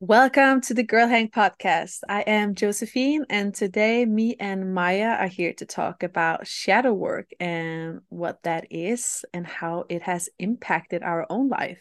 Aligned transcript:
Welcome 0.00 0.60
to 0.60 0.74
the 0.74 0.82
Girl 0.82 1.08
Hang 1.08 1.30
podcast. 1.30 2.00
I 2.06 2.20
am 2.20 2.54
Josefine, 2.54 3.24
and 3.30 3.54
today 3.54 4.04
me 4.04 4.36
and 4.38 4.74
Maja 4.74 5.16
are 5.18 5.26
here 5.26 5.54
to 5.54 5.64
talk 5.64 6.02
about 6.02 6.46
shadow 6.46 6.92
work 6.92 7.30
and 7.40 8.00
what 8.10 8.42
that 8.42 8.66
is 8.70 9.24
and 9.32 9.46
how 9.46 9.86
it 9.88 10.02
has 10.02 10.28
impacted 10.38 11.02
our 11.02 11.24
own 11.30 11.48
life. 11.48 11.80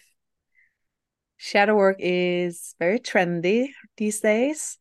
Shadow 1.36 1.76
work 1.76 1.98
is 2.00 2.74
very 2.80 3.00
trendy 3.00 3.72
these 3.98 4.22
days, 4.22 4.78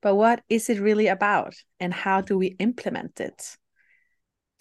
but 0.00 0.16
what 0.16 0.42
is 0.48 0.68
it 0.68 0.80
really 0.80 1.06
about 1.06 1.54
and 1.78 1.94
how 1.94 2.20
do 2.20 2.36
we 2.36 2.56
implement 2.58 3.20
it? 3.20 3.56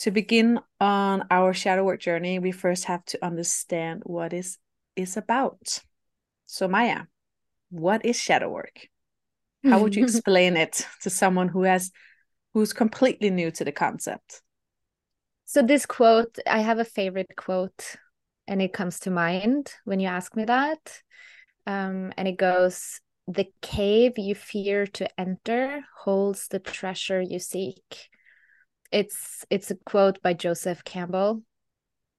To 0.01 0.11
begin 0.11 0.59
on 0.79 1.25
our 1.31 1.55
shadow 1.55 1.83
work 1.83 1.99
journey, 1.99 2.38
we 2.38 2.51
first 2.51 2.85
have 2.85 3.03
to 3.05 3.25
understand 3.25 4.03
what 4.05 4.31
is 4.31 4.59
is 4.95 5.17
about. 5.17 5.79
So 6.45 6.67
Maja, 6.67 7.05
what 7.71 8.05
is 8.05 8.19
shadow 8.19 8.49
work? 8.49 8.88
How 9.63 9.81
would 9.81 9.95
you 9.95 10.03
explain 10.05 10.57
it 10.57 10.85
to 11.02 11.09
someone 11.09 11.48
who 11.48 11.63
has 11.63 11.91
who's 12.53 12.73
completely 12.73 13.29
new 13.29 13.49
to 13.52 13.63
the 13.63 13.71
concept? 13.71 14.41
So 15.45 15.62
this 15.62 15.85
quote, 15.85 16.38
I 16.48 16.59
have 16.59 16.79
a 16.79 16.85
favorite 16.85 17.35
quote, 17.35 17.95
and 18.48 18.62
it 18.62 18.73
comes 18.73 18.99
to 19.02 19.12
mind 19.12 19.73
when 19.85 19.99
you 19.99 20.07
ask 20.07 20.35
me 20.35 20.45
that. 20.45 21.02
Um, 21.65 22.13
and 22.17 22.27
it 22.27 22.38
goes, 22.38 22.99
"The 23.27 23.48
cave 23.62 24.17
you 24.17 24.35
fear 24.35 24.88
to 24.88 25.20
enter 25.20 25.81
holds 26.03 26.48
the 26.48 26.59
treasure 26.59 27.21
you 27.21 27.40
seek." 27.40 28.09
It's 28.91 29.45
it's 29.49 29.71
a 29.71 29.76
quote 29.76 30.21
by 30.21 30.34
Joseph 30.34 30.84
Campbell, 30.84 31.43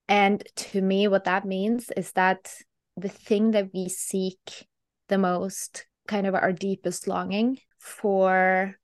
and 0.08 0.42
to 0.56 0.80
me, 0.80 1.08
what 1.08 1.24
that 1.24 1.44
means 1.44 1.90
is 1.96 2.12
that 2.12 2.54
the 2.96 3.08
thing 3.08 3.50
that 3.52 3.70
we 3.74 3.88
seek 3.88 4.68
the 5.12 5.18
most, 5.18 5.86
kind 6.08 6.26
of 6.26 6.34
our 6.34 6.52
deepest 6.52 7.06
longing 7.06 7.58
for 7.78 8.74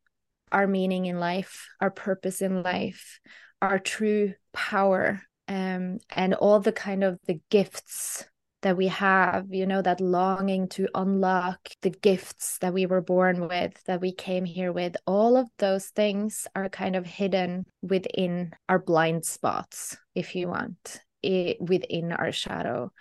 our 0.53 0.67
meaning 0.67 1.07
in 1.07 1.19
life, 1.19 1.67
our 1.81 1.91
purpose 1.91 2.43
in 2.43 2.63
life, 2.63 3.19
our 3.63 3.79
true 3.79 4.35
power, 4.53 5.23
um, 5.49 5.99
and 6.11 6.35
all 6.35 6.61
the 6.61 6.71
kind 6.71 7.03
of 7.03 7.19
the 7.27 7.41
gifts 7.51 8.27
that 8.61 8.77
we 8.77 8.89
have, 8.89 9.47
you 9.51 9.67
know, 9.67 9.81
that 9.81 10.03
longing 10.03 10.69
to 10.69 10.87
unlock 10.95 11.71
the 11.81 11.91
gifts 11.91 12.59
that 12.59 12.75
we 12.75 12.85
were 12.85 13.01
born 13.01 13.49
with, 13.49 13.73
that 13.87 14.03
we 14.03 14.13
came 14.13 14.45
here 14.45 14.71
with, 14.71 14.95
all 15.07 15.35
of 15.39 15.49
those 15.59 15.87
things 15.87 16.47
are 16.55 16.69
kind 16.69 16.95
of 16.95 17.07
hidden 17.07 17.65
within 17.81 18.53
our 18.69 18.79
blind 18.79 19.25
spots, 19.25 19.97
if 20.15 20.35
you 20.35 20.49
want, 20.49 21.01
it, 21.23 21.57
within 21.59 22.13
our 22.13 22.33
shadow. 22.33 22.93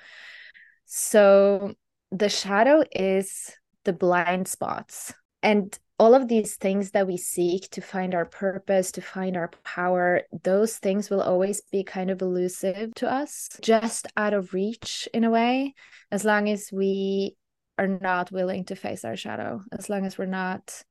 So 0.85 1.73
the 2.11 2.29
shadow 2.29 2.83
is 2.91 3.51
the 3.85 3.93
blind 3.93 4.47
spots. 4.47 5.13
And 5.43 5.77
all 5.99 6.13
of 6.13 6.27
these 6.27 6.55
things 6.55 6.91
that 6.91 7.07
we 7.07 7.17
seek 7.17 7.69
to 7.71 7.81
find 7.81 8.13
our 8.13 8.25
purpose, 8.25 8.91
to 8.93 9.01
find 9.01 9.35
our 9.35 9.49
power, 9.63 10.21
those 10.43 10.77
things 10.77 11.09
will 11.09 11.21
always 11.21 11.61
be 11.71 11.83
kind 11.83 12.11
of 12.11 12.21
elusive 12.21 12.93
to 12.95 13.11
us, 13.11 13.49
just 13.61 14.07
out 14.15 14.33
of 14.33 14.53
reach 14.53 15.07
in 15.13 15.23
a 15.23 15.31
way, 15.31 15.73
as 16.11 16.23
long 16.23 16.49
as 16.49 16.69
we 16.71 17.35
are 17.79 17.87
not 17.87 18.31
willing 18.31 18.65
to 18.65 18.75
face 18.75 19.05
our 19.05 19.15
shadow, 19.15 19.61
as 19.71 19.89
long 19.89 20.05
as 20.05 20.17
we're 20.17 20.25
not, 20.25 20.83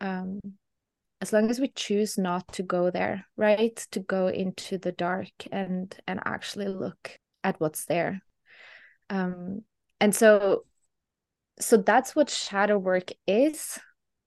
um, 0.00 0.40
as 1.22 1.32
long 1.32 1.50
as 1.50 1.58
we 1.60 1.68
choose 1.68 2.18
not 2.18 2.46
to 2.54 2.62
go 2.62 2.90
there, 2.90 3.24
right? 3.36 3.76
To 3.92 4.00
go 4.00 4.28
into 4.28 4.78
the 4.78 4.92
dark 4.92 5.28
and 5.50 5.94
and 6.06 6.20
actually 6.24 6.68
look 6.68 7.18
at 7.44 7.60
what's 7.60 7.84
there. 7.86 8.22
Um, 9.08 9.62
and 10.00 10.14
so 10.14 10.64
so 11.60 11.76
that's 11.76 12.16
what 12.16 12.30
shadow 12.30 12.78
work 12.78 13.10
is 13.26 13.78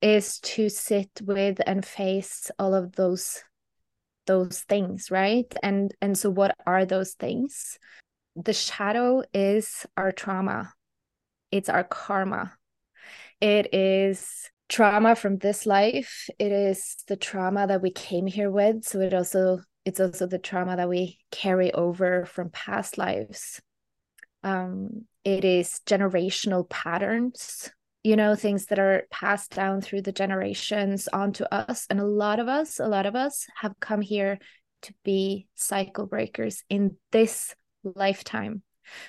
is 0.01 0.39
to 0.39 0.69
sit 0.69 1.09
with 1.23 1.59
and 1.65 1.85
face 1.85 2.51
all 2.59 2.75
of 2.75 2.93
those 2.95 3.43
those 4.25 4.61
things 4.61 5.11
right? 5.11 5.53
And 5.61 5.93
and 6.01 6.17
so 6.17 6.29
what 6.29 6.55
are 6.65 6.85
those 6.85 7.13
things? 7.13 7.77
The 8.35 8.53
shadow 8.53 9.23
is 9.33 9.85
our 9.97 10.11
trauma. 10.11 10.73
It's 11.51 11.69
our 11.69 11.83
karma. 11.83 12.53
It 13.41 13.73
is 13.73 14.49
trauma 14.69 15.15
from 15.15 15.37
this 15.37 15.65
life. 15.65 16.29
It 16.39 16.51
is 16.51 16.95
the 17.07 17.17
trauma 17.17 17.67
that 17.67 17.81
we 17.81 17.91
came 17.91 18.25
here 18.25 18.49
with. 18.49 18.85
So 18.85 19.01
it 19.01 19.13
also 19.13 19.59
it's 19.85 19.99
also 19.99 20.27
the 20.27 20.39
trauma 20.39 20.77
that 20.77 20.89
we 20.89 21.19
carry 21.31 21.73
over 21.73 22.25
from 22.25 22.49
past 22.49 22.97
lives. 22.97 23.61
Um, 24.43 25.05
it 25.25 25.45
is 25.45 25.81
generational 25.85 26.69
patterns 26.69 27.71
you 28.03 28.17
know 28.17 28.35
things 28.35 28.65
that 28.65 28.79
are 28.79 29.07
passed 29.09 29.55
down 29.55 29.81
through 29.81 30.01
the 30.01 30.11
generations 30.11 31.07
onto 31.11 31.45
us. 31.45 31.87
And 31.89 31.99
a 31.99 32.05
lot 32.05 32.39
of 32.39 32.47
us 32.47 32.79
a 32.79 32.87
lot 32.87 33.05
of 33.05 33.15
us 33.15 33.47
have 33.55 33.79
come 33.79 34.01
here 34.01 34.39
to 34.83 34.93
be 35.03 35.47
cycle 35.55 36.05
breakers 36.05 36.63
in 36.69 36.97
this 37.11 37.55
lifetime. 37.83 38.61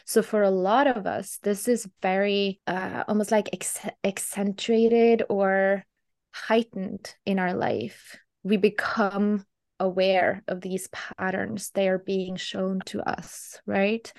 So 0.04 0.22
for 0.22 0.42
a 0.42 0.50
lot 0.50 0.86
of 0.86 1.06
us 1.06 1.38
this 1.42 1.66
is 1.66 1.88
very 2.00 2.60
uh, 2.66 3.02
almost 3.08 3.32
like 3.32 3.50
ex- 3.52 3.86
accentuated 4.04 5.24
or 5.28 5.84
heightened 6.32 7.14
in 7.26 7.40
our 7.40 7.54
life. 7.54 8.16
We 8.44 8.56
become 8.56 9.44
aware 9.80 10.44
of 10.46 10.60
these 10.60 10.88
patterns. 10.88 11.70
They 11.74 11.88
are 11.88 11.98
being 11.98 12.36
shown 12.36 12.80
to 12.86 13.00
us 13.02 13.60
right 13.66 14.10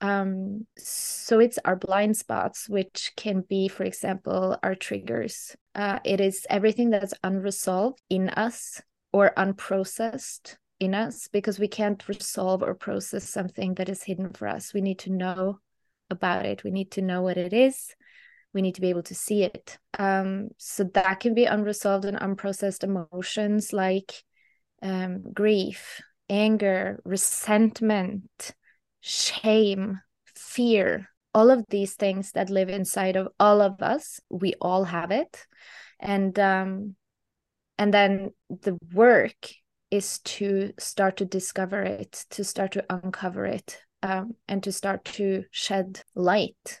um, 0.00 0.66
so 0.76 1.38
it's 1.38 1.58
our 1.64 1.76
blind 1.76 2.16
spots, 2.16 2.68
which 2.68 3.12
can 3.16 3.42
be, 3.48 3.68
for 3.68 3.84
example, 3.84 4.58
our 4.62 4.74
triggers. 4.74 5.56
Uh, 5.74 6.00
it 6.04 6.20
is 6.20 6.46
everything 6.50 6.90
that's 6.90 7.14
unresolved 7.24 8.00
in 8.10 8.28
us 8.30 8.80
or 9.12 9.32
unprocessed 9.36 10.56
in 10.78 10.94
us 10.94 11.28
because 11.32 11.58
we 11.58 11.68
can't 11.68 12.06
resolve 12.08 12.62
or 12.62 12.74
process 12.74 13.28
something 13.28 13.74
that 13.74 13.88
is 13.88 14.02
hidden 14.02 14.32
for 14.32 14.46
us. 14.46 14.74
We 14.74 14.82
need 14.82 14.98
to 15.00 15.12
know 15.12 15.60
about 16.10 16.44
it. 16.44 16.62
We 16.62 16.70
need 16.70 16.90
to 16.92 17.02
know 17.02 17.22
what 17.22 17.38
it 17.38 17.54
is. 17.54 17.94
We 18.52 18.60
need 18.62 18.74
to 18.74 18.80
be 18.80 18.90
able 18.90 19.02
to 19.04 19.14
see 19.14 19.44
it. 19.44 19.78
Um, 19.98 20.48
so 20.58 20.84
that 20.94 21.20
can 21.20 21.34
be 21.34 21.46
unresolved 21.46 22.04
and 22.04 22.18
unprocessed 22.18 22.84
emotions 22.84 23.72
like 23.72 24.12
um, 24.82 25.32
grief, 25.32 26.02
anger, 26.28 27.00
resentment, 27.04 28.54
shame, 29.06 30.00
fear, 30.34 31.08
all 31.32 31.50
of 31.50 31.64
these 31.68 31.94
things 31.94 32.32
that 32.32 32.50
live 32.50 32.68
inside 32.68 33.14
of 33.14 33.28
all 33.38 33.60
of 33.60 33.80
us. 33.80 34.18
We 34.30 34.54
all 34.60 34.82
have 34.84 35.12
it. 35.12 35.46
And 36.00 36.36
um 36.38 36.96
and 37.78 37.94
then 37.94 38.30
the 38.48 38.76
work 38.92 39.36
is 39.90 40.18
to 40.20 40.72
start 40.78 41.18
to 41.18 41.24
discover 41.24 41.82
it, 41.82 42.24
to 42.30 42.42
start 42.42 42.72
to 42.72 42.84
uncover 42.90 43.46
it, 43.46 43.78
um, 44.02 44.34
and 44.48 44.62
to 44.64 44.72
start 44.72 45.04
to 45.04 45.44
shed 45.52 46.02
light. 46.14 46.80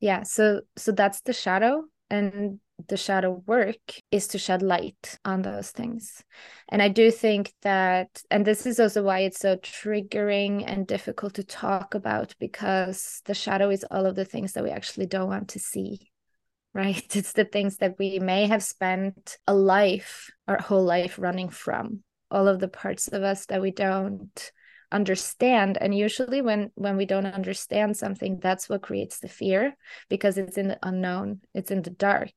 Yeah, 0.00 0.24
so 0.24 0.62
so 0.76 0.90
that's 0.90 1.20
the 1.20 1.32
shadow, 1.32 1.84
and 2.08 2.58
the 2.88 2.96
shadow 2.96 3.42
work 3.46 4.00
is 4.10 4.28
to 4.28 4.38
shed 4.38 4.62
light 4.62 5.18
on 5.24 5.42
those 5.42 5.70
things. 5.70 6.22
And 6.68 6.82
I 6.82 6.88
do 6.88 7.10
think 7.10 7.52
that, 7.62 8.22
and 8.30 8.44
this 8.44 8.66
is 8.66 8.80
also 8.80 9.02
why 9.02 9.20
it's 9.20 9.40
so 9.40 9.56
triggering 9.56 10.64
and 10.66 10.86
difficult 10.86 11.34
to 11.34 11.44
talk 11.44 11.94
about 11.94 12.34
because 12.38 13.22
the 13.24 13.34
shadow 13.34 13.70
is 13.70 13.84
all 13.90 14.06
of 14.06 14.16
the 14.16 14.24
things 14.24 14.52
that 14.52 14.64
we 14.64 14.70
actually 14.70 15.06
don't 15.06 15.28
want 15.28 15.48
to 15.50 15.58
see, 15.58 16.10
right? 16.74 17.04
It's 17.16 17.32
the 17.32 17.44
things 17.44 17.78
that 17.78 17.98
we 17.98 18.18
may 18.18 18.46
have 18.46 18.62
spent 18.62 19.38
a 19.46 19.54
life, 19.54 20.30
our 20.46 20.58
whole 20.58 20.84
life 20.84 21.18
running 21.18 21.48
from, 21.48 22.02
all 22.30 22.48
of 22.48 22.60
the 22.60 22.68
parts 22.68 23.08
of 23.08 23.22
us 23.22 23.46
that 23.46 23.62
we 23.62 23.70
don't 23.70 24.52
understand 24.92 25.78
and 25.80 25.96
usually 25.96 26.42
when 26.42 26.70
when 26.74 26.96
we 26.96 27.06
don't 27.06 27.26
understand 27.26 27.96
something 27.96 28.38
that's 28.40 28.68
what 28.68 28.82
creates 28.82 29.20
the 29.20 29.28
fear 29.28 29.76
because 30.08 30.36
it's 30.36 30.58
in 30.58 30.68
the 30.68 30.78
unknown 30.82 31.40
it's 31.54 31.70
in 31.70 31.82
the 31.82 31.90
dark 31.90 32.32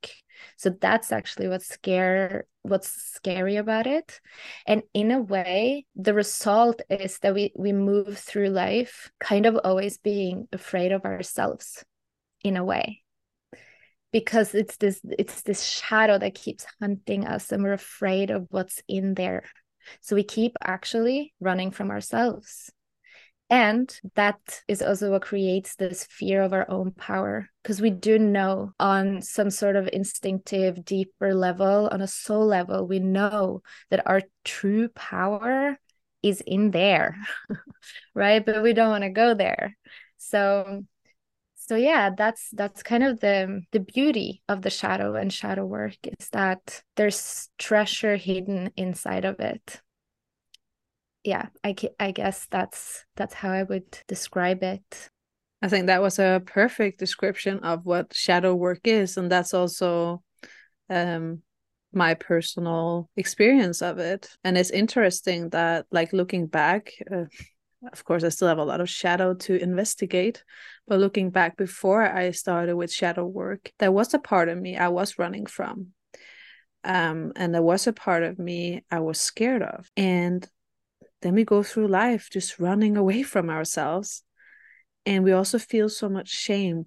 so 0.58 0.70
that's 0.82 1.12
actually 1.12 1.48
what's 1.48 1.68
scare 1.68 2.46
what's 2.64 2.88
scary 2.88 3.58
about 3.58 3.88
it. 3.88 4.22
And 4.66 4.84
in 4.94 5.12
a 5.12 5.22
way 5.22 5.86
the 5.96 6.14
result 6.14 6.82
is 6.90 7.20
that 7.20 7.34
we 7.34 7.52
we 7.56 7.74
move 7.74 8.18
through 8.18 8.50
life 8.50 9.12
kind 9.20 9.46
of 9.46 9.60
always 9.64 9.98
being 9.98 10.48
afraid 10.54 10.92
of 10.92 11.06
ourselves 11.06 11.84
in 12.44 12.58
a 12.58 12.64
way. 12.64 13.02
Because 14.12 14.54
it's 14.54 14.78
this 14.78 15.02
it's 15.18 15.42
this 15.42 15.64
shadow 15.64 16.18
that 16.20 16.36
keeps 16.36 16.66
hunting 16.80 17.26
us 17.26 17.52
and 17.52 17.64
we're 17.64 17.74
afraid 17.74 18.30
of 18.30 18.48
what's 18.50 18.82
in 18.88 19.16
there. 19.16 19.44
So 20.02 20.16
we 20.16 20.24
keep 20.24 20.56
actually 20.64 21.34
running 21.40 21.72
from 21.72 21.92
ourselves. 21.92 22.72
And 23.50 23.94
that 24.16 24.63
is 24.68 24.81
also 24.81 25.12
what 25.12 25.22
creates 25.22 25.75
this 25.75 26.06
fear 26.06 26.42
of 26.42 26.54
our 26.54 26.69
own 26.69 26.92
power. 26.92 27.50
Because 27.62 27.81
we 27.81 27.92
do 27.92 28.18
know 28.18 28.74
on 28.80 29.22
some 29.22 29.50
sort 29.51 29.75
of 29.75 29.90
instinctive, 29.94 30.84
deeper 30.84 31.36
level, 31.36 31.88
on 31.92 32.01
a 32.01 32.07
soul 32.07 32.45
level, 32.48 32.88
we 32.88 33.00
know 33.00 33.62
that 33.92 34.07
our 34.07 34.22
true 34.44 34.90
power 34.90 35.78
is 36.24 36.42
in 36.42 36.72
there, 36.72 37.18
right? 38.16 38.44
But 38.44 38.63
we 38.63 38.74
don't 38.74 38.90
want 38.90 39.04
to 39.04 39.10
go 39.10 39.34
there. 39.36 39.78
So 40.18 40.86
so 41.56 41.78
yeah 41.78 42.10
that's 42.16 42.50
that's 42.51 42.84
kind 42.84 43.04
of 43.04 43.19
the 43.22 43.62
the 43.72 43.80
beauty 43.80 44.42
of 44.50 44.62
the 44.62 44.69
shadow 44.69 45.16
and 45.16 45.31
shadow 45.31 45.66
work 45.66 45.96
is 46.19 46.30
that 46.31 46.84
there's 46.98 47.50
treasure 47.57 48.18
hidden 48.18 48.72
inside 48.75 49.24
of 49.24 49.39
it 49.39 49.81
yeah 51.24 51.48
i 51.64 51.75
i 52.00 52.12
guess 52.12 52.48
that's 52.52 53.06
that's 53.16 53.34
how 53.34 53.50
i 53.50 53.64
would 53.64 54.00
describe 54.08 54.64
it. 54.64 55.10
I 55.62 55.70
think 55.70 55.88
that 55.88 56.02
was 56.02 56.20
a 56.20 56.42
perfect 56.46 57.00
description 57.00 57.60
of 57.60 57.86
what 57.86 58.14
shadow 58.14 58.54
work 58.54 58.81
is 58.84 59.18
and 59.18 59.31
that's 59.31 59.54
also 59.54 60.22
um 60.90 61.42
my 61.96 62.16
personal 62.16 63.08
experience 63.16 63.84
of 63.84 64.00
it. 64.00 64.28
And 64.44 64.58
it's 64.58 64.72
interesting 64.72 65.50
that 65.50 65.86
like 65.92 66.12
looking 66.12 66.48
back 66.48 66.94
uh, 67.12 67.25
of 67.92 68.04
course 68.06 68.24
i 68.24 68.30
still 68.30 68.48
have 68.48 68.60
a 68.60 68.64
lot 68.64 68.80
of 68.80 68.90
shadow 68.90 69.34
to 69.34 69.62
investigate 69.62 70.42
but 70.88 71.00
looking 71.00 71.30
back 71.30 71.58
before 71.58 72.02
i 72.02 72.31
started 72.31 72.78
with 72.78 72.90
shadow 72.90 73.25
work 73.25 73.72
there 73.78 73.92
was 73.92 74.14
a 74.14 74.20
part 74.20 74.48
of 74.48 74.58
me 74.58 74.78
i 74.78 74.88
was 74.88 75.20
running 75.20 75.46
from 75.46 75.88
um, 76.84 77.31
and 77.36 77.54
there 77.54 77.62
was 77.62 77.88
a 77.88 77.94
part 77.94 78.24
of 78.24 78.38
me 78.40 78.84
i 78.92 79.00
was 79.00 79.20
scared 79.20 79.64
of. 79.64 79.90
And 79.96 80.48
then 81.24 81.34
we 81.34 81.44
go 81.44 81.64
through 81.64 81.88
life 81.88 82.30
just 82.31 82.60
running 82.60 82.96
away 82.96 83.24
from 83.24 83.50
ourselves 83.50 84.24
and 85.06 85.24
we 85.24 85.31
also 85.31 85.58
feel 85.58 85.90
so 85.90 86.08
much 86.08 86.30
shame 86.30 86.86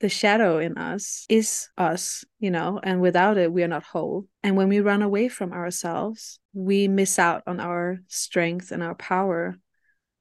the 0.00 0.08
shadow 0.08 0.58
in 0.58 0.76
us 0.78 1.26
is 1.28 1.68
us, 1.76 2.24
you 2.38 2.50
know, 2.50 2.80
and 2.82 3.00
without 3.00 3.36
it, 3.36 3.52
we 3.52 3.62
are 3.62 3.68
not 3.68 3.82
whole. 3.82 4.26
And 4.42 4.56
when 4.56 4.68
we 4.68 4.80
run 4.80 5.02
away 5.02 5.28
from 5.28 5.52
ourselves, 5.52 6.40
we 6.54 6.88
miss 6.88 7.18
out 7.18 7.42
on 7.46 7.60
our 7.60 7.98
strength 8.08 8.72
and 8.72 8.82
our 8.82 8.94
power 8.94 9.58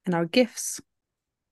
and 0.05 0.13
our 0.13 0.25
gifts. 0.25 0.81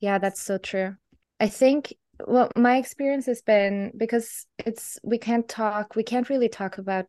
Yeah, 0.01 0.17
that's 0.17 0.41
so 0.41 0.57
true. 0.57 0.95
I 1.39 1.47
think 1.47 1.93
well 2.25 2.51
my 2.55 2.77
experience 2.77 3.27
has 3.27 3.43
been 3.43 3.91
because 3.95 4.47
it's 4.57 4.97
we 5.03 5.19
can't 5.19 5.47
talk 5.47 5.95
we 5.95 6.01
can't 6.01 6.29
really 6.29 6.49
talk 6.49 6.79
about 6.79 7.05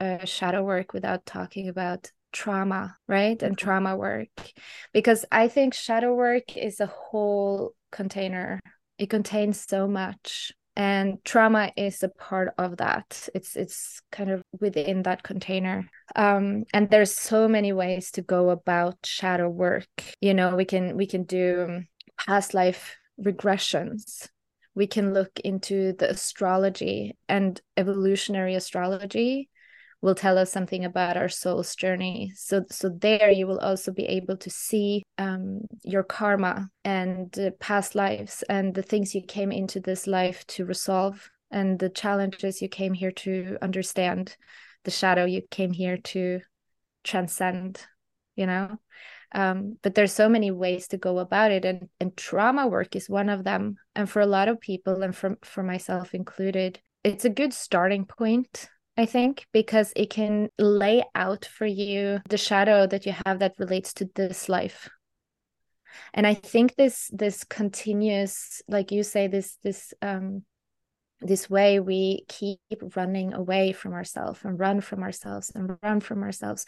uh, 0.00 0.24
shadow 0.24 0.64
work 0.64 0.94
without 0.94 1.26
talking 1.26 1.68
about 1.68 2.10
trauma 2.32 2.96
right? 3.08 3.42
And 3.42 3.56
mm-hmm. 3.56 3.64
trauma 3.64 3.96
work. 3.96 4.28
Because 4.92 5.24
i 5.30 5.48
think 5.48 5.74
shadow 5.74 6.14
work 6.14 6.56
is 6.56 6.80
a 6.80 6.86
whole 6.86 7.74
container. 7.92 8.60
It 8.98 9.10
contains 9.10 9.64
so 9.66 9.86
much. 9.88 10.52
And 10.78 11.24
trauma 11.24 11.72
is 11.74 12.02
a 12.02 12.10
part 12.10 12.52
of 12.58 12.76
that. 12.76 13.28
It's 13.34 13.56
it's 13.56 14.02
kind 14.12 14.30
of 14.30 14.42
within 14.60 15.04
that 15.04 15.22
container. 15.22 15.88
Um, 16.14 16.64
and 16.74 16.90
there's 16.90 17.12
so 17.12 17.48
many 17.48 17.72
ways 17.72 18.10
to 18.12 18.22
go 18.22 18.50
about 18.50 18.98
shadow 19.04 19.48
work. 19.48 19.88
You 20.20 20.34
know 20.34 20.54
we 20.54 20.66
can 20.66 20.96
we 20.96 21.06
can 21.06 21.24
do 21.24 21.82
past 22.18 22.52
life 22.52 22.96
regressions. 23.18 24.28
We 24.74 24.86
can 24.86 25.14
look 25.14 25.40
into 25.42 25.94
the 25.94 26.10
astrology 26.10 27.16
and 27.26 27.58
evolutionary 27.78 28.54
astrology 28.54 29.48
will 30.06 30.14
tell 30.14 30.38
us 30.38 30.52
something 30.52 30.84
about 30.84 31.16
our 31.16 31.28
soul's 31.28 31.74
journey. 31.74 32.32
So, 32.36 32.64
so 32.70 32.88
there 32.88 33.28
you 33.28 33.48
will 33.48 33.58
also 33.58 33.90
be 33.90 34.04
able 34.04 34.36
to 34.36 34.48
see 34.48 35.02
um, 35.18 35.62
your 35.82 36.04
karma 36.04 36.68
and 36.84 37.36
uh, 37.36 37.50
past 37.58 37.96
lives 37.96 38.44
and 38.48 38.72
the 38.72 38.84
things 38.84 39.16
you 39.16 39.22
came 39.22 39.50
into 39.50 39.80
this 39.80 40.06
life 40.06 40.46
to 40.46 40.64
resolve 40.64 41.28
and 41.50 41.80
the 41.80 41.88
challenges 41.88 42.62
you 42.62 42.68
came 42.68 42.94
here 42.94 43.10
to 43.10 43.58
understand, 43.60 44.36
the 44.84 44.92
shadow 44.92 45.24
you 45.24 45.42
came 45.50 45.72
here 45.72 45.96
to 45.96 46.40
transcend. 47.02 47.84
You 48.36 48.46
know, 48.46 48.78
um, 49.32 49.76
but 49.82 49.96
there's 49.96 50.12
so 50.12 50.28
many 50.28 50.52
ways 50.52 50.88
to 50.88 50.98
go 50.98 51.18
about 51.18 51.50
it, 51.50 51.64
and 51.64 51.88
and 51.98 52.14
trauma 52.16 52.68
work 52.68 52.94
is 52.94 53.08
one 53.08 53.30
of 53.30 53.44
them. 53.44 53.76
And 53.94 54.08
for 54.10 54.20
a 54.20 54.26
lot 54.26 54.48
of 54.48 54.60
people, 54.60 55.02
and 55.02 55.16
for 55.16 55.38
for 55.42 55.62
myself 55.62 56.14
included, 56.14 56.78
it's 57.02 57.24
a 57.24 57.30
good 57.30 57.54
starting 57.54 58.04
point 58.04 58.68
I 58.96 59.06
think, 59.06 59.46
because 59.52 59.92
it 59.94 60.10
can 60.10 60.48
lay 60.58 61.04
out 61.14 61.44
for 61.44 61.66
you 61.66 62.20
the 62.28 62.38
shadow 62.38 62.86
that 62.86 63.04
you 63.04 63.14
have 63.26 63.40
that 63.40 63.58
relates 63.58 63.92
to 63.94 64.08
this 64.14 64.48
life. 64.48 64.88
And 66.14 66.26
I 66.26 66.34
think 66.34 66.76
this 66.76 67.10
this 67.12 67.44
continuous, 67.44 68.62
like 68.68 68.92
you 68.92 69.02
say, 69.02 69.26
this 69.26 69.58
this 69.62 69.92
um 70.00 70.42
this 71.20 71.48
way 71.48 71.80
we 71.80 72.24
keep 72.28 72.60
running 72.94 73.32
away 73.32 73.72
from 73.72 73.92
ourselves 73.92 74.40
and 74.44 74.58
run 74.58 74.80
from 74.80 75.02
ourselves 75.02 75.50
and 75.54 75.78
run 75.82 76.00
from 76.00 76.22
ourselves 76.22 76.66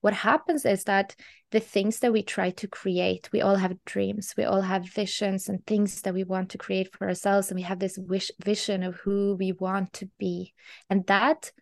what 0.00 0.12
happens 0.12 0.66
is 0.66 0.84
that 0.84 1.16
the 1.50 1.60
things 1.60 2.00
that 2.00 2.12
we 2.12 2.22
try 2.22 2.50
to 2.50 2.68
create 2.68 3.30
we 3.32 3.40
all 3.40 3.54
have 3.56 3.82
dreams 3.84 4.34
we 4.36 4.44
all 4.44 4.60
have 4.60 4.84
visions 4.84 5.48
and 5.48 5.64
things 5.64 6.02
that 6.02 6.12
we 6.12 6.24
want 6.24 6.50
to 6.50 6.58
create 6.58 6.92
for 6.92 7.06
ourselves 7.06 7.50
and 7.50 7.56
we 7.56 7.62
have 7.62 7.78
this 7.78 7.96
wish 7.96 8.30
vision 8.44 8.82
of 8.82 8.96
who 8.96 9.36
we 9.38 9.52
want 9.52 9.92
to 9.92 10.08
be 10.18 10.52
and 10.90 11.06
that 11.06 11.52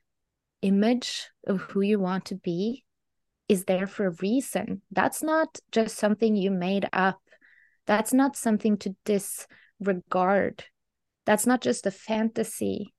image 0.63 1.29
of 1.47 1.61
who 1.61 1.81
you 1.81 1.99
want 1.99 2.27
to 2.27 2.37
be 2.37 2.85
is 3.49 3.65
there 3.65 3.87
for 3.87 4.07
a 4.07 4.17
reason. 4.23 4.83
That's 4.91 5.23
not 5.23 5.59
just 5.71 5.97
something 5.99 6.37
you 6.37 6.51
made 6.51 6.89
up. 6.93 7.21
That's 7.87 8.13
not 8.13 8.37
something 8.37 8.79
to 8.79 8.97
disregard. 9.05 10.65
That's 11.27 11.47
not 11.47 11.61
just 11.61 11.87
a 11.87 11.91
fantasy. 11.91 12.95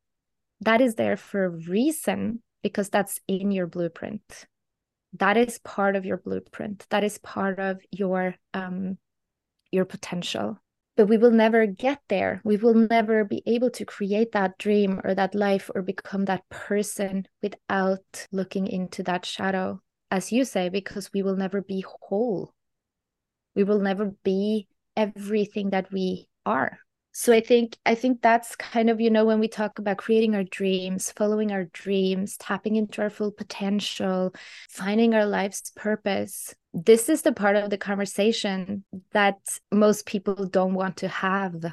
That 0.61 0.81
is 0.81 0.95
there 0.95 1.17
for 1.17 1.45
a 1.45 1.49
reason 1.49 2.43
because 2.61 2.89
that's 2.89 3.19
in 3.27 3.51
your 3.51 3.67
blueprint. 3.67 4.45
That 5.13 5.37
is 5.37 5.59
part 5.59 5.95
of 5.95 6.05
your 6.05 6.17
blueprint. 6.17 6.85
That 6.89 7.03
is 7.03 7.17
part 7.17 7.59
of 7.59 7.79
your 7.91 8.35
um 8.53 8.97
your 9.71 9.85
potential 9.85 10.59
but 10.95 11.07
we 11.07 11.17
will 11.17 11.31
never 11.31 11.65
get 11.65 11.99
there. 12.07 12.41
We 12.43 12.57
will 12.57 12.73
never 12.73 13.23
be 13.23 13.41
able 13.45 13.71
to 13.71 13.85
create 13.85 14.31
that 14.33 14.57
dream 14.57 15.01
or 15.03 15.15
that 15.15 15.35
life 15.35 15.69
or 15.73 15.81
become 15.81 16.25
that 16.25 16.47
person 16.49 17.25
without 17.41 18.27
looking 18.31 18.67
into 18.67 19.03
that 19.03 19.25
shadow, 19.25 19.81
as 20.11 20.31
you 20.31 20.45
say, 20.45 20.69
because 20.69 21.11
we 21.13 21.23
will 21.23 21.35
never 21.35 21.61
be 21.61 21.83
whole. 22.01 22.53
We 23.55 23.63
will 23.63 23.79
never 23.79 24.13
be 24.23 24.67
everything 24.95 25.71
that 25.71 25.91
we 25.91 26.27
are 26.45 26.77
so 27.13 27.31
i 27.31 27.39
think 27.39 27.77
i 27.85 27.95
think 27.95 28.21
that's 28.21 28.55
kind 28.55 28.89
of 28.89 28.99
you 28.99 29.09
know 29.09 29.23
when 29.23 29.39
we 29.39 29.47
talk 29.47 29.79
about 29.79 29.97
creating 29.97 30.35
our 30.35 30.43
dreams 30.43 31.11
following 31.11 31.51
our 31.51 31.65
dreams 31.65 32.35
tapping 32.37 32.75
into 32.75 33.01
our 33.01 33.09
full 33.09 33.31
potential 33.31 34.33
finding 34.69 35.13
our 35.13 35.25
life's 35.25 35.71
purpose 35.75 36.53
this 36.73 37.07
is 37.07 37.21
the 37.21 37.31
part 37.31 37.55
of 37.55 37.69
the 37.69 37.77
conversation 37.77 38.83
that 39.11 39.37
most 39.71 40.05
people 40.05 40.47
don't 40.47 40.73
want 40.73 40.97
to 40.97 41.07
have 41.07 41.63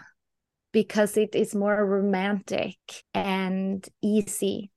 because 0.72 1.16
it 1.16 1.34
is 1.34 1.54
more 1.54 1.84
romantic 1.84 2.76
and 3.14 3.88
easy 4.02 4.70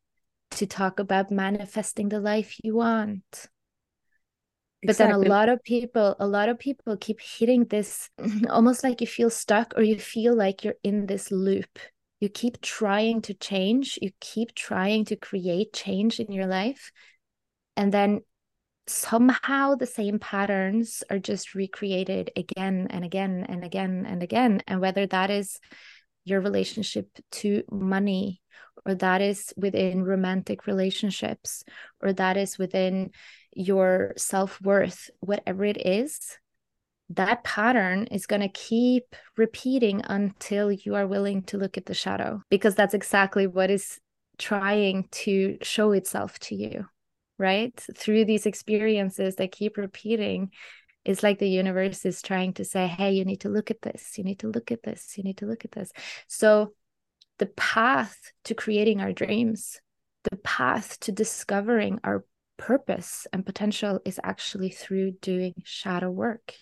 to 0.52 0.66
talk 0.66 1.00
about 1.00 1.30
manifesting 1.30 2.10
the 2.10 2.20
life 2.20 2.58
you 2.64 2.76
want. 2.76 3.50
But 4.86 4.98
then 4.98 5.12
a 5.12 5.18
lot 5.18 5.48
of 5.48 5.64
people 5.64 6.16
a 6.20 6.28
lot 6.28 6.50
of 6.50 6.60
people 6.60 6.98
keep 6.98 7.20
hitting 7.22 7.66
this 7.66 8.10
almost 8.50 8.84
like 8.84 9.02
you 9.02 9.08
feel 9.08 9.30
stuck 9.30 9.74
or 9.78 9.82
you 9.82 9.98
feel 9.98 10.36
like 10.36 10.64
you're 10.64 10.76
in 10.84 11.06
this 11.06 11.32
loop. 11.32 11.80
You 12.20 12.30
keep 12.30 12.62
trying 12.62 13.22
to 13.24 13.34
change 13.34 14.00
you 14.02 14.12
keep 14.20 14.56
trying 14.56 15.06
to 15.06 15.16
create 15.16 15.74
change 15.74 16.20
in 16.20 16.32
your 16.32 16.48
life 16.48 16.92
and 17.76 17.92
then 17.92 18.22
somehow 18.88 19.76
the 19.76 19.86
same 19.86 20.20
patterns 20.20 21.04
are 21.10 21.20
just 21.20 21.56
recreated 21.56 22.32
again 22.36 22.88
and 22.90 23.06
again 23.06 23.46
and 23.48 23.64
again 23.64 24.06
and 24.08 24.22
again 24.22 24.62
and 24.68 24.82
whether 24.82 25.06
that 25.08 25.30
is 25.30 25.60
your 26.26 26.42
relationship 26.42 27.08
to 27.32 27.64
money 27.72 28.42
or 28.86 28.96
that 28.96 29.22
is 29.22 29.54
within 29.56 30.04
romantic 30.04 30.68
relationships 30.68 31.64
or 32.02 32.14
that 32.14 32.38
is 32.38 32.58
within 32.58 33.12
your 33.56 34.14
self 34.18 34.60
worth, 34.62 35.10
whatever 35.20 35.64
it 35.64 35.86
is, 35.86 36.38
that 37.10 37.44
pattern 37.44 38.08
is 38.08 38.26
going 38.26 38.42
to 38.42 38.50
keep 38.50 39.16
repeating 39.38 40.02
until 40.06 40.72
you 40.72 40.96
are 40.96 41.08
willing 41.08 41.44
to 41.44 41.58
look 41.58 41.78
at 41.78 41.86
the 41.86 41.94
shadow, 41.94 42.42
because 42.50 42.76
that's 42.76 42.94
exactly 42.94 43.48
what 43.48 43.70
is 43.70 44.00
trying 44.38 45.08
to 45.12 45.58
show 45.62 45.92
itself 45.92 46.40
to 46.40 46.56
you, 46.56 46.86
right? 47.44 47.78
Through 47.98 48.24
these 48.24 48.46
experiences 48.46 49.36
that 49.36 49.52
keep 49.52 49.76
repeating. 49.76 50.52
It's 51.04 51.22
like 51.22 51.40
the 51.40 51.50
universe 51.50 52.06
is 52.06 52.22
trying 52.22 52.54
to 52.54 52.64
say, 52.64 52.88
hey, 52.88 53.12
you 53.12 53.26
need 53.26 53.42
to 53.42 53.50
look 53.50 53.70
at 53.70 53.82
this, 53.82 54.18
you 54.18 54.24
need 54.24 54.40
to 54.40 54.48
look 54.48 54.72
at 54.72 54.84
this, 54.84 55.18
you 55.18 55.24
need 55.24 55.40
to 55.40 55.46
look 55.46 55.66
at 55.66 55.74
this. 55.74 55.92
So, 56.28 56.74
the 57.40 57.48
path 57.48 58.16
to 58.46 58.54
creating 58.54 59.02
our 59.02 59.12
dreams, 59.12 59.82
the 60.32 60.38
path 60.38 60.98
to 61.02 61.12
discovering 61.12 62.00
our 62.04 62.24
purpose 62.58 63.28
and 63.34 63.46
potential 63.46 64.00
is 64.06 64.20
actually 64.24 64.70
through 64.70 65.12
doing 65.20 65.54
shadow 65.66 66.10
work. 66.10 66.54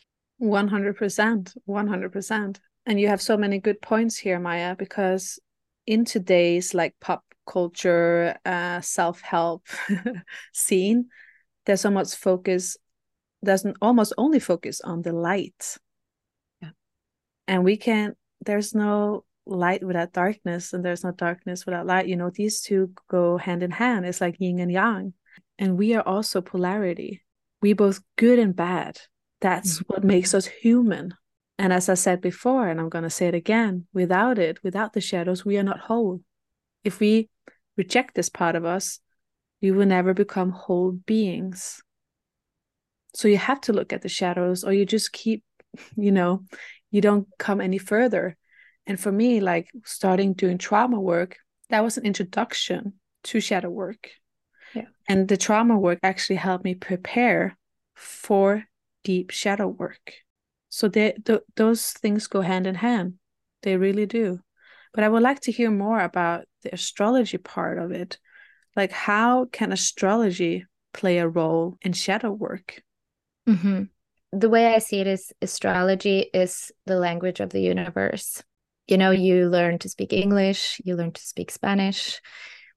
100%. 0.41 1.53
100%. 1.69 2.59
And 2.88 3.00
you 3.00 3.07
have 3.09 3.21
so 3.21 3.38
many 3.38 3.59
good 3.59 3.79
points 3.81 4.17
here, 4.17 4.39
Maja, 4.39 4.75
because 4.75 5.39
in 5.85 6.05
today's 6.05 6.73
like 6.73 6.95
pop 7.00 7.23
culture, 7.45 8.38
uh, 8.45 8.81
self 8.81 9.21
help 9.21 9.67
scene, 10.53 11.10
there's 11.65 11.81
so 11.81 11.91
much 11.91 12.15
focus, 12.15 12.77
there's 13.41 13.65
an 13.65 13.75
almost 13.81 14.13
only 14.17 14.39
focus 14.39 14.81
on 14.81 15.01
the 15.01 15.13
light. 15.13 15.77
Yeah. 16.62 16.69
And 17.48 17.63
we 17.63 17.77
can't, 17.77 18.17
there's 18.45 18.74
no 18.74 19.25
light 19.45 19.83
without 19.83 20.13
darkness 20.13 20.74
and 20.74 20.86
there's 20.86 21.03
no 21.03 21.12
darkness 21.12 21.65
without 21.65 21.86
light. 21.86 22.07
You 22.07 22.15
know 22.15 22.29
these 22.29 22.62
two 22.62 22.91
go 23.10 23.38
hand 23.38 23.63
in 23.63 23.71
hand. 23.71 24.05
It's 24.05 24.21
like 24.21 24.39
yin 24.39 24.60
and 24.60 24.71
yang. 24.71 25.13
And 25.60 25.77
we 25.77 25.93
are 25.93 26.07
also 26.07 26.41
polarity. 26.41 27.21
We 27.62 27.74
both 27.74 28.01
good 28.17 28.39
and 28.39 28.55
bad. 28.55 29.00
That's 29.41 29.75
mm-hmm. 29.75 29.93
what 29.93 30.03
makes 30.03 30.33
us 30.33 30.45
human. 30.45 31.15
And 31.57 31.71
as 31.71 31.89
i 31.89 31.93
said 31.93 32.21
before 32.21 32.67
and 32.67 32.79
i'm 32.79 32.89
going 32.89 33.03
to 33.03 33.10
say 33.12 33.27
it 33.27 33.36
again 33.36 33.86
without 33.93 34.39
it 34.39 34.63
without 34.63 34.93
the 34.93 35.00
shadows 35.00 35.45
we 35.45 35.60
are 35.60 35.63
not 35.63 35.79
whole 35.79 36.19
if 36.83 37.00
we 37.00 37.29
reject 37.77 38.15
this 38.15 38.29
part 38.29 38.55
of 38.55 38.65
us 38.65 39.00
we 39.61 39.71
will 39.71 39.85
never 39.85 40.13
become 40.13 40.51
whole 40.51 40.91
beings 40.91 41.81
so 43.13 43.27
you 43.27 43.38
have 43.38 43.61
to 43.61 43.73
look 43.73 43.93
at 43.93 44.01
the 44.01 44.09
shadows 44.09 44.63
or 44.63 44.73
you 44.73 44.85
just 44.85 45.11
keep 45.11 45.43
you 45.95 46.11
know 46.11 46.43
you 46.89 47.01
don't 47.01 47.27
come 47.38 47.61
any 47.61 47.77
further 47.77 48.38
and 48.88 49.00
for 49.00 49.11
me, 49.11 49.39
like 49.39 49.69
starting 49.85 50.33
doing 50.33 50.57
trauma 50.57 51.00
work, 51.00 51.38
that 51.69 51.83
was 51.83 51.97
an 51.97 52.05
introduction 52.05 52.93
to 53.25 53.39
shadow 53.39 53.69
work. 53.69 54.09
Yeah. 54.73 54.85
And 55.07 55.27
the 55.27 55.38
trauma 55.38 55.77
work 55.77 56.00
actually 56.03 56.38
helped 56.38 56.63
me 56.63 56.75
prepare 56.75 57.57
for 57.95 58.65
deep 59.03 59.29
shadow 59.31 59.67
work. 59.67 60.13
So 60.69 60.88
they, 60.88 61.13
th- 61.25 61.41
those 61.55 61.91
things 61.91 62.27
go 62.27 62.41
hand 62.41 62.65
in 62.65 62.75
hand. 62.75 63.15
They 63.61 63.77
really 63.77 64.05
do. 64.05 64.39
But 64.93 65.03
I 65.03 65.10
would 65.10 65.24
like 65.24 65.41
to 65.41 65.51
hear 65.51 65.71
more 65.71 66.00
about 66.00 66.45
the 66.63 66.74
astrology 66.74 67.38
part 67.38 67.77
of 67.77 67.91
it. 67.91 68.19
Like, 68.75 68.91
how 68.91 69.45
can 69.45 69.71
astrology 69.71 70.65
play 70.93 71.19
a 71.19 71.27
role 71.27 71.77
in 71.81 71.93
shadow 71.93 72.31
work? 72.31 72.81
Mm-hmm. 73.48 73.83
The 74.33 74.50
way 74.50 74.74
I 74.74 74.79
see 74.79 75.00
it 75.00 75.07
is 75.07 75.33
astrology 75.41 76.29
is 76.33 76.71
the 76.86 76.98
language 76.98 77.39
of 77.39 77.50
the 77.50 77.62
universe 77.62 78.43
you 78.91 78.98
know 78.98 79.12
you 79.12 79.48
learn 79.48 79.79
to 79.79 79.89
speak 79.89 80.12
english 80.12 80.81
you 80.83 80.95
learn 80.95 81.12
to 81.12 81.21
speak 81.21 81.50
spanish 81.50 82.21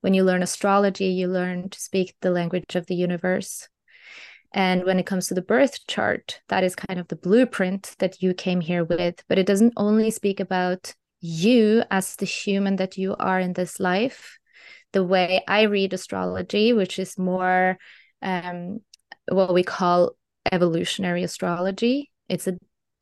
when 0.01 0.15
you 0.15 0.23
learn 0.23 0.43
astrology 0.43 1.07
you 1.07 1.27
learn 1.27 1.69
to 1.69 1.81
speak 1.81 2.15
the 2.21 2.31
language 2.31 2.77
of 2.77 2.87
the 2.87 2.95
universe 2.95 3.69
and 4.53 4.85
when 4.85 5.01
it 5.01 5.07
comes 5.07 5.27
to 5.27 5.35
the 5.35 5.43
birth 5.43 5.87
chart 5.89 6.41
that 6.49 6.63
is 6.63 6.77
kind 6.77 7.01
of 7.01 7.09
the 7.09 7.17
blueprint 7.17 7.97
that 7.99 8.23
you 8.23 8.33
came 8.33 8.61
here 8.61 8.85
with 8.85 9.25
but 9.29 9.39
it 9.39 9.47
doesn't 9.47 9.73
only 9.77 10.11
speak 10.11 10.39
about 10.39 10.95
you 11.27 11.83
as 11.91 12.17
the 12.17 12.27
human 12.27 12.77
that 12.77 12.99
you 12.99 13.17
are 13.19 13.41
in 13.41 13.55
this 13.55 13.81
life 13.81 14.39
the 14.93 15.03
way 15.03 15.43
i 15.49 15.63
read 15.63 15.93
astrology 15.93 16.73
which 16.73 16.99
is 16.99 17.19
more 17.19 17.79
um, 18.21 18.81
what 19.29 19.55
we 19.55 19.63
call 19.63 20.13
evolutionary 20.53 21.23
astrology 21.23 22.11
it's 22.29 22.47
a 22.47 22.59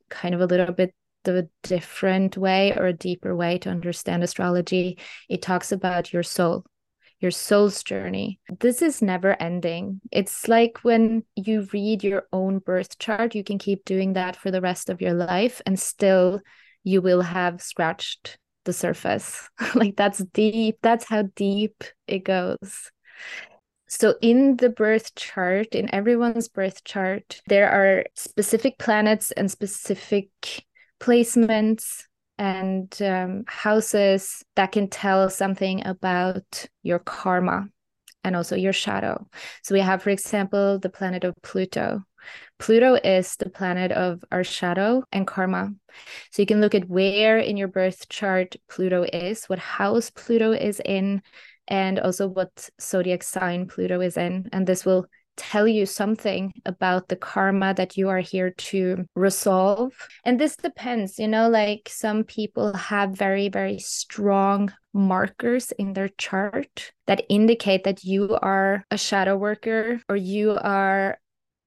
kind 0.09 0.33
of 0.33 0.41
a 0.41 0.45
little 0.45 0.73
bit 0.73 0.93
the 1.23 1.49
different 1.63 2.37
way 2.37 2.73
or 2.73 2.87
a 2.87 2.93
deeper 2.93 3.35
way 3.35 3.57
to 3.59 3.69
understand 3.69 4.23
astrology. 4.23 4.97
It 5.29 5.41
talks 5.41 5.71
about 5.71 6.13
your 6.13 6.23
soul, 6.23 6.65
your 7.19 7.31
soul's 7.31 7.83
journey. 7.83 8.39
This 8.59 8.81
is 8.81 9.01
never 9.01 9.41
ending. 9.41 10.01
It's 10.11 10.47
like 10.47 10.79
when 10.83 11.23
you 11.35 11.67
read 11.73 12.03
your 12.03 12.27
own 12.31 12.59
birth 12.59 12.99
chart, 12.99 13.35
you 13.35 13.43
can 13.43 13.57
keep 13.57 13.85
doing 13.85 14.13
that 14.13 14.35
for 14.35 14.51
the 14.51 14.61
rest 14.61 14.89
of 14.89 15.01
your 15.01 15.13
life 15.13 15.61
and 15.65 15.79
still 15.79 16.41
you 16.83 17.01
will 17.01 17.21
have 17.21 17.61
scratched 17.61 18.37
the 18.65 18.73
surface. 18.73 19.49
like 19.75 19.95
that's 19.95 20.19
deep. 20.19 20.77
That's 20.81 21.05
how 21.05 21.23
deep 21.35 21.83
it 22.07 22.23
goes. 22.23 22.91
So, 23.87 24.15
in 24.21 24.57
the 24.57 24.69
birth 24.69 25.13
chart, 25.15 25.75
in 25.75 25.93
everyone's 25.93 26.47
birth 26.47 26.83
chart, 26.83 27.41
there 27.47 27.69
are 27.69 28.05
specific 28.15 28.79
planets 28.79 29.31
and 29.31 29.51
specific 29.51 30.29
placements 30.99 32.05
and 32.37 32.99
um, 33.01 33.43
houses 33.47 34.43
that 34.55 34.71
can 34.71 34.89
tell 34.89 35.29
something 35.29 35.85
about 35.85 36.65
your 36.81 36.99
karma 36.99 37.67
and 38.23 38.35
also 38.35 38.55
your 38.55 38.73
shadow. 38.73 39.27
So 39.63 39.75
we 39.75 39.81
have, 39.81 40.01
for 40.01 40.09
example, 40.09 40.79
the 40.79 40.89
planet 40.89 41.23
of 41.23 41.35
Pluto. 41.43 42.01
Pluto 42.59 42.95
is 42.95 43.35
the 43.35 43.49
planet 43.49 43.91
of 43.91 44.23
our 44.31 44.43
shadow 44.43 45.03
and 45.11 45.27
karma. 45.27 45.73
So 46.31 46.41
you 46.41 46.45
can 46.45 46.61
look 46.61 46.75
at 46.75 46.89
where 46.89 47.39
in 47.39 47.57
your 47.57 47.67
birth 47.67 48.09
chart 48.09 48.55
Pluto 48.69 49.03
is, 49.03 49.45
what 49.45 49.59
house 49.59 50.09
Pluto 50.09 50.51
is 50.51 50.81
in, 50.83 51.21
and 51.67 51.99
also 51.99 52.27
what 52.27 52.69
zodiac 52.81 53.23
sign 53.23 53.67
Pluto 53.67 54.01
is 54.01 54.17
in. 54.17 54.49
And 54.51 54.67
this 54.67 54.85
will 54.85 55.05
tell 55.35 55.67
you 55.67 55.85
something 55.85 56.53
about 56.65 57.07
the 57.07 57.15
karma 57.15 57.73
that 57.73 57.97
you 57.97 58.09
are 58.09 58.19
here 58.19 58.51
to 58.51 59.05
resolve. 59.15 59.93
And 60.23 60.39
this 60.39 60.55
depends, 60.55 61.17
you 61.17 61.27
know, 61.27 61.49
like 61.49 61.89
some 61.89 62.23
people 62.23 62.73
have 62.73 63.11
very, 63.11 63.49
very 63.49 63.79
strong 63.79 64.71
markers 64.93 65.71
in 65.71 65.93
their 65.93 66.09
chart 66.19 66.91
that 67.07 67.23
indicate 67.29 67.83
that 67.83 68.03
you 68.03 68.37
are 68.41 68.85
a 68.91 68.97
shadow 68.97 69.35
worker 69.35 70.01
or 70.07 70.15
you 70.15 70.57
are, 70.61 71.17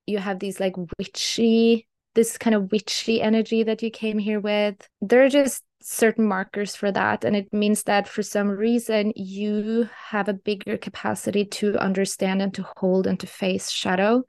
you 0.07 0.19
have 0.19 0.39
these 0.39 0.61
like 0.61 0.75
witchy 0.99 1.87
this 2.17 2.39
kind 2.39 2.57
of 2.57 2.73
witchy 2.73 3.21
energy 3.21 3.63
that 3.63 3.83
you 3.83 3.91
came 3.91 4.19
here 4.19 4.41
with. 4.41 4.77
there 5.03 5.23
are 5.23 5.29
just 5.29 5.63
certain 5.83 6.27
markers 6.27 6.75
for 6.75 6.91
that. 6.91 7.25
And 7.25 7.37
it 7.37 7.53
means 7.53 7.85
that 7.85 8.09
for 8.09 8.23
some 8.23 8.49
reason, 8.49 9.13
you 9.15 9.89
have 10.09 10.29
a 10.29 10.35
bigger 10.35 10.77
capacity 10.77 11.45
to 11.45 11.79
understand 11.79 12.43
and 12.43 12.53
to 12.55 12.67
hold 12.77 13.07
and 13.07 13.21
to 13.21 13.27
face 13.27 13.71
shadow, 13.71 14.25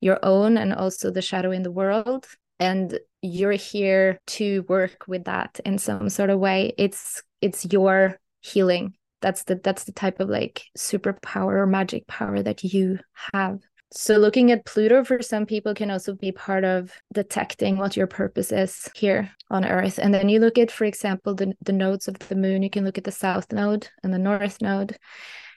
your 0.00 0.20
own 0.22 0.56
and 0.56 0.72
also 0.72 1.10
the 1.10 1.22
shadow 1.22 1.50
in 1.50 1.64
the 1.64 1.72
world. 1.72 2.26
And 2.60 2.98
you're 3.22 3.52
here 3.52 4.20
to 4.26 4.62
work 4.68 5.06
with 5.08 5.24
that 5.24 5.58
in 5.64 5.78
some 5.78 6.08
sort 6.08 6.30
of 6.30 6.38
way. 6.38 6.74
It's 6.78 7.22
it's 7.40 7.64
your 7.72 8.20
healing. 8.40 8.94
That's 9.20 9.42
the 9.44 9.56
that's 9.56 9.84
the 9.84 9.92
type 9.92 10.20
of 10.20 10.28
like 10.28 10.62
superpower 10.78 11.54
or 11.54 11.66
magic 11.66 12.06
power 12.06 12.40
that 12.40 12.62
you 12.62 13.00
have. 13.32 13.58
So, 13.96 14.16
looking 14.16 14.50
at 14.50 14.64
Pluto 14.64 15.04
for 15.04 15.22
some 15.22 15.46
people 15.46 15.72
can 15.72 15.88
also 15.88 16.14
be 16.14 16.32
part 16.32 16.64
of 16.64 16.92
detecting 17.12 17.78
what 17.78 17.96
your 17.96 18.08
purpose 18.08 18.50
is 18.50 18.90
here 18.92 19.30
on 19.50 19.64
Earth. 19.64 20.00
And 20.02 20.12
then 20.12 20.28
you 20.28 20.40
look 20.40 20.58
at, 20.58 20.72
for 20.72 20.84
example, 20.84 21.32
the, 21.32 21.54
the 21.62 21.72
nodes 21.72 22.08
of 22.08 22.18
the 22.18 22.34
moon. 22.34 22.64
You 22.64 22.70
can 22.70 22.84
look 22.84 22.98
at 22.98 23.04
the 23.04 23.12
south 23.12 23.52
node 23.52 23.88
and 24.02 24.12
the 24.12 24.18
north 24.18 24.60
node 24.60 24.98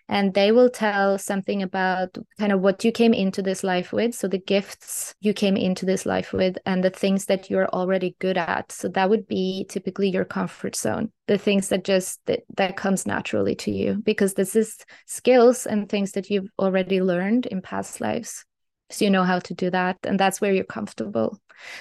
and 0.09 0.33
they 0.33 0.51
will 0.51 0.69
tell 0.69 1.17
something 1.17 1.61
about 1.61 2.17
kind 2.39 2.51
of 2.51 2.61
what 2.61 2.83
you 2.83 2.91
came 2.91 3.13
into 3.13 3.41
this 3.41 3.63
life 3.63 3.91
with. 3.91 4.15
So 4.15 4.27
the 4.27 4.37
gifts 4.37 5.13
you 5.19 5.33
came 5.33 5.57
into 5.57 5.85
this 5.85 6.05
life 6.05 6.33
with 6.33 6.57
and 6.65 6.83
the 6.83 6.89
things 6.89 7.25
that 7.25 7.49
you're 7.49 7.67
already 7.69 8.15
good 8.19 8.37
at. 8.37 8.71
So 8.71 8.87
that 8.89 9.09
would 9.09 9.27
be 9.27 9.65
typically 9.69 10.09
your 10.09 10.25
comfort 10.25 10.75
zone 10.75 11.11
the 11.27 11.37
things 11.37 11.67
that 11.69 11.83
just 11.83 12.25
that, 12.25 12.43
that 12.55 12.77
comes 12.77 13.05
naturally 13.05 13.53
to 13.53 13.71
you 13.71 14.01
because 14.03 14.33
this 14.33 14.55
is 14.55 14.77
skills 15.05 15.65
and 15.65 15.87
things 15.87 16.13
that 16.13 16.29
you've 16.29 16.49
already 16.57 17.01
learned 17.01 17.45
in 17.45 17.61
past 17.61 18.01
lives. 18.01 18.45
So 18.89 19.05
you 19.05 19.11
know 19.11 19.23
how 19.23 19.39
to 19.39 19.53
do 19.53 19.69
that 19.69 19.97
and 20.03 20.19
that's 20.19 20.39
where 20.39 20.53
you're 20.53 20.63
comfortable. 20.63 21.39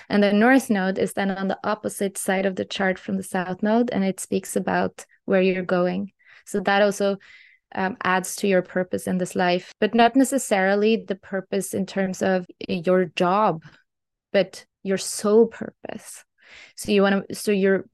And 0.08 0.22
the 0.22 0.32
north 0.32 0.68
node 0.68 0.98
is 0.98 1.12
then 1.12 1.30
on 1.30 1.48
the 1.48 1.58
opposite 1.62 2.18
side 2.18 2.46
of 2.46 2.56
the 2.56 2.64
chart 2.64 2.98
from 2.98 3.16
the 3.16 3.22
south 3.22 3.62
node 3.62 3.90
and 3.90 4.04
it 4.04 4.18
speaks 4.18 4.56
about 4.56 5.06
where 5.24 5.42
you're 5.42 5.62
going. 5.62 6.12
So 6.44 6.60
that 6.60 6.82
also 6.82 7.18
um, 7.74 7.96
adds 8.04 8.36
to 8.36 8.48
your 8.48 8.62
purpose 8.62 9.06
in 9.06 9.18
this 9.18 9.34
life, 9.34 9.72
but 9.80 9.94
not 9.94 10.16
necessarily 10.16 10.96
the 10.96 11.16
purpose 11.16 11.74
in 11.74 11.86
terms 11.86 12.22
of 12.22 12.46
your 12.68 13.06
job, 13.06 13.62
but 14.32 14.64
your 14.82 14.98
soul 14.98 15.46
purpose. 15.46 16.24
So 16.76 16.92
you 16.92 17.02
want 17.02 17.28
to, 17.28 17.34
so 17.34 17.50
you're 17.50 17.86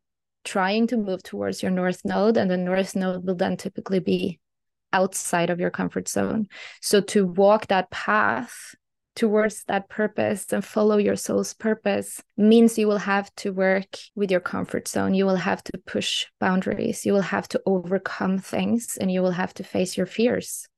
trying 0.45 0.87
to 0.89 0.97
move 0.97 1.23
towards 1.23 1.63
your 1.63 1.71
north 1.71 2.05
node, 2.05 2.37
and 2.37 2.51
the 2.51 2.57
north 2.57 2.95
node 2.95 3.27
will 3.27 3.35
then 3.35 3.57
typically 3.57 4.01
be 4.01 4.39
outside 4.93 5.51
of 5.51 5.59
your 5.59 5.71
comfort 5.71 6.09
zone. 6.09 6.49
So 6.81 7.01
to 7.01 7.27
walk 7.27 7.69
that 7.69 7.91
path 7.91 8.75
towards 9.15 9.65
that 9.65 9.89
purpose 9.89 10.53
and 10.53 10.65
follow 10.65 10.97
your 10.97 11.17
soul's 11.17 11.55
purpose 11.55 12.23
means 12.37 12.79
you 12.79 12.89
will 12.89 12.99
have 12.99 13.35
to 13.37 13.53
work 13.53 13.99
with 14.15 14.31
your 14.31 14.41
comfort 14.41 14.89
zone. 14.89 15.15
You 15.15 15.27
will 15.27 15.37
have 15.37 15.63
to 15.65 15.79
push 15.87 16.27
boundaries. 16.41 17.05
You 17.05 17.13
will 17.13 17.21
have 17.21 17.49
to 17.49 17.63
overcome 17.67 18.39
things 18.39 18.97
and 19.01 19.11
you 19.11 19.23
will 19.23 19.33
have 19.33 19.55
to 19.55 19.65
face 19.65 19.97
your 19.97 20.07
fears. 20.07 20.69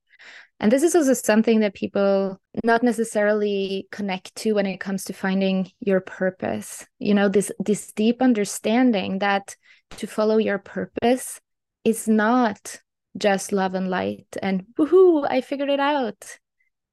And 0.60 0.70
this 0.70 0.82
is 0.82 0.94
also 0.94 1.14
something 1.14 1.60
that 1.60 1.74
people 1.74 2.40
not 2.64 2.82
necessarily 2.82 3.88
connect 3.90 4.34
to 4.36 4.54
when 4.54 4.66
it 4.66 4.78
comes 4.78 5.04
to 5.04 5.12
finding 5.12 5.70
your 5.80 6.00
purpose. 6.00 6.86
You 6.98 7.14
know, 7.14 7.28
this 7.28 7.50
this 7.58 7.92
deep 7.92 8.22
understanding 8.22 9.18
that 9.18 9.56
to 9.90 10.06
follow 10.06 10.38
your 10.38 10.58
purpose 10.58 11.40
is 11.84 12.08
not 12.08 12.80
just 13.18 13.52
love 13.52 13.74
and 13.74 13.90
light 13.90 14.36
and 14.42 14.64
woohoo, 14.78 15.26
I 15.28 15.40
figured 15.40 15.70
it 15.70 15.80
out 15.80 16.38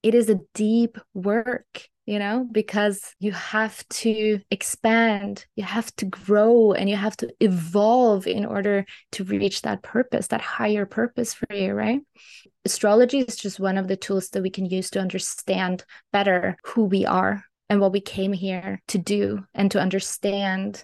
it 0.04 0.16
is 0.16 0.30
a 0.30 0.40
deep 0.54 0.98
work 1.14 1.88
you 2.06 2.18
know 2.18 2.48
because 2.52 3.14
you 3.20 3.32
have 3.32 3.88
to 3.90 4.40
expand 4.50 5.46
you 5.56 5.64
have 5.64 5.96
to 5.96 6.06
grow 6.06 6.72
and 6.74 6.90
you 6.90 6.96
have 6.96 7.16
to 7.16 7.30
evolve 7.40 8.26
in 8.28 8.46
order 8.46 8.86
to 9.12 9.24
reach 9.24 9.62
that 9.62 9.84
purpose 9.84 10.28
that 10.28 10.42
higher 10.42 10.86
purpose 10.86 11.34
for 11.34 11.54
you 11.54 11.74
right? 11.74 12.02
Astrology 12.66 13.20
is 13.20 13.36
just 13.36 13.60
one 13.60 13.78
of 13.78 13.88
the 13.88 13.96
tools 13.96 14.30
that 14.30 14.44
we 14.44 14.50
can 14.50 14.66
use 14.66 14.90
to 14.92 15.00
understand 15.00 15.84
better 16.12 16.58
who 16.64 16.86
we 16.86 17.06
are 17.06 17.44
and 17.70 17.80
what 17.80 17.92
we 17.92 18.02
came 18.02 18.34
here 18.34 18.82
to 18.90 18.98
do 18.98 19.44
and 19.54 19.72
to 19.72 19.80
understand 19.80 20.84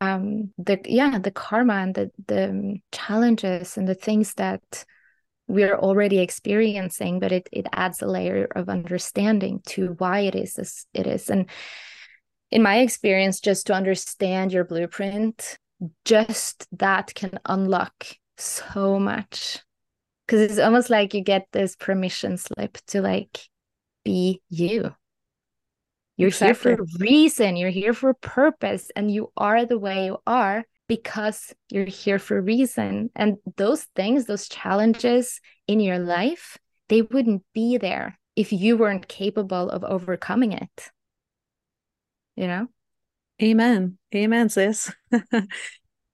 um 0.00 0.52
the 0.58 0.78
yeah 0.84 1.18
the 1.18 1.30
karma 1.30 1.74
and 1.74 1.94
the 1.94 2.10
the 2.26 2.78
challenges 2.92 3.78
and 3.78 3.88
the 3.88 3.94
things 3.94 4.34
that 4.34 4.84
we're 5.48 5.76
already 5.76 6.18
experiencing 6.18 7.20
but 7.20 7.32
it 7.32 7.48
it 7.52 7.66
adds 7.72 8.02
a 8.02 8.06
layer 8.06 8.48
of 8.56 8.68
understanding 8.68 9.60
to 9.66 9.94
why 9.98 10.20
it 10.20 10.34
is 10.34 10.58
as 10.58 10.86
it 10.92 11.06
is. 11.06 11.30
And 11.30 11.48
in 12.50 12.62
my 12.62 12.78
experience 12.78 13.40
just 13.40 13.66
to 13.66 13.74
understand 13.74 14.52
your 14.52 14.64
blueprint 14.64 15.58
just 16.04 16.66
that 16.72 17.14
can 17.14 17.38
unlock 17.44 18.06
so 18.38 18.98
much. 18.98 19.62
Because 20.26 20.40
it's 20.40 20.58
almost 20.58 20.90
like 20.90 21.14
you 21.14 21.20
get 21.20 21.46
this 21.52 21.76
permission 21.76 22.36
slip 22.36 22.78
to 22.88 23.00
like 23.00 23.40
be 24.04 24.42
you. 24.50 24.94
You're 26.16 26.28
exactly. 26.28 26.70
here 26.70 26.76
for 26.78 26.82
a 26.82 26.86
reason. 26.98 27.56
You're 27.56 27.70
here 27.70 27.92
for 27.92 28.10
a 28.10 28.14
purpose 28.14 28.90
and 28.96 29.10
you 29.10 29.30
are 29.36 29.66
the 29.66 29.78
way 29.78 30.06
you 30.06 30.18
are 30.26 30.64
because 30.88 31.52
you're 31.70 31.84
here 31.84 32.18
for 32.18 32.38
a 32.38 32.42
reason. 32.42 33.10
And 33.14 33.36
those 33.56 33.84
things 33.96 34.26
those 34.26 34.48
challenges 34.48 35.40
in 35.66 35.80
your 35.80 35.98
life 35.98 36.58
they 36.88 37.02
wouldn't 37.02 37.42
be 37.52 37.78
there 37.78 38.18
if 38.36 38.52
you 38.52 38.76
weren't 38.76 39.08
capable 39.08 39.70
of 39.70 39.82
overcoming 39.82 40.52
it. 40.52 40.90
You 42.36 42.46
know? 42.46 42.68
Amen. 43.42 43.98
Amen 44.14 44.48
sis. 44.48 44.92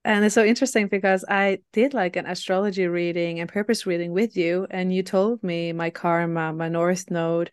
And 0.05 0.25
it's 0.25 0.35
so 0.35 0.43
interesting 0.43 0.89
because 0.89 1.23
i 1.29 1.59
did 1.71 1.93
like 1.93 2.17
an 2.17 2.25
astrology 2.25 2.87
reading 2.87 3.39
and 3.39 3.47
purpose 3.47 3.85
reading 3.85 4.11
with 4.11 4.35
you 4.35 4.67
and 4.69 4.93
you 4.93 5.01
told 5.01 5.41
me 5.41 5.71
my 5.71 5.91
karma 5.91 6.51
my 6.51 6.67
north 6.67 7.09
node 7.09 7.51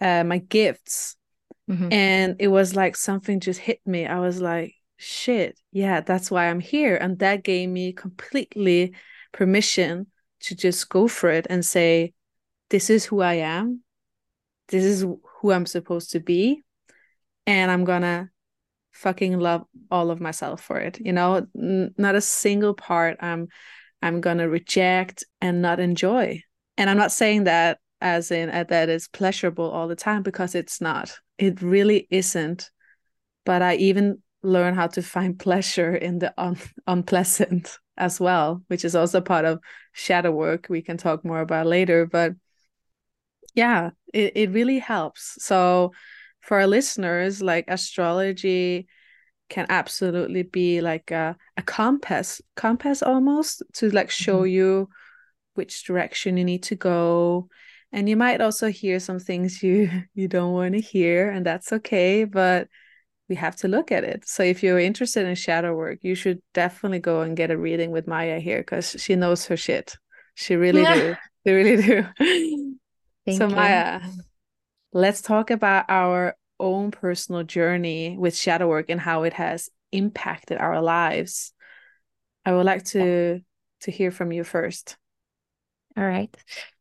uh, 0.00 0.24
my 0.24 0.38
gifts. 0.38 1.16
Mm-hmm. 1.70 1.92
and 1.92 2.36
it 2.38 2.48
was 2.48 2.76
like 2.76 2.94
something 2.94 3.40
just 3.40 3.58
hit 3.58 3.80
me. 3.84 4.06
I 4.06 4.20
was 4.20 4.40
like 4.40 4.74
shit. 4.96 5.58
Yeah 5.72 6.00
that's 6.00 6.30
why 6.30 6.48
i'm 6.48 6.60
here. 6.60 6.96
And 6.96 7.18
that 7.18 7.44
gave 7.44 7.68
me 7.68 7.92
completely 7.92 8.94
permission 9.32 10.06
to 10.40 10.54
just 10.54 10.88
go 10.88 11.08
for 11.08 11.30
it 11.30 11.46
and 11.50 11.64
say 11.64 12.14
this 12.70 12.90
is 12.90 13.04
who 13.04 13.20
i 13.20 13.34
am. 13.34 13.82
This 14.68 14.84
is 14.84 15.02
who 15.02 15.52
i'm 15.52 15.66
supposed 15.66 16.12
to 16.12 16.20
be. 16.20 16.62
And 17.46 17.70
i'm 17.70 17.84
gonna 17.84 18.30
fucking 18.92 19.38
love 19.38 19.64
all 19.90 20.10
of 20.10 20.20
myself 20.20 20.62
for 20.62 20.78
it. 20.78 20.98
You 21.00 21.12
know 21.12 21.46
N- 21.56 21.94
not 21.98 22.14
a 22.14 22.20
single 22.20 22.74
part 22.74 23.18
i'm 23.20 23.48
i'm 24.02 24.20
gonna 24.20 24.48
reject 24.48 25.24
and 25.40 25.60
not 25.62 25.80
enjoy. 25.80 26.42
And 26.78 26.88
i'm 26.88 26.98
not 26.98 27.12
saying 27.12 27.44
that 27.44 27.78
as 28.00 28.30
in 28.30 28.50
uh, 28.50 28.64
that 28.64 28.88
is 28.88 29.08
pleasurable 29.08 29.70
all 29.70 29.88
the 29.88 29.96
time 29.96 30.22
because 30.22 30.54
it's 30.54 30.80
not. 30.80 31.18
It 31.38 31.60
really 31.62 32.06
isn't. 32.10 32.70
But 33.44 33.62
i 33.62 33.76
even 33.76 34.22
learn 34.46 34.74
how 34.74 34.86
to 34.86 35.02
find 35.02 35.38
pleasure 35.46 35.94
in 35.94 36.18
the 36.18 36.32
un- 36.38 36.58
unpleasant 36.86 37.78
as 37.98 38.20
well 38.20 38.62
which 38.68 38.84
is 38.84 38.94
also 38.94 39.20
part 39.20 39.44
of 39.44 39.58
shadow 39.92 40.30
work 40.30 40.66
we 40.68 40.82
can 40.82 40.96
talk 40.96 41.24
more 41.24 41.40
about 41.40 41.66
later 41.66 42.06
but 42.06 42.32
yeah 43.54 43.90
it, 44.12 44.32
it 44.36 44.50
really 44.50 44.78
helps 44.78 45.42
so 45.42 45.92
for 46.46 46.60
our 46.60 46.66
listeners, 46.66 47.42
like 47.42 47.64
astrology 47.66 48.86
can 49.48 49.66
absolutely 49.68 50.44
be 50.44 50.80
like 50.80 51.10
a, 51.10 51.36
a 51.56 51.62
compass, 51.62 52.40
compass 52.54 53.02
almost 53.02 53.62
to 53.74 53.90
like 53.90 54.10
show 54.10 54.38
mm-hmm. 54.40 54.54
you 54.54 54.88
which 55.54 55.84
direction 55.84 56.36
you 56.36 56.44
need 56.44 56.62
to 56.62 56.76
go. 56.76 57.48
And 57.92 58.08
you 58.08 58.16
might 58.16 58.40
also 58.40 58.68
hear 58.68 59.00
some 59.00 59.18
things 59.18 59.62
you 59.62 59.90
you 60.14 60.28
don't 60.28 60.52
want 60.52 60.74
to 60.74 60.80
hear, 60.80 61.30
and 61.30 61.44
that's 61.44 61.72
okay. 61.72 62.24
But 62.24 62.68
we 63.28 63.36
have 63.36 63.56
to 63.56 63.68
look 63.68 63.90
at 63.90 64.04
it. 64.04 64.26
So 64.28 64.42
if 64.42 64.62
you're 64.62 64.78
interested 64.78 65.26
in 65.26 65.34
shadow 65.34 65.74
work, 65.74 65.98
you 66.02 66.14
should 66.14 66.40
definitely 66.54 67.00
go 67.00 67.22
and 67.22 67.36
get 67.36 67.50
a 67.50 67.58
reading 67.58 67.90
with 67.90 68.06
Maja 68.06 68.38
here 68.38 68.58
because 68.58 68.96
she 68.98 69.16
knows 69.16 69.46
her 69.46 69.56
shit. 69.56 69.96
She 70.34 70.54
really 70.54 70.82
yeah. 70.82 70.94
do. 70.94 71.16
They 71.44 71.52
really 71.52 71.82
do. 71.82 72.06
So 73.28 73.48
you. 73.48 73.56
Maja, 73.56 74.02
let's 74.92 75.20
talk 75.20 75.50
about 75.50 75.86
our 75.88 76.36
own 76.60 76.92
personal 76.92 77.42
journey 77.42 78.16
with 78.16 78.36
shadow 78.36 78.68
work 78.68 78.88
and 78.88 79.00
how 79.00 79.24
it 79.24 79.32
has 79.32 79.68
impacted 79.90 80.58
our 80.58 80.80
lives. 80.80 81.52
I 82.44 82.52
would 82.52 82.66
like 82.66 82.84
to 82.84 83.40
to 83.80 83.90
hear 83.90 84.12
from 84.12 84.30
you 84.30 84.44
first. 84.44 84.96
All 85.96 86.06
right. 86.06 86.34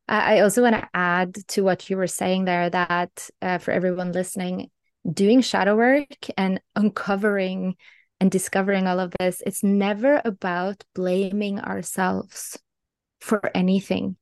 I 0.07 0.41
also 0.41 0.61
want 0.61 0.75
to 0.75 0.87
add 0.93 1.35
to 1.49 1.63
what 1.63 1.89
you 1.89 1.97
were 1.97 2.05
saying 2.07 2.45
there 2.45 2.69
that 2.69 3.29
uh, 3.41 3.57
for 3.57 3.71
everyone 3.71 4.11
listening, 4.11 4.69
doing 5.11 5.41
shadow 5.41 5.75
work 5.75 6.27
and 6.37 6.59
uncovering 6.75 7.75
and 8.19 8.31
discovering 8.31 8.87
all 8.87 8.99
of 8.99 9.13
this, 9.19 9.41
it's 9.45 9.63
never 9.63 10.21
about 10.23 10.83
blaming 10.93 11.59
ourselves 11.59 12.57
for 13.19 13.51
anything 13.55 14.17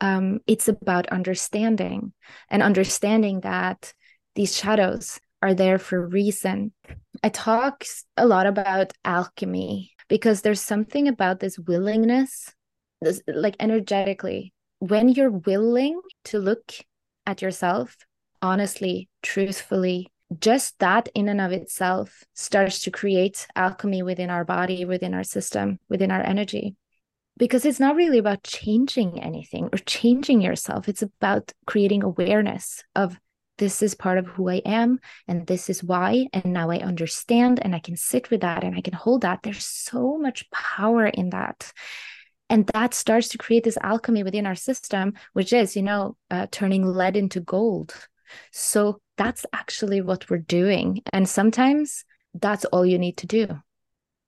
um, 0.00 0.40
it's 0.46 0.68
about 0.68 1.08
understanding 1.08 2.12
and 2.48 2.62
understanding 2.62 3.40
that 3.40 3.92
these 4.34 4.56
shadows 4.56 5.18
are 5.42 5.54
there 5.54 5.78
for 5.78 6.04
a 6.04 6.06
reason. 6.06 6.72
I 7.22 7.28
talk 7.30 7.84
a 8.16 8.26
lot 8.26 8.46
about 8.46 8.92
alchemy 9.04 9.92
because 10.08 10.42
there's 10.42 10.60
something 10.60 11.08
about 11.08 11.40
this 11.40 11.58
willingness, 11.58 12.52
this, 13.00 13.20
like 13.26 13.56
energetically, 13.60 14.52
when 14.78 15.08
you're 15.08 15.30
willing 15.30 16.00
to 16.26 16.38
look 16.38 16.72
at 17.26 17.42
yourself 17.42 17.96
honestly, 18.40 19.08
truthfully, 19.20 20.12
just 20.38 20.78
that 20.78 21.08
in 21.14 21.28
and 21.28 21.40
of 21.40 21.52
itself 21.52 22.24
starts 22.34 22.82
to 22.82 22.90
create 22.90 23.46
alchemy 23.56 24.02
within 24.02 24.30
our 24.30 24.44
body, 24.44 24.84
within 24.84 25.14
our 25.14 25.24
system, 25.24 25.78
within 25.88 26.10
our 26.10 26.22
energy 26.22 26.76
because 27.38 27.64
it's 27.64 27.80
not 27.80 27.96
really 27.96 28.18
about 28.18 28.42
changing 28.42 29.22
anything 29.22 29.70
or 29.72 29.78
changing 29.78 30.40
yourself. 30.40 30.88
It's 30.88 31.02
about 31.02 31.52
creating 31.66 32.02
awareness 32.02 32.82
of 32.94 33.18
this 33.58 33.80
is 33.82 33.94
part 33.94 34.18
of 34.18 34.26
who 34.26 34.48
I 34.48 34.56
am 34.64 34.98
and 35.26 35.46
this 35.46 35.70
is 35.70 35.82
why. 35.82 36.26
And 36.32 36.46
now 36.46 36.70
I 36.70 36.78
understand 36.78 37.60
and 37.62 37.74
I 37.74 37.78
can 37.78 37.96
sit 37.96 38.30
with 38.30 38.42
that 38.42 38.64
and 38.64 38.76
I 38.76 38.80
can 38.80 38.92
hold 38.92 39.22
that. 39.22 39.40
There's 39.42 39.64
so 39.64 40.18
much 40.18 40.50
power 40.50 41.06
in 41.06 41.30
that. 41.30 41.72
And 42.50 42.66
that 42.74 42.94
starts 42.94 43.28
to 43.28 43.38
create 43.38 43.64
this 43.64 43.78
alchemy 43.82 44.22
within 44.22 44.46
our 44.46 44.54
system, 44.54 45.14
which 45.32 45.52
is, 45.52 45.76
you 45.76 45.82
know, 45.82 46.16
uh, 46.30 46.46
turning 46.50 46.84
lead 46.84 47.16
into 47.16 47.40
gold. 47.40 47.94
So 48.52 49.00
that's 49.16 49.44
actually 49.52 50.00
what 50.00 50.28
we're 50.30 50.38
doing. 50.38 51.02
And 51.12 51.28
sometimes 51.28 52.04
that's 52.34 52.64
all 52.66 52.86
you 52.86 52.98
need 52.98 53.16
to 53.18 53.26
do. 53.26 53.48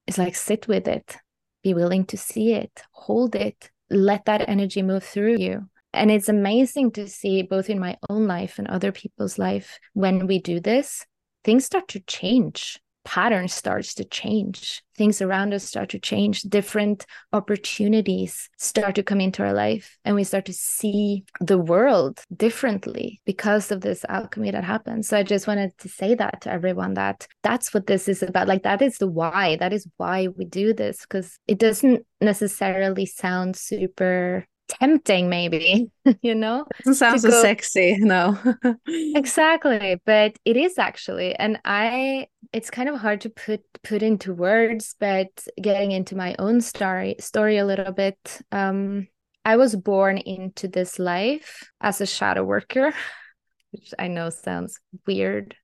It's 0.06 0.18
like 0.18 0.34
sit 0.34 0.66
with 0.66 0.88
it 0.88 1.16
be 1.62 1.74
willing 1.74 2.04
to 2.06 2.16
see 2.16 2.52
it, 2.52 2.82
hold 2.92 3.34
it, 3.34 3.70
let 3.90 4.24
that 4.24 4.48
energy 4.48 4.82
move 4.82 5.04
through 5.04 5.36
you. 5.36 5.68
And 5.92 6.10
it's 6.10 6.28
amazing 6.28 6.92
to 6.92 7.08
see 7.08 7.42
both 7.42 7.68
in 7.68 7.78
my 7.78 7.96
own 8.08 8.26
life 8.26 8.58
and 8.58 8.68
other 8.68 8.92
people's 8.92 9.38
life 9.38 9.78
when 9.92 10.26
we 10.26 10.38
do 10.38 10.60
this, 10.60 11.04
things 11.44 11.64
start 11.64 11.88
to 11.88 12.00
change 12.00 12.78
pattern 13.10 13.48
starts 13.48 13.94
to 13.94 14.04
change. 14.04 14.84
Things 14.96 15.20
around 15.20 15.52
us 15.52 15.64
start 15.64 15.88
to 15.88 15.98
change. 15.98 16.42
Different 16.42 17.06
opportunities 17.32 18.48
start 18.56 18.94
to 18.94 19.02
come 19.02 19.20
into 19.20 19.42
our 19.42 19.52
life 19.52 19.98
and 20.04 20.14
we 20.14 20.22
start 20.22 20.44
to 20.44 20.52
see 20.52 21.24
the 21.40 21.58
world 21.58 22.20
differently 22.36 23.20
because 23.24 23.72
of 23.72 23.80
this 23.80 24.04
alchemy 24.08 24.52
that 24.52 24.62
happens. 24.62 25.08
So 25.08 25.16
i 25.16 25.24
just 25.24 25.48
wanted 25.48 25.76
to 25.78 25.88
say 25.88 26.14
that 26.14 26.42
to 26.42 26.52
everyone 26.52 26.94
that 26.94 27.26
that's 27.42 27.74
what 27.74 27.88
this 27.88 28.06
is 28.06 28.22
about. 28.22 28.46
Like 28.46 28.62
that 28.62 28.80
is 28.80 28.98
the 28.98 29.08
why. 29.08 29.56
That 29.56 29.72
is 29.72 29.88
why 29.96 30.28
we 30.28 30.44
do 30.44 30.72
this 30.72 31.00
because 31.00 31.36
it 31.48 31.58
doesn't 31.58 32.06
necessarily 32.20 33.06
sound 33.06 33.56
super 33.56 34.46
tempting 34.70 35.28
maybe 35.28 35.90
you 36.22 36.34
know 36.34 36.62
it 36.62 36.84
doesn't 36.84 36.94
sound 36.94 37.20
so 37.20 37.30
sexy 37.42 37.96
no. 37.98 38.38
Exactly 38.86 40.00
but 40.04 40.36
it 40.44 40.56
is 40.56 40.78
actually 40.78 41.34
and 41.34 41.58
i 41.64 42.26
it's 42.52 42.70
kind 42.70 42.88
of 42.88 42.96
hard 42.96 43.20
to 43.22 43.30
put 43.30 43.60
put 43.82 44.02
into 44.02 44.34
words 44.34 44.94
but 44.98 45.28
getting 45.60 45.92
into 45.92 46.16
my 46.16 46.34
own 46.38 46.60
story 46.60 47.16
story 47.20 47.58
a 47.58 47.64
little 47.64 47.92
bit 47.92 48.40
um 48.52 49.06
i 49.44 49.56
was 49.56 49.74
born 49.76 50.18
into 50.18 50.68
this 50.68 50.98
life 50.98 51.70
as 51.80 52.00
a 52.00 52.06
shadow 52.06 52.44
worker 52.44 52.92
which 53.72 53.92
i 53.98 54.08
know 54.08 54.30
sounds 54.30 54.78
weird 55.06 55.54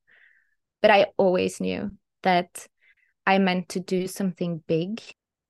but 0.83 0.91
i 0.91 1.07
always 1.17 1.61
knew 1.61 1.91
that 2.23 2.67
i 3.27 3.39
meant 3.39 3.69
to 3.69 3.81
do 3.81 4.07
something 4.07 4.63
big 4.67 5.01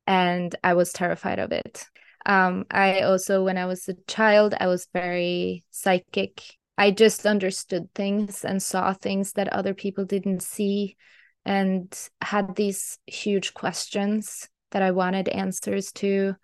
and 0.07 0.55
i 0.63 0.75
was 0.75 0.93
terrified 0.93 1.39
of 1.39 1.53
it 1.53 1.87
um, 2.27 2.67
I 2.73 3.03
also, 3.03 3.45
when 3.45 3.57
I 3.57 3.67
was 3.67 3.89
a 3.89 3.95
child, 4.09 4.55
I 4.59 4.67
was 4.67 4.89
very 4.93 5.65
psychic. 5.71 6.43
I 6.77 6.91
just 6.91 7.25
understood 7.25 7.89
things 7.95 8.45
and 8.45 8.61
saw 8.61 8.93
things 8.93 9.33
that 9.35 9.53
other 9.53 9.75
people 9.75 10.05
didn't 10.05 10.43
see 10.43 10.97
and 11.45 11.97
had 12.21 12.57
these 12.57 12.99
huge 13.07 13.55
questions 13.55 14.49
that 14.73 14.83
I 14.83 14.91
wanted 14.91 15.29
answers 15.29 15.93
to. 15.93 16.35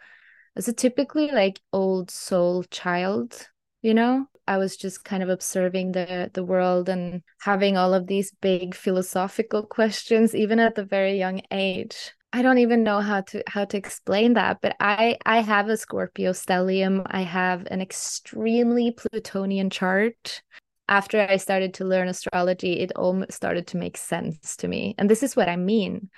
As 0.55 0.68
a 0.68 0.73
typically 0.73 1.33
like 1.33 1.61
old 1.73 2.12
soul 2.12 2.62
child, 2.62 3.49
you 3.83 3.92
know, 3.92 4.27
I 4.47 4.59
was 4.59 4.77
just 4.77 5.05
kind 5.05 5.23
of 5.23 5.29
observing 5.29 5.92
the 5.92 6.31
the 6.33 6.45
world 6.45 6.88
and 6.88 7.23
having 7.40 7.77
all 7.77 7.92
of 7.92 8.07
these 8.07 8.33
big 8.40 8.75
philosophical 8.75 9.66
questions 9.79 10.35
even 10.35 10.61
at 10.61 10.77
the 10.77 10.85
very 10.85 11.18
young 11.18 11.42
age 11.51 12.12
I 12.33 12.40
don't 12.40 12.59
even 12.59 12.83
know 12.83 13.01
how 13.01 13.21
to 13.21 13.42
how 13.47 13.66
to 13.66 13.77
explain 13.77 14.35
that, 14.35 14.61
but 14.62 14.75
I 14.81 15.18
I 15.27 15.40
have 15.40 15.68
a 15.68 15.77
Scorpio 15.77 16.33
stellium. 16.33 17.03
I 17.07 17.23
have 17.23 17.66
an 17.71 17.81
extremely 17.81 18.90
Plutonian 18.90 19.68
chart. 19.68 20.42
After 20.88 21.21
I 21.21 21.37
started 21.37 21.75
to 21.75 21.85
learn 21.85 22.09
astrology, 22.09 22.81
it 22.81 22.92
all 22.97 23.25
started 23.31 23.66
to 23.68 23.77
make 23.77 23.97
sense 23.97 24.57
to 24.57 24.68
me. 24.68 24.95
And 24.99 25.09
this 25.11 25.23
is 25.23 25.37
what 25.37 25.49
I 25.49 25.57
mean 25.57 26.11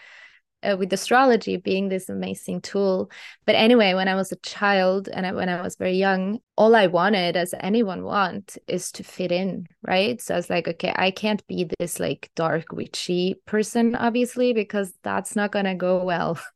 uh, 0.65 0.77
with 0.77 0.93
astrology 0.93 1.57
being 1.57 1.89
this 1.89 2.09
amazing 2.09 2.61
tool. 2.61 3.11
But 3.45 3.55
anyway, 3.55 3.95
when 3.95 4.09
I 4.09 4.15
was 4.15 4.33
a 4.33 4.37
child 4.37 5.09
and 5.09 5.27
I, 5.27 5.33
when 5.33 5.49
I 5.49 5.63
was 5.63 5.77
very 5.77 5.97
young, 5.97 6.41
all 6.57 6.75
I 6.75 6.87
wanted, 6.87 7.37
as 7.37 7.55
anyone 7.61 8.05
want, 8.05 8.57
is 8.67 8.91
to 8.93 9.05
fit 9.05 9.33
in, 9.33 9.67
right? 9.83 10.21
So 10.21 10.35
I 10.35 10.37
was 10.39 10.51
like, 10.51 10.69
okay, 10.69 10.93
I 10.97 11.11
can't 11.11 11.47
be 11.47 11.69
this 11.79 12.01
like 12.01 12.31
dark 12.35 12.73
witchy 12.73 13.37
person, 13.47 13.95
obviously, 13.95 14.53
because 14.53 14.93
that's 15.03 15.37
not 15.37 15.53
gonna 15.53 15.75
go 15.75 16.05
well. 16.05 16.39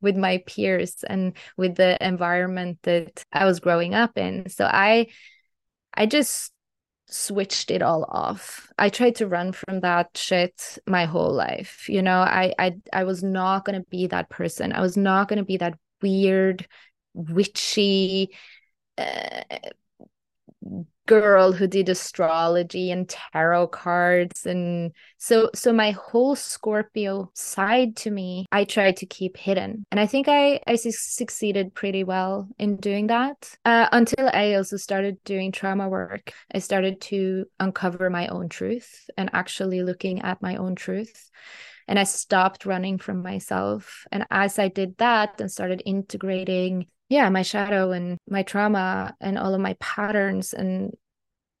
with 0.00 0.16
my 0.16 0.42
peers 0.46 1.04
and 1.06 1.34
with 1.56 1.76
the 1.76 1.96
environment 2.04 2.78
that 2.82 3.22
I 3.30 3.44
was 3.44 3.60
growing 3.60 3.94
up 3.94 4.16
in. 4.16 4.48
So 4.48 4.64
I 4.64 5.08
I 5.94 6.06
just 6.06 6.52
switched 7.10 7.70
it 7.70 7.82
all 7.82 8.04
off. 8.08 8.72
I 8.78 8.88
tried 8.88 9.16
to 9.16 9.26
run 9.26 9.52
from 9.52 9.80
that 9.80 10.16
shit 10.16 10.78
my 10.86 11.04
whole 11.04 11.32
life. 11.32 11.88
You 11.88 12.02
know, 12.02 12.20
I 12.20 12.54
I 12.58 12.74
I 12.92 13.04
was 13.04 13.22
not 13.22 13.64
going 13.64 13.80
to 13.80 13.88
be 13.90 14.06
that 14.08 14.30
person. 14.30 14.72
I 14.72 14.80
was 14.80 14.96
not 14.96 15.28
going 15.28 15.38
to 15.38 15.44
be 15.44 15.56
that 15.58 15.74
weird 16.02 16.66
witchy 17.14 18.30
uh, 18.96 19.42
girl 21.10 21.50
who 21.50 21.66
did 21.66 21.88
astrology 21.88 22.92
and 22.92 23.08
tarot 23.08 23.66
cards. 23.66 24.46
And 24.46 24.92
so 25.18 25.50
so 25.56 25.72
my 25.72 25.90
whole 25.90 26.36
scorpio 26.36 27.32
side 27.34 27.96
to 27.96 28.12
me 28.12 28.46
i 28.52 28.62
tried 28.62 28.96
to 28.98 29.06
keep 29.06 29.36
hidden. 29.36 29.84
And 29.90 29.98
i 29.98 30.06
think 30.06 30.28
i 30.28 30.60
i 30.68 30.76
su- 30.76 30.92
succeeded 30.92 31.74
pretty 31.74 32.04
well 32.04 32.48
in 32.60 32.76
doing 32.76 33.08
that 33.08 33.56
uh, 33.64 33.88
until 33.90 34.30
i 34.32 34.54
also 34.54 34.76
started 34.76 35.18
doing 35.24 35.50
trauma 35.50 35.88
work. 35.88 36.32
I 36.54 36.60
started 36.60 37.00
to 37.10 37.46
uncover 37.58 38.08
my 38.08 38.28
own 38.28 38.48
truth 38.48 39.10
and 39.16 39.30
actually 39.32 39.82
looking 39.82 40.22
at 40.22 40.40
my 40.40 40.56
own 40.56 40.76
truth. 40.76 41.28
And 41.88 41.98
I 41.98 42.04
stopped 42.04 42.66
running 42.66 42.98
from 42.98 43.20
myself. 43.20 44.06
And 44.12 44.24
as 44.30 44.60
I 44.60 44.68
did 44.68 44.96
that 44.98 45.40
and 45.40 45.50
started 45.50 45.82
integrating 45.84 46.86
yeah 47.10 47.28
my 47.28 47.42
shadow 47.42 47.90
and 47.90 48.16
my 48.28 48.42
trauma 48.42 49.14
and 49.20 49.38
all 49.38 49.54
of 49.54 49.60
my 49.60 49.76
patterns 49.78 50.54
and 50.54 50.92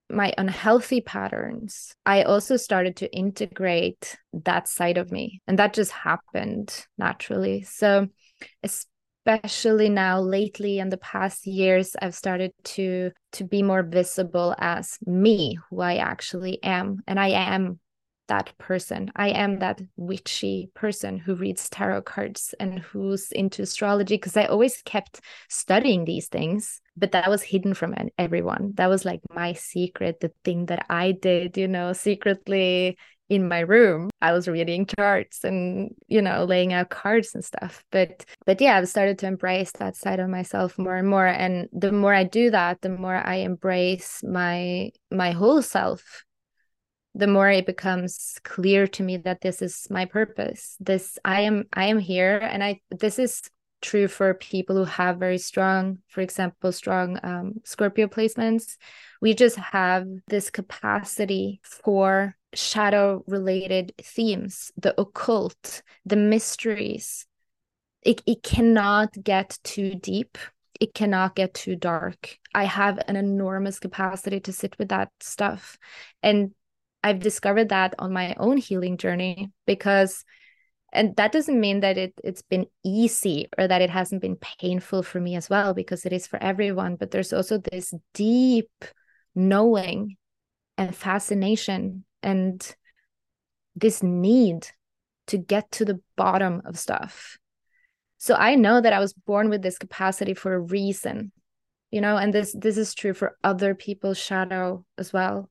my 0.08 0.32
unhealthy 0.38 1.00
patterns 1.02 1.94
i 2.06 2.22
also 2.22 2.56
started 2.56 2.96
to 2.96 3.12
integrate 3.12 4.16
that 4.32 4.66
side 4.66 4.96
of 4.96 5.12
me 5.12 5.42
and 5.46 5.58
that 5.58 5.74
just 5.74 5.92
happened 5.92 6.86
naturally. 6.96 7.62
So 7.62 8.08
especially 9.26 9.88
now 9.88 10.20
lately 10.20 10.78
in 10.78 10.88
the 10.88 10.96
past 10.96 11.46
years 11.46 11.94
i've 12.00 12.14
started 12.14 12.52
to 12.64 13.10
to 13.32 13.44
be 13.44 13.62
more 13.62 13.82
visible 13.82 14.54
as 14.58 14.98
me 15.04 15.58
who 15.68 15.80
i 15.80 15.96
actually 15.96 16.62
am 16.62 17.00
and 17.06 17.20
i 17.20 17.28
am 17.28 17.78
that 18.30 18.56
person. 18.58 19.10
I 19.14 19.30
am 19.30 19.58
that 19.58 19.80
witchy 19.96 20.70
person 20.74 21.18
who 21.18 21.34
reads 21.34 21.68
tarot 21.68 22.02
cards 22.02 22.54
and 22.58 22.78
who's 22.78 23.30
into 23.32 23.62
astrology 23.62 24.14
because 24.14 24.36
I 24.36 24.46
always 24.46 24.80
kept 24.82 25.20
studying 25.48 26.04
these 26.04 26.28
things, 26.28 26.80
but 26.96 27.12
that 27.12 27.28
was 27.28 27.42
hidden 27.42 27.74
from 27.74 27.94
everyone. 28.16 28.72
That 28.76 28.88
was 28.88 29.04
like 29.04 29.20
my 29.34 29.52
secret, 29.52 30.20
the 30.20 30.32
thing 30.44 30.66
that 30.66 30.86
I 30.88 31.12
did, 31.12 31.58
you 31.58 31.68
know, 31.68 31.92
secretly 31.92 32.96
in 33.28 33.46
my 33.46 33.60
room 33.60 34.10
i 34.20 34.32
was 34.32 34.48
reading 34.48 34.84
charts 34.84 35.44
and 35.44 35.94
you 36.08 36.20
know 36.20 36.44
laying 36.44 36.72
out 36.72 36.90
cards 36.90 37.32
and 37.32 37.44
stuff 37.44 37.84
but 37.92 38.24
but 38.44 38.60
yeah 38.60 38.76
i've 38.76 38.88
started 38.88 39.16
to 39.20 39.26
embrace 39.26 39.70
that 39.78 39.94
side 39.94 40.18
of 40.18 40.28
myself 40.28 40.76
more 40.76 40.96
and 40.96 41.08
more 41.08 41.28
and 41.28 41.68
the 41.72 41.92
more 41.92 42.12
i 42.12 42.24
do 42.24 42.50
that 42.50 42.80
the 42.80 42.88
more 42.88 43.14
i 43.14 43.36
embrace 43.36 44.20
my 44.24 44.90
my 45.12 45.30
whole 45.30 45.62
self 45.62 46.24
the 47.20 47.26
more 47.26 47.50
it 47.50 47.66
becomes 47.66 48.38
clear 48.42 48.86
to 48.86 49.02
me 49.02 49.18
that 49.18 49.42
this 49.42 49.60
is 49.60 49.86
my 49.90 50.06
purpose. 50.06 50.76
This 50.80 51.18
i 51.24 51.42
am 51.42 51.64
i 51.72 51.84
am 51.86 51.98
here 51.98 52.38
and 52.38 52.64
i 52.64 52.80
this 52.90 53.18
is 53.18 53.42
true 53.82 54.08
for 54.08 54.34
people 54.34 54.76
who 54.76 54.84
have 54.84 55.18
very 55.18 55.38
strong 55.38 55.98
for 56.08 56.20
example 56.20 56.72
strong 56.72 57.18
um, 57.22 57.54
scorpio 57.64 58.06
placements. 58.06 58.76
We 59.20 59.34
just 59.34 59.56
have 59.56 60.06
this 60.28 60.50
capacity 60.50 61.60
for 61.62 62.36
shadow 62.54 63.22
related 63.26 63.92
themes 64.02 64.72
the 64.76 64.98
occult 65.00 65.82
the 66.04 66.16
mysteries. 66.16 67.26
It, 68.02 68.22
it 68.26 68.42
cannot 68.42 69.10
get 69.22 69.58
too 69.62 69.94
deep. 69.94 70.38
It 70.80 70.94
cannot 70.94 71.36
get 71.36 71.52
too 71.52 71.76
dark. 71.76 72.38
I 72.54 72.64
have 72.64 72.98
an 73.06 73.16
enormous 73.16 73.78
capacity 73.78 74.40
to 74.40 74.52
sit 74.52 74.78
with 74.78 74.88
that 74.88 75.10
stuff. 75.20 75.76
And 76.22 76.52
I've 77.02 77.20
discovered 77.20 77.70
that 77.70 77.94
on 77.98 78.12
my 78.12 78.34
own 78.38 78.56
healing 78.56 78.96
journey 78.96 79.50
because 79.66 80.24
and 80.92 81.14
that 81.16 81.32
doesn't 81.32 81.60
mean 81.60 81.80
that 81.80 81.96
it 81.96 82.14
it's 82.24 82.42
been 82.42 82.66
easy 82.84 83.48
or 83.56 83.68
that 83.68 83.82
it 83.82 83.90
hasn't 83.90 84.22
been 84.22 84.36
painful 84.36 85.02
for 85.02 85.20
me 85.20 85.36
as 85.36 85.48
well 85.48 85.72
because 85.72 86.04
it 86.04 86.12
is 86.12 86.26
for 86.26 86.42
everyone 86.42 86.96
but 86.96 87.10
there's 87.10 87.32
also 87.32 87.58
this 87.58 87.94
deep 88.12 88.70
knowing 89.34 90.16
and 90.76 90.94
fascination 90.94 92.04
and 92.22 92.74
this 93.76 94.02
need 94.02 94.68
to 95.26 95.38
get 95.38 95.70
to 95.70 95.84
the 95.84 96.00
bottom 96.16 96.60
of 96.64 96.78
stuff. 96.78 97.38
So 98.18 98.34
i 98.34 98.54
know 98.54 98.80
that 98.80 98.92
i 98.92 98.98
was 98.98 99.14
born 99.14 99.48
with 99.48 99.62
this 99.62 99.78
capacity 99.78 100.34
for 100.34 100.52
a 100.52 100.60
reason 100.60 101.32
you 101.90 102.00
know 102.00 102.16
and 102.16 102.34
this 102.34 102.54
this 102.58 102.76
is 102.76 102.94
true 102.94 103.14
for 103.14 103.36
other 103.42 103.74
people's 103.74 104.18
shadow 104.18 104.84
as 104.98 105.12
well 105.12 105.49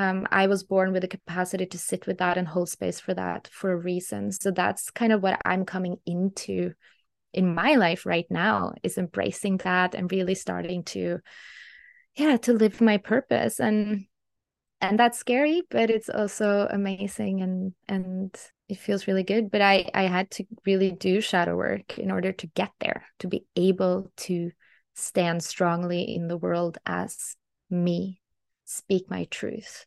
um, 0.00 0.26
I 0.30 0.46
was 0.46 0.62
born 0.62 0.92
with 0.92 1.02
the 1.02 1.08
capacity 1.08 1.66
to 1.66 1.76
sit 1.78 2.06
with 2.06 2.16
that 2.18 2.38
and 2.38 2.48
hold 2.48 2.70
space 2.70 2.98
for 2.98 3.12
that 3.12 3.50
for 3.52 3.70
a 3.70 3.76
reason. 3.76 4.32
So 4.32 4.50
that's 4.50 4.90
kind 4.90 5.12
of 5.12 5.22
what 5.22 5.38
I'm 5.44 5.66
coming 5.66 5.98
into 6.06 6.72
in 7.34 7.54
my 7.54 7.74
life 7.74 8.06
right 8.06 8.24
now 8.30 8.72
is 8.82 8.96
embracing 8.96 9.58
that 9.58 9.94
and 9.94 10.10
really 10.10 10.34
starting 10.34 10.84
to 10.84 11.18
yeah 12.14 12.38
to 12.38 12.54
live 12.54 12.80
my 12.80 12.96
purpose. 12.96 13.60
And 13.60 14.06
and 14.80 14.98
that's 14.98 15.18
scary 15.18 15.60
but 15.70 15.90
it's 15.90 16.08
also 16.08 16.66
amazing 16.70 17.42
and 17.42 17.74
and 17.86 18.34
it 18.70 18.78
feels 18.78 19.06
really 19.06 19.22
good. 19.22 19.50
But 19.50 19.60
i 19.60 19.90
i 19.92 20.04
had 20.04 20.30
to 20.32 20.44
really 20.64 20.92
do 20.92 21.20
shadow 21.20 21.56
work 21.56 21.98
in 21.98 22.10
order 22.10 22.32
to 22.32 22.46
get 22.46 22.70
there 22.80 23.04
to 23.18 23.28
be 23.28 23.44
able 23.54 24.10
to 24.28 24.50
stand 24.94 25.44
strongly 25.44 26.14
in 26.14 26.26
the 26.26 26.38
world 26.38 26.78
as 26.86 27.36
me 27.68 28.22
speak 28.64 29.10
my 29.10 29.24
truth 29.24 29.84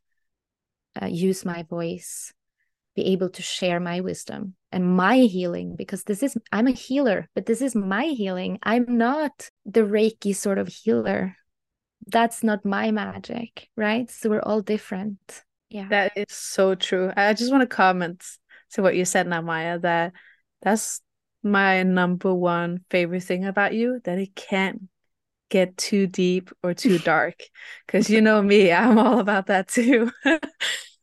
uh, 1.02 1.08
use 1.08 1.46
my 1.46 1.64
voice, 1.64 2.34
be 2.96 3.06
able 3.08 3.30
to 3.30 3.42
share 3.42 3.80
my 3.80 4.02
wisdom 4.02 4.56
and 4.72 4.96
my 4.96 5.18
healing 5.18 5.76
because 5.76 6.04
this 6.04 6.24
is 6.24 6.38
I'm 6.52 6.68
a 6.68 6.72
healer, 6.72 7.30
but 7.36 7.46
this 7.46 7.62
is 7.62 7.76
my 7.76 8.06
healing. 8.06 8.60
I'm 8.64 8.98
not 8.98 9.50
the 9.66 9.82
Reiki 9.82 10.36
sort 10.36 10.58
of 10.58 10.68
healer. 10.68 11.36
That's 12.08 12.44
not 12.44 12.66
my 12.66 12.92
magic, 12.92 13.70
right? 13.78 14.10
So 14.10 14.30
we're 14.30 14.42
all 14.42 14.62
different. 14.62 15.44
Yeah. 15.70 15.88
That 15.90 16.14
is 16.16 16.26
so 16.30 16.76
true. 16.76 17.12
I 17.16 17.34
just 17.34 17.52
want 17.52 17.62
to 17.62 17.76
comment 17.76 18.24
to 18.74 18.82
what 18.82 18.96
you 18.96 19.06
said 19.06 19.28
now, 19.28 19.42
Maja, 19.42 19.80
that 19.80 20.14
that's 20.62 21.02
my 21.42 21.84
number 21.84 22.34
one 22.34 22.82
favorite 22.90 23.24
thing 23.24 23.46
about 23.46 23.74
you, 23.74 24.00
that 24.04 24.18
it 24.18 24.36
can't 24.36 24.84
get 25.54 25.78
too 25.78 26.08
deep 26.08 26.50
or 26.64 26.74
too 26.84 26.98
dark. 27.00 27.36
Cause 27.88 28.10
you 28.10 28.20
know 28.20 28.42
me, 28.42 28.74
I'm 28.74 28.98
all 28.98 29.20
about 29.20 29.48
that 29.48 29.70
too. 29.70 30.12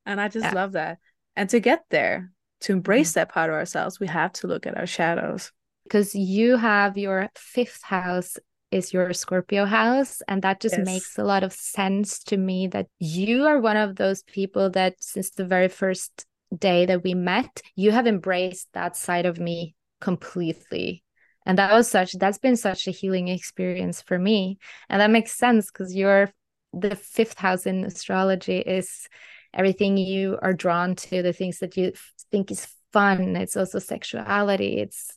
And 0.07 0.21
I 0.21 0.29
just 0.29 0.47
yeah. 0.47 0.55
love 0.55 0.73
that. 0.73 0.99
And 1.37 1.49
to 1.51 1.61
get 1.61 1.85
there, 1.91 2.33
to 2.63 2.73
embrace 2.73 3.11
mm-hmm. 3.11 3.21
that 3.21 3.33
part 3.33 3.51
of 3.51 3.55
ourselves, 3.55 4.01
we 4.01 4.09
have 4.09 4.33
to 4.33 4.49
look 4.49 4.67
at 4.67 4.77
our 4.77 4.87
shadows. 4.87 5.53
Because 5.85 6.15
you 6.15 6.57
have 6.57 6.99
your 6.99 7.29
fifth 7.37 7.83
house 7.83 8.37
is 8.73 8.93
your 8.93 9.13
Scorpio 9.13 9.67
house. 9.67 10.23
And 10.27 10.43
that 10.43 10.61
just 10.61 10.77
yes. 10.77 10.87
makes 10.87 11.19
a 11.19 11.23
lot 11.23 11.45
of 11.45 11.53
sense 11.53 12.19
to 12.25 12.37
me 12.37 12.67
that 12.69 12.87
you 12.99 13.47
are 13.47 13.61
one 13.61 13.77
of 13.77 13.97
those 13.97 14.23
people 14.25 14.71
that, 14.71 14.95
since 15.01 15.31
the 15.31 15.45
very 15.45 15.69
first 15.69 16.27
day 16.57 16.87
that 16.87 17.05
we 17.05 17.15
met, 17.15 17.63
you 17.77 17.93
have 17.93 18.07
embraced 18.07 18.69
that 18.73 18.97
side 18.97 19.27
of 19.27 19.39
me 19.39 19.75
completely. 20.01 21.05
And 21.47 21.59
that 21.59 21.73
was 21.73 21.89
such, 21.89 22.13
that's 22.13 22.39
been 22.39 22.57
such 22.57 22.87
a 22.87 22.91
healing 22.91 23.29
experience 23.29 24.03
for 24.03 24.19
me. 24.19 24.59
And 24.89 25.01
that 25.01 25.11
makes 25.11 25.33
sense 25.33 25.71
because 25.71 25.95
you're 25.95 26.33
the 26.73 26.95
fifth 26.95 27.39
house 27.39 27.67
in 27.67 27.85
astrology 27.85 28.59
is 28.59 29.09
everything 29.53 29.97
you 29.97 30.39
are 30.43 30.53
drawn 30.53 30.95
to 30.95 31.23
the 31.23 31.33
things 31.33 31.59
that 31.59 31.77
you 31.77 31.93
think 32.31 32.51
is 32.51 32.69
fun. 32.93 33.37
It's 33.37 33.57
also 33.57 33.79
sexuality. 33.79 34.79
It's 34.79 35.11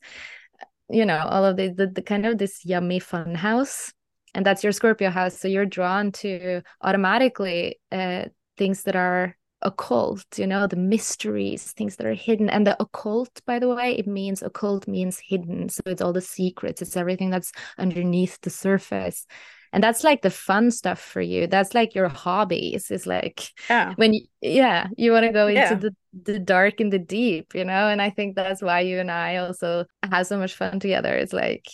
you 0.89 1.05
know 1.05 1.19
all 1.19 1.45
of 1.45 1.57
the, 1.57 1.69
the, 1.69 1.87
the 1.87 2.01
kind 2.01 2.25
of 2.25 2.37
this 2.37 2.65
yummy 2.65 2.99
fun 2.99 3.35
house. 3.35 3.93
And 4.35 4.45
that's 4.45 4.63
your 4.63 4.73
scorpio 4.73 5.11
house. 5.11 5.39
So 5.39 5.47
you're 5.47 5.65
drawn 5.65 6.11
to 6.13 6.63
automatically 6.81 7.79
uh, 7.91 8.25
things 8.57 8.83
that 8.83 8.95
are 8.95 9.37
occult 9.63 10.25
you 10.37 10.47
know 10.47 10.67
the 10.67 10.75
mysteries 10.75 11.71
things 11.73 11.95
that 11.97 12.05
are 12.07 12.13
hidden. 12.13 12.49
And 12.49 12.67
the 12.67 12.81
occult 12.81 13.41
by 13.45 13.59
the 13.59 13.73
way 13.73 13.97
it 13.97 14.07
means 14.07 14.41
occult 14.43 14.87
means 14.87 15.19
hidden. 15.19 15.69
So 15.69 15.81
it's 15.85 16.01
all 16.01 16.13
the 16.13 16.21
secrets. 16.21 16.81
It's 16.81 16.97
everything 16.97 17.29
that's 17.29 17.51
underneath 17.77 18.39
the 18.41 18.49
surface. 18.49 19.25
And 19.71 19.83
that's 19.83 20.03
like 20.03 20.21
the 20.21 20.29
fun 20.29 20.69
stuff 20.69 20.99
for 20.99 21.21
you. 21.21 21.47
That's 21.47 21.73
like 21.73 21.95
your 21.95 22.07
hobbies. 22.07 22.91
Is 22.91 23.07
like 23.07 23.49
yeah. 23.69 23.93
when 23.95 24.13
you, 24.13 24.21
yeah 24.41 24.87
you 24.97 25.11
want 25.11 25.25
to 25.25 25.31
go 25.33 25.47
into 25.47 25.61
Yeah. 25.61 25.73
the 25.75 25.95
the 26.13 26.39
dark 26.39 26.79
and 26.79 26.93
the 26.93 26.99
deep 26.99 27.55
you 27.55 27.65
know? 27.65 27.87
And 27.87 28.01
i 28.01 28.09
think 28.11 28.35
that's 28.35 28.61
why 28.61 28.81
you 28.81 28.99
and 28.99 29.09
i 29.09 29.37
also 29.37 29.85
have 30.03 30.27
so 30.27 30.37
much 30.37 30.53
fun 30.55 30.79
together. 30.79 31.13
It's 31.15 31.33
like 31.33 31.65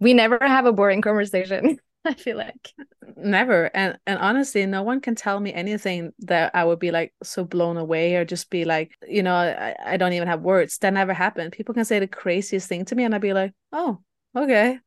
we 0.00 0.14
never 0.14 0.38
have 0.40 0.64
a 0.66 0.72
boring 0.72 1.02
conversation 1.02 1.78
i 2.04 2.14
feel 2.14 2.36
like. 2.36 2.72
Never 3.16 3.70
and 3.74 3.98
and 4.06 4.18
honestly 4.18 4.64
no 4.66 4.82
one 4.82 5.00
can 5.00 5.14
tell 5.14 5.40
me 5.40 5.52
anything 5.52 6.12
that 6.20 6.54
i 6.54 6.64
would 6.64 6.78
be 6.78 6.90
like 6.90 7.12
so 7.22 7.44
blown 7.44 7.76
away 7.76 8.14
or 8.14 8.24
just 8.24 8.50
be 8.50 8.64
like 8.64 8.92
you 9.06 9.22
know 9.22 9.34
i, 9.34 9.74
I 9.84 9.96
don't 9.96 10.12
even 10.12 10.28
have 10.28 10.42
words. 10.42 10.78
That 10.78 10.92
never 10.92 11.12
happened. 11.12 11.52
People 11.52 11.74
can 11.74 11.84
say 11.84 11.98
the 11.98 12.06
craziest 12.06 12.68
thing 12.68 12.84
to 12.86 12.94
me 12.94 13.04
and 13.04 13.14
i'd 13.14 13.20
be 13.20 13.32
like 13.32 13.54
oh 13.72 13.98
okay. 14.36 14.78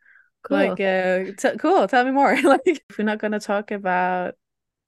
Cool. 0.44 0.58
like 0.58 0.80
uh 0.80 1.32
t- 1.38 1.58
cool 1.60 1.88
tell 1.88 2.06
me 2.06 2.12
more. 2.12 2.36
Like 2.44 2.62
if 2.66 2.98
we're 2.98 3.04
not 3.04 3.20
going 3.20 3.34
to 3.34 3.40
talk 3.40 3.72
about 3.72 4.36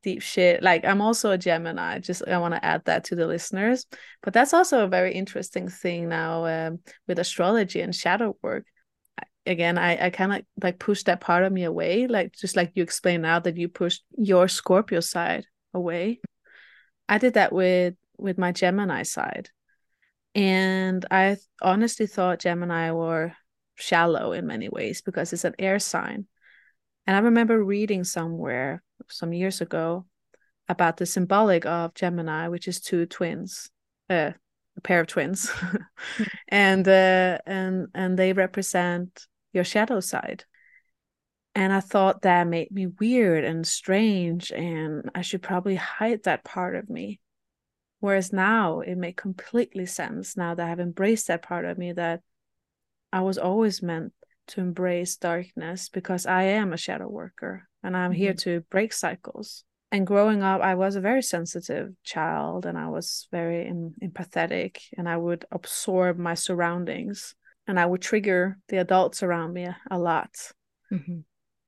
deep 0.03 0.21
shit 0.21 0.61
like 0.61 0.83
i'm 0.83 0.99
also 1.01 1.31
a 1.31 1.37
gemini 1.37 1.97
just 1.97 2.27
i 2.27 2.37
want 2.37 2.53
to 2.53 2.63
add 2.63 2.83
that 2.85 3.05
to 3.05 3.15
the 3.15 3.27
listeners. 3.27 3.85
But 4.21 4.33
that's 4.33 4.53
also 4.53 4.83
a 4.83 4.87
very 4.87 5.13
interesting 5.13 5.69
thing 5.69 6.09
now 6.09 6.45
um, 6.45 6.79
with 7.07 7.19
astrology 7.19 7.81
and 7.81 7.95
shadow 7.95 8.37
work 8.41 8.65
again 9.45 9.77
i 9.77 10.05
i 10.05 10.09
kind 10.09 10.33
of 10.33 10.41
like 10.61 10.79
push 10.79 11.03
that 11.03 11.19
part 11.19 11.43
of 11.43 11.51
me 11.51 11.63
away 11.63 12.07
like 12.07 12.33
just 12.33 12.55
like 12.55 12.71
you 12.75 12.83
explained 12.83 13.23
now 13.23 13.39
that 13.39 13.57
you 13.57 13.67
pushed 13.67 14.03
your 14.17 14.47
scorpio 14.47 14.99
side 14.99 15.45
away. 15.73 16.21
I 17.09 17.17
did 17.17 17.33
that 17.33 17.51
with 17.51 17.95
with 18.17 18.37
my 18.37 18.51
gemini 18.51 19.03
side. 19.03 19.49
And 20.35 21.05
i 21.11 21.37
honestly 21.61 22.07
thought 22.07 22.39
gemini 22.39 22.91
were 22.91 23.33
shallow 23.75 24.31
in 24.31 24.47
many 24.47 24.69
ways 24.69 25.01
because 25.01 25.33
it's 25.33 25.45
an 25.45 25.55
air 25.59 25.79
sign. 25.79 26.27
And 27.05 27.15
i 27.15 27.19
remember 27.19 27.63
reading 27.63 28.03
somewhere 28.03 28.81
some 29.09 29.33
years 29.33 29.61
ago 29.61 30.05
about 30.69 30.97
the 30.97 31.05
symbolic 31.05 31.65
of 31.65 31.93
gemini 31.93 32.47
which 32.47 32.67
is 32.67 32.79
two 32.79 33.05
twins 33.05 33.69
uh, 34.09 34.31
a 34.75 34.81
pair 34.81 35.01
of 35.01 35.07
twins. 35.07 35.51
And 36.47 36.87
uh, 36.87 37.39
and 37.45 37.87
and 37.93 38.17
they 38.17 38.33
represent 38.33 39.27
your 39.53 39.63
shadow 39.63 39.99
side. 39.99 40.43
And 41.55 41.71
i 41.71 41.79
thought 41.79 42.23
that 42.23 42.47
made 42.47 42.71
me 42.71 42.87
weird 42.87 43.43
and 43.43 43.65
strange 43.65 44.51
and 44.51 45.09
i 45.13 45.21
should 45.21 45.43
probably 45.43 45.75
hide 45.75 46.23
that 46.23 46.43
part 46.43 46.75
of 46.75 46.89
me. 46.89 47.19
Whereas 47.99 48.33
now 48.33 48.81
it 48.81 48.97
made 48.97 49.15
completely 49.15 49.85
sense 49.85 50.35
now 50.35 50.55
that 50.55 50.69
i've 50.69 50.79
embraced 50.79 51.27
that 51.27 51.43
part 51.43 51.65
of 51.65 51.77
me 51.77 51.93
that 51.93 52.21
i 53.13 53.21
was 53.21 53.37
always 53.37 53.81
meant 53.81 54.13
to 54.47 54.61
embrace 54.61 55.15
darkness 55.15 55.89
because 55.89 56.25
i 56.25 56.43
am 56.43 56.73
a 56.73 56.77
shadow 56.77 57.07
worker 57.07 57.69
and 57.83 57.95
i'm 57.95 58.11
here 58.11 58.33
mm-hmm. 58.33 58.49
to 58.49 58.65
break 58.69 58.91
cycles. 58.91 59.63
And 59.91 60.07
growing 60.07 60.41
up 60.41 60.59
i 60.61 60.73
was 60.73 60.95
a 60.95 61.01
very 61.01 61.21
sensitive 61.21 61.93
child 62.03 62.65
and 62.65 62.79
i 62.79 62.89
was 62.89 63.27
very 63.31 63.67
em- 63.67 63.93
empathetic 64.01 64.79
and 64.97 65.07
i 65.07 65.15
would 65.15 65.45
absorb 65.51 66.17
my 66.17 66.33
surroundings 66.33 67.35
and 67.67 67.79
i 67.79 67.85
would 67.85 68.01
trigger 68.01 68.57
the 68.69 68.77
adults 68.77 69.23
around 69.23 69.53
me 69.53 69.67
a 69.89 69.97
lot 69.97 70.51
Mhm. 70.91 71.23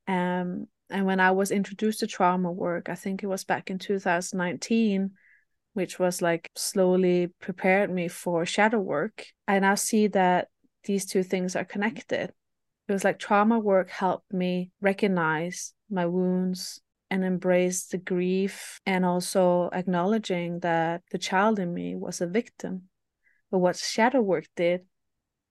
um, 0.07 0.67
and 0.89 1.05
when 1.05 1.19
i 1.19 1.31
was 1.31 1.51
introduced 1.51 1.99
to 1.99 2.07
trauma 2.07 2.51
work 2.51 2.89
i 2.89 2.95
think 2.95 3.23
it 3.23 3.27
was 3.27 3.43
back 3.43 3.69
in 3.69 3.79
2019 3.79 5.11
which 5.73 5.99
was 5.99 6.21
like 6.21 6.49
slowly 6.55 7.27
prepared 7.41 7.89
me 7.91 8.07
for 8.07 8.45
shadow 8.45 8.79
work 8.79 9.25
i 9.47 9.59
now 9.59 9.75
see 9.75 10.07
that 10.07 10.49
these 10.83 11.05
two 11.05 11.23
things 11.23 11.55
are 11.55 11.65
connected 11.65 12.31
it 12.87 12.93
was 12.93 13.03
like 13.03 13.17
trauma 13.17 13.57
work 13.57 13.89
helped 13.89 14.31
me 14.31 14.71
recognize 14.79 15.73
my 15.89 16.05
wounds 16.05 16.81
and 17.09 17.23
embrace 17.23 17.85
the 17.87 17.97
grief 17.97 18.79
and 18.85 19.05
also 19.05 19.69
acknowledging 19.73 20.59
that 20.59 21.01
the 21.11 21.17
child 21.17 21.59
in 21.59 21.73
me 21.73 21.95
was 21.95 22.19
a 22.21 22.27
victim. 22.27 22.89
But 23.51 23.59
what 23.59 23.77
shadow 23.77 24.21
work 24.21 24.45
did 24.55 24.85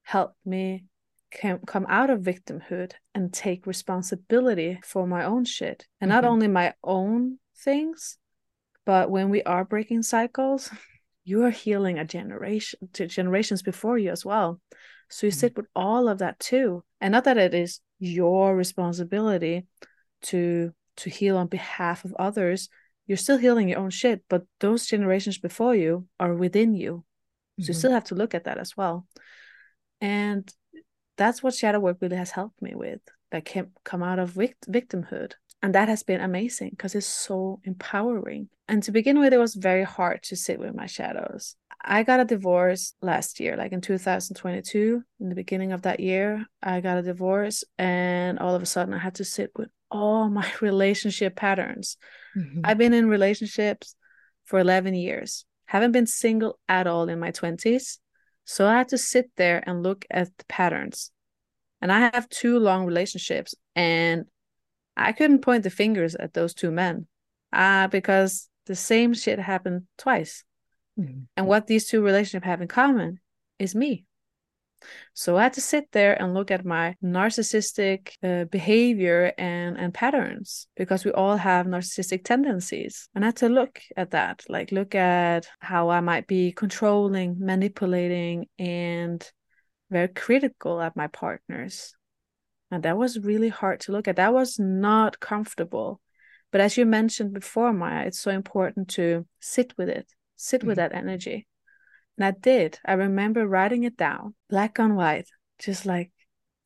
helped 0.05 0.37
me 0.47 0.85
came, 1.31 1.59
come 1.67 1.87
out 1.89 2.11
of 2.11 2.21
victimhood 2.21 2.93
and 3.15 3.33
take 3.33 3.67
responsibility 3.67 4.79
for 4.85 5.07
my 5.07 5.25
own 5.25 5.45
shit. 5.45 5.87
And 6.01 6.11
not 6.11 6.25
Mhm. 6.25 6.29
only 6.29 6.49
my 6.49 6.75
own 6.85 7.39
things, 7.57 8.19
but 8.85 9.11
when 9.11 9.31
we 9.31 9.43
are 9.43 9.65
breaking 9.65 10.03
cycles, 10.03 10.71
you 11.25 11.43
are 11.43 11.51
healing 11.51 11.99
a 11.99 12.05
generation 12.05 12.89
to 12.93 13.07
generations 13.07 13.63
before 13.63 13.99
you 13.99 14.11
as 14.11 14.25
well. 14.25 14.61
So 15.09 15.27
you 15.27 15.33
Mhm. 15.33 15.37
sit 15.37 15.57
with 15.57 15.67
all 15.75 16.09
of 16.09 16.19
that 16.19 16.39
too. 16.39 16.85
And 17.01 17.13
not 17.13 17.25
that 17.25 17.39
it 17.39 17.55
is 17.55 17.81
your 17.99 18.55
responsibility 18.55 19.67
to 20.23 20.73
to 20.97 21.11
heal 21.11 21.37
on 21.37 21.49
behalf 21.49 22.05
of 22.05 22.15
others. 22.21 22.69
You're 23.07 23.17
still 23.17 23.39
healing 23.39 23.69
your 23.69 23.81
own 23.81 23.91
shit, 23.91 24.23
but 24.29 24.47
those 24.61 24.87
generations 24.87 25.39
before 25.39 25.75
you 25.75 26.07
are 26.21 26.35
within 26.35 26.75
you. 26.75 27.05
So 27.59 27.69
you 27.69 27.75
Mhm. 27.75 27.79
still 27.79 27.91
have 27.93 28.05
to 28.05 28.15
look 28.15 28.35
at 28.35 28.45
that 28.45 28.59
as 28.59 28.77
well. 28.77 29.07
And 30.01 30.53
that's 31.17 31.43
what 31.43 31.55
shadow 31.55 31.81
work 31.81 31.99
really 32.01 32.17
has 32.17 32.31
helped 32.31 32.61
me 32.61 32.75
with. 32.75 33.01
That 33.31 33.45
came 33.45 33.73
come 33.85 34.03
out 34.03 34.19
of 34.19 34.31
vict- 34.31 34.71
victimhood. 34.71 35.33
And 35.63 35.75
that 35.75 35.89
has 35.89 36.03
been 36.03 36.21
amazing 36.21 36.71
because 36.71 36.95
it's 36.95 37.07
so 37.07 37.61
empowering. 37.65 38.49
And 38.69 38.83
to 38.83 38.93
begin 38.93 39.19
with, 39.19 39.33
it 39.33 39.39
was 39.39 39.55
very 39.55 39.83
hard 39.83 40.23
to 40.25 40.37
sit 40.37 40.59
with 40.59 40.75
my 40.75 40.87
shadows. 40.87 41.57
I 41.83 42.03
got 42.03 42.21
a 42.21 42.25
divorce 42.25 42.95
last 43.03 43.41
year, 43.41 43.57
like 43.57 43.73
in 43.73 43.81
2022, 43.81 45.03
in 45.21 45.29
the 45.29 45.35
beginning 45.35 45.73
of 45.73 45.83
that 45.83 46.01
year, 46.01 46.45
I 46.63 46.81
got 46.81 46.99
a 46.99 47.03
divorce, 47.03 47.63
and 47.79 48.39
all 48.39 48.55
of 48.55 48.63
a 48.63 48.67
sudden 48.67 48.95
I 48.95 48.99
had 48.99 49.17
to 49.17 49.25
sit 49.25 49.53
with 49.57 49.69
all 49.91 50.29
my 50.41 50.51
relationship 50.61 51.37
patterns. 51.37 51.97
Mhm. 52.37 52.61
I've 52.65 52.79
been 52.79 52.95
in 52.95 53.09
relationships 53.09 53.97
for 54.45 54.59
11 54.59 54.95
years, 54.95 55.45
haven't 55.67 55.93
been 55.93 56.07
single 56.07 56.59
at 56.69 56.87
all 56.87 57.09
in 57.09 57.19
my 57.19 57.31
20s. 57.31 57.99
So 58.45 58.67
I 58.67 58.79
had 58.79 58.89
to 58.89 58.99
sit 58.99 59.31
there 59.37 59.63
and 59.67 59.83
look 59.83 60.05
at 60.11 60.37
the 60.37 60.45
patterns. 60.47 61.11
And 61.81 61.93
I 61.93 62.11
have 62.13 62.29
two 62.29 62.59
long 62.59 62.87
relationships, 62.87 63.55
and 63.75 64.25
I 64.97 65.13
couldn't 65.13 65.43
point 65.43 65.65
the 65.65 65.71
fingers 65.71 66.15
at 66.15 66.33
those 66.33 66.55
two 66.55 66.71
men 66.71 67.07
uh, 67.53 67.89
because 67.89 68.49
the 68.67 68.75
same 68.75 69.13
shit 69.13 69.39
happened 69.39 69.87
twice. 69.99 70.45
Mhm. 70.99 71.27
And 71.37 71.47
what 71.47 71.67
these 71.67 71.87
two 71.89 72.03
relationships 72.03 72.47
have 72.47 72.63
in 72.63 72.69
common 72.69 73.21
is 73.59 73.75
me. 73.75 74.05
So 75.13 75.37
I 75.37 75.45
had 75.45 75.53
to 75.55 75.61
sit 75.61 75.91
there 75.93 76.21
and 76.21 76.35
look 76.35 76.51
at 76.51 76.65
my 76.65 76.97
narcissistic 77.03 78.13
uh, 78.23 78.45
behavior 78.45 79.33
and, 79.39 79.77
and 79.79 79.95
patterns 79.95 80.67
because 80.77 81.05
we 81.05 81.13
all 81.13 81.37
have 81.37 81.67
narcissistic 81.67 82.25
tendencies. 82.25 83.09
And 83.15 83.25
I 83.25 83.29
had 83.29 83.37
to 83.37 83.49
look 83.49 83.81
at 83.97 84.11
that, 84.11 84.45
like 84.49 84.73
look 84.73 84.95
at 84.95 85.47
how 85.61 85.91
I 85.91 86.01
might 86.01 86.27
be 86.27 86.53
controlling, 86.53 87.37
manipulating, 87.39 88.47
and 88.59 89.25
very 89.91 90.09
critical 90.09 90.81
at 90.81 90.97
my 90.97 91.07
partners. 91.07 91.95
And 92.71 92.83
that 92.83 92.97
was 92.97 93.19
really 93.21 93.51
hard 93.51 93.81
to 93.81 93.93
look 93.93 94.09
at. 94.09 94.17
That 94.17 94.35
was 94.35 94.59
not 94.59 95.21
comfortable. 95.21 96.01
But 96.51 96.61
as 96.61 96.77
you 96.77 96.87
mentioned 96.87 97.33
before, 97.33 97.73
Maja, 97.73 98.07
it's 98.07 98.21
so 98.21 98.31
important 98.31 98.89
to 98.91 99.27
sit 99.41 99.75
with 99.77 99.89
it, 99.89 100.07
sit 100.37 100.65
with 100.65 100.77
Mhm. 100.77 100.83
that 100.83 100.95
energy. 100.95 101.47
And 102.17 102.25
I 102.25 102.31
did. 102.33 102.79
I 102.85 102.95
remember 102.95 103.47
writing 103.47 103.85
it 103.85 103.97
down, 103.97 104.35
black 104.49 104.79
on 104.79 104.95
white, 104.95 105.29
just 105.59 105.87
like, 105.87 106.11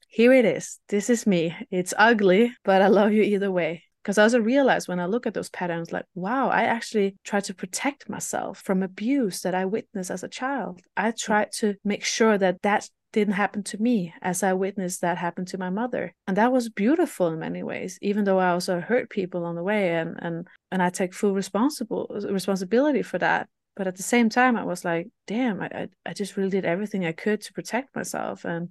here 0.09 0.33
it 0.33 0.45
is. 0.45 0.79
This 0.89 1.11
is 1.11 1.27
me. 1.27 1.55
It's 1.71 1.95
ugly, 1.97 2.53
but 2.65 2.83
I 2.83 2.89
love 2.89 3.13
you 3.13 3.23
either 3.23 3.51
way. 3.51 3.85
Because 4.03 4.17
I 4.17 4.23
also 4.23 4.41
realized 4.41 4.89
when 4.89 5.01
I 5.01 5.07
look 5.07 5.27
at 5.27 5.35
those 5.35 5.51
patterns, 5.51 5.93
like, 5.93 6.07
wow, 6.15 6.49
I 6.49 6.63
actually 6.63 7.17
tried 7.25 7.45
to 7.45 7.55
protect 7.55 8.09
myself 8.09 8.59
from 8.61 8.83
abuse 8.83 9.43
that 9.43 9.55
I 9.55 9.67
witnessed 9.67 10.11
as 10.11 10.23
a 10.23 10.29
child. 10.29 10.81
I 10.97 11.11
tried 11.11 11.53
to 11.59 11.75
make 11.85 12.05
sure 12.05 12.39
that 12.39 12.63
that 12.63 12.89
didn't 13.13 13.35
happen 13.35 13.63
to 13.65 13.81
me 13.83 14.15
as 14.23 14.43
I 14.43 14.53
witnessed 14.53 15.01
that 15.01 15.19
happen 15.19 15.45
to 15.47 15.59
my 15.59 15.71
mother. 15.71 16.15
And 16.27 16.37
that 16.37 16.53
was 16.53 16.69
beautiful 16.69 17.29
in 17.29 17.39
many 17.39 17.63
ways, 17.63 17.99
even 18.03 18.25
though 18.25 18.39
I 18.39 18.51
also 18.51 18.81
hurt 18.81 19.11
people 19.11 19.45
on 19.45 19.57
the 19.57 19.63
way 19.63 19.95
and 19.97 20.17
and 20.21 20.47
and 20.71 20.83
I 20.83 20.91
take 20.91 21.15
full 21.15 21.35
responsible 21.35 22.11
responsibility 22.31 23.03
for 23.03 23.19
that. 23.19 23.49
But 23.79 23.87
at 23.87 23.97
the 23.97 24.03
same 24.03 24.29
time, 24.29 24.57
I 24.57 24.65
was 24.65 24.85
like, 24.85 25.07
damn, 25.29 25.61
I, 25.61 25.67
I, 25.67 25.89
I 26.05 26.13
just 26.13 26.37
really 26.37 26.51
did 26.51 26.65
everything 26.65 27.07
I 27.07 27.13
could 27.13 27.41
to 27.43 27.53
protect 27.53 27.95
myself. 27.95 28.45
And 28.45 28.71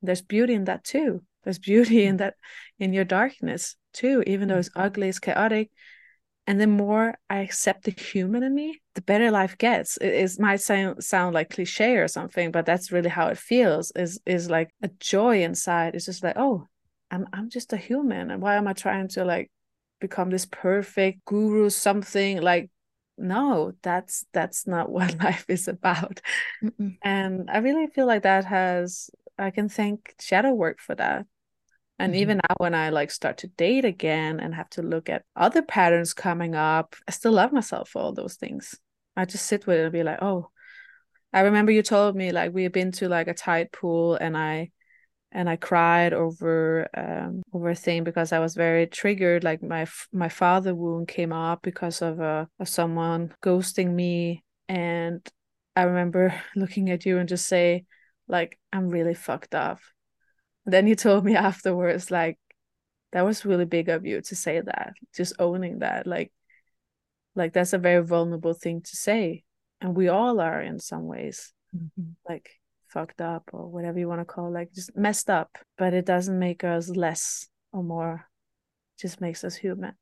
there's 0.00 0.22
beauty 0.22 0.54
in 0.54 0.64
that 0.64 0.84
too. 0.84 1.22
There's 1.44 1.58
beauty 1.58 2.04
in 2.04 2.16
that, 2.16 2.36
in 2.78 2.94
your 2.94 3.04
darkness 3.04 3.76
too, 3.92 4.24
even 4.26 4.48
though 4.48 4.56
it's 4.56 4.70
mm-hmm. 4.70 4.80
ugly, 4.80 5.10
it's 5.10 5.18
chaotic. 5.18 5.70
And 6.46 6.58
the 6.58 6.66
more 6.66 7.18
I 7.28 7.40
accept 7.40 7.84
the 7.84 7.90
human 7.90 8.42
in 8.42 8.54
me, 8.54 8.80
the 8.94 9.02
better 9.02 9.30
life 9.30 9.58
gets. 9.58 9.98
It, 9.98 10.08
it 10.08 10.40
might 10.40 10.62
sound 10.62 11.04
sound 11.04 11.34
like 11.34 11.50
cliche 11.50 11.98
or 11.98 12.08
something, 12.08 12.50
but 12.50 12.64
that's 12.64 12.90
really 12.90 13.10
how 13.10 13.28
it 13.28 13.38
feels. 13.38 13.92
Is 13.94 14.18
is 14.24 14.48
like 14.48 14.70
a 14.82 14.88
joy 14.98 15.44
inside. 15.44 15.94
It's 15.94 16.06
just 16.06 16.24
like, 16.24 16.36
oh, 16.36 16.66
I'm 17.10 17.26
I'm 17.32 17.48
just 17.48 17.72
a 17.72 17.76
human, 17.76 18.32
and 18.32 18.42
why 18.42 18.56
am 18.56 18.66
I 18.66 18.72
trying 18.72 19.06
to 19.08 19.24
like 19.24 19.52
become 20.00 20.30
this 20.30 20.46
perfect 20.46 21.24
guru 21.26 21.70
something 21.70 22.40
like 22.40 22.70
no 23.22 23.72
that's 23.82 24.26
that's 24.32 24.66
not 24.66 24.90
what 24.96 25.18
life 25.22 25.44
is 25.48 25.68
about 25.68 26.20
Mm-mm. 26.62 26.96
and 27.02 27.50
i 27.50 27.58
really 27.58 27.86
feel 27.86 28.06
like 28.06 28.22
that 28.24 28.44
has 28.44 29.10
i 29.38 29.50
can 29.50 29.68
thank 29.68 30.14
shadow 30.20 30.52
work 30.52 30.80
for 30.80 30.94
that 30.94 31.26
and 31.98 32.14
Mhm. 32.14 32.18
even 32.18 32.36
now 32.38 32.54
when 32.58 32.74
i 32.74 32.90
like 32.90 33.10
start 33.10 33.38
to 33.38 33.46
date 33.46 33.84
again 33.84 34.40
and 34.40 34.54
have 34.54 34.68
to 34.70 34.82
look 34.82 35.08
at 35.08 35.24
other 35.36 35.62
patterns 35.62 36.14
coming 36.14 36.54
up 36.54 36.96
i 37.08 37.12
still 37.12 37.32
love 37.32 37.52
myself 37.52 37.88
for 37.90 38.02
all 38.02 38.12
those 38.12 38.34
things 38.36 38.78
i 39.16 39.24
just 39.24 39.46
sit 39.46 39.66
with 39.66 39.78
it 39.78 39.84
and 39.84 39.92
be 39.92 40.02
like 40.02 40.18
oh 40.22 40.50
i 41.32 41.40
remember 41.40 41.72
you 41.72 41.82
told 41.82 42.16
me 42.16 42.32
like 42.32 42.52
we've 42.52 42.72
been 42.72 42.92
to 42.92 43.08
like 43.08 43.28
a 43.28 43.34
tide 43.34 43.70
pool 43.72 44.16
and 44.16 44.36
i 44.36 44.70
and 45.32 45.48
I 45.48 45.56
cried 45.56 46.12
over 46.12 46.88
um, 46.96 47.42
over 47.52 47.70
a 47.70 47.74
thing 47.74 48.04
because 48.04 48.32
I 48.32 48.38
was 48.38 48.54
very 48.54 48.86
triggered. 48.86 49.44
Like 49.44 49.62
my 49.62 49.86
my 50.12 50.28
father 50.28 50.74
wound 50.74 51.08
came 51.08 51.32
up 51.32 51.62
because 51.62 52.02
of 52.02 52.20
uh, 52.20 52.46
of 52.60 52.68
someone 52.68 53.34
ghosting 53.42 53.90
me, 53.94 54.44
and 54.68 55.26
I 55.76 55.82
remember 55.84 56.34
looking 56.56 56.90
at 56.90 57.06
you 57.06 57.18
and 57.18 57.28
just 57.28 57.46
say, 57.46 57.84
like, 58.28 58.58
I'm 58.72 58.88
really 58.88 59.14
fucked 59.14 59.54
up. 59.54 59.80
And 60.64 60.72
then 60.74 60.86
you 60.86 60.94
told 60.94 61.24
me 61.24 61.34
afterwards, 61.50 62.10
like, 62.10 62.38
that 63.12 63.24
was 63.24 63.44
really 63.44 63.64
big 63.64 63.88
of 63.88 64.06
you 64.06 64.20
to 64.22 64.36
say 64.36 64.60
that, 64.60 64.92
just 65.14 65.34
owning 65.38 65.80
that, 65.80 66.06
like, 66.06 66.32
like 67.34 67.52
that's 67.52 67.72
a 67.72 67.78
very 67.78 68.04
vulnerable 68.04 68.54
thing 68.54 68.82
to 68.82 68.96
say, 68.96 69.44
and 69.80 69.96
we 69.96 70.08
all 70.08 70.40
are 70.40 70.60
in 70.60 70.78
some 70.78 71.06
ways, 71.06 71.52
Mhm. 71.74 72.14
like 72.28 72.50
fucked 72.92 73.20
up 73.20 73.50
or 73.52 73.66
whatever 73.68 73.98
you 73.98 74.08
want 74.08 74.20
to 74.20 74.24
call 74.24 74.46
it, 74.46 74.50
like 74.50 74.72
just 74.72 74.96
messed 74.96 75.30
up 75.30 75.58
but 75.78 75.94
it 75.94 76.06
doesn't 76.06 76.38
make 76.38 76.64
us 76.64 76.88
less 76.88 77.48
or 77.72 77.82
more. 77.82 78.28
It 78.96 79.00
just 79.00 79.20
makes 79.20 79.44
us 79.44 79.54
human. 79.54 79.94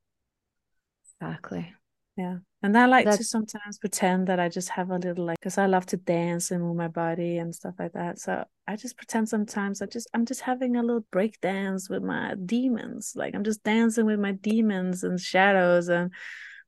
Exactly. 1.21 1.73
yeah. 2.17 2.37
And 2.63 2.77
i 2.77 2.85
like 2.85 3.05
to 3.05 3.23
sometimes 3.23 3.79
pretend 3.79 4.27
that 4.27 4.39
i 4.39 4.47
just 4.47 4.69
have 4.69 4.91
a 4.91 4.97
little 4.97 5.25
like 5.25 5.39
because 5.39 5.57
i 5.57 5.65
love 5.65 5.85
to 5.87 5.97
dance 5.97 6.51
and 6.51 6.61
move 6.63 6.75
my 6.75 6.87
body 6.87 7.37
and 7.37 7.53
stuff 7.55 7.75
like 7.79 7.93
that. 7.93 8.19
So 8.19 8.43
i 8.67 8.75
just 8.75 8.97
pretend 8.97 9.29
sometimes 9.29 9.81
i 9.81 9.85
just 9.85 10.07
i'm 10.13 10.25
just 10.25 10.41
having 10.41 10.75
a 10.75 10.83
little 10.83 11.05
break 11.11 11.39
dance 11.41 11.89
with 11.89 12.03
my 12.03 12.35
demons. 12.45 13.13
Like 13.15 13.35
i'm 13.35 13.43
just 13.43 13.63
dancing 13.63 14.05
with 14.05 14.19
my 14.19 14.33
demons 14.33 15.03
and 15.03 15.19
shadows 15.19 15.89
and 15.89 16.11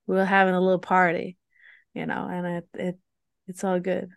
we're 0.08 0.26
having 0.26 0.54
a 0.56 0.62
little 0.62 0.80
party 0.80 1.38
you 1.94 2.06
know 2.06 2.28
and 2.30 2.48
it 2.48 2.68
it 2.74 3.00
it's 3.48 3.64
all 3.64 3.80
good. 3.80 4.10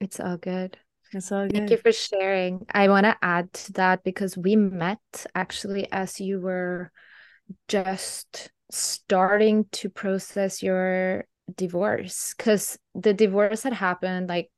It's 0.00 0.20
all 0.20 0.36
good. 0.36 0.78
It's 1.14 1.32
all 1.32 1.46
good 1.46 1.54
Thank 1.54 1.70
you 1.70 1.76
for 1.76 1.92
sharing. 1.92 2.66
I 2.72 2.88
want 2.88 3.04
to 3.04 3.16
add 3.22 3.52
to 3.52 3.72
that 3.74 4.04
because 4.04 4.36
we 4.36 4.56
met 4.56 4.98
actually 5.34 5.90
as 5.92 6.20
you 6.20 6.40
were 6.40 6.90
just 7.68 8.50
starting 8.70 9.66
to 9.72 9.88
process 9.88 10.62
your 10.62 11.24
divorce 11.54 12.34
because 12.36 12.78
the 12.94 13.12
divorce 13.12 13.62
had 13.62 13.74
happened 13.74 14.28
like 14.28 14.50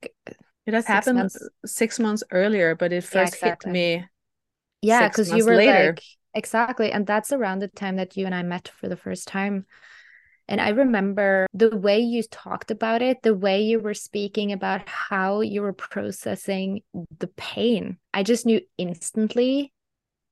It 0.66 0.74
had 0.74 0.84
Six 0.84 0.88
happened 0.88 1.18
months. 1.18 1.36
Uh, 1.36 1.66
six 1.66 1.98
months 1.98 2.22
earlier, 2.30 2.74
but 2.74 2.92
it 2.92 3.04
first 3.04 3.34
exactly. 3.34 3.70
hit 3.70 3.74
me. 3.74 4.04
yeah 4.82 5.08
because 5.08 5.32
you 5.32 5.44
were 5.44 5.56
later. 5.56 5.92
like 5.92 6.02
exactly 6.34 6.92
and 6.92 7.06
that's 7.06 7.32
around 7.32 7.60
the 7.60 7.68
time 7.68 7.96
that 7.96 8.16
you 8.16 8.26
and 8.26 8.34
I 8.34 8.42
met 8.42 8.68
for 8.68 8.88
the 8.88 8.96
first 8.96 9.26
time 9.26 9.66
and 10.48 10.60
I 10.60 10.70
remember 10.70 11.46
the 11.52 11.76
way 11.76 11.98
you 12.00 12.22
talked 12.22 12.70
about 12.70 13.02
it 13.02 13.22
the 13.22 13.34
way 13.34 13.62
you 13.62 13.80
were 13.80 13.94
speaking 13.94 14.52
about 14.52 14.88
how 14.88 15.40
you 15.40 15.62
were 15.62 15.72
processing 15.72 16.82
the 17.18 17.28
pain 17.28 17.98
I 18.14 18.22
just 18.22 18.46
knew 18.46 18.60
instantly 18.78 19.72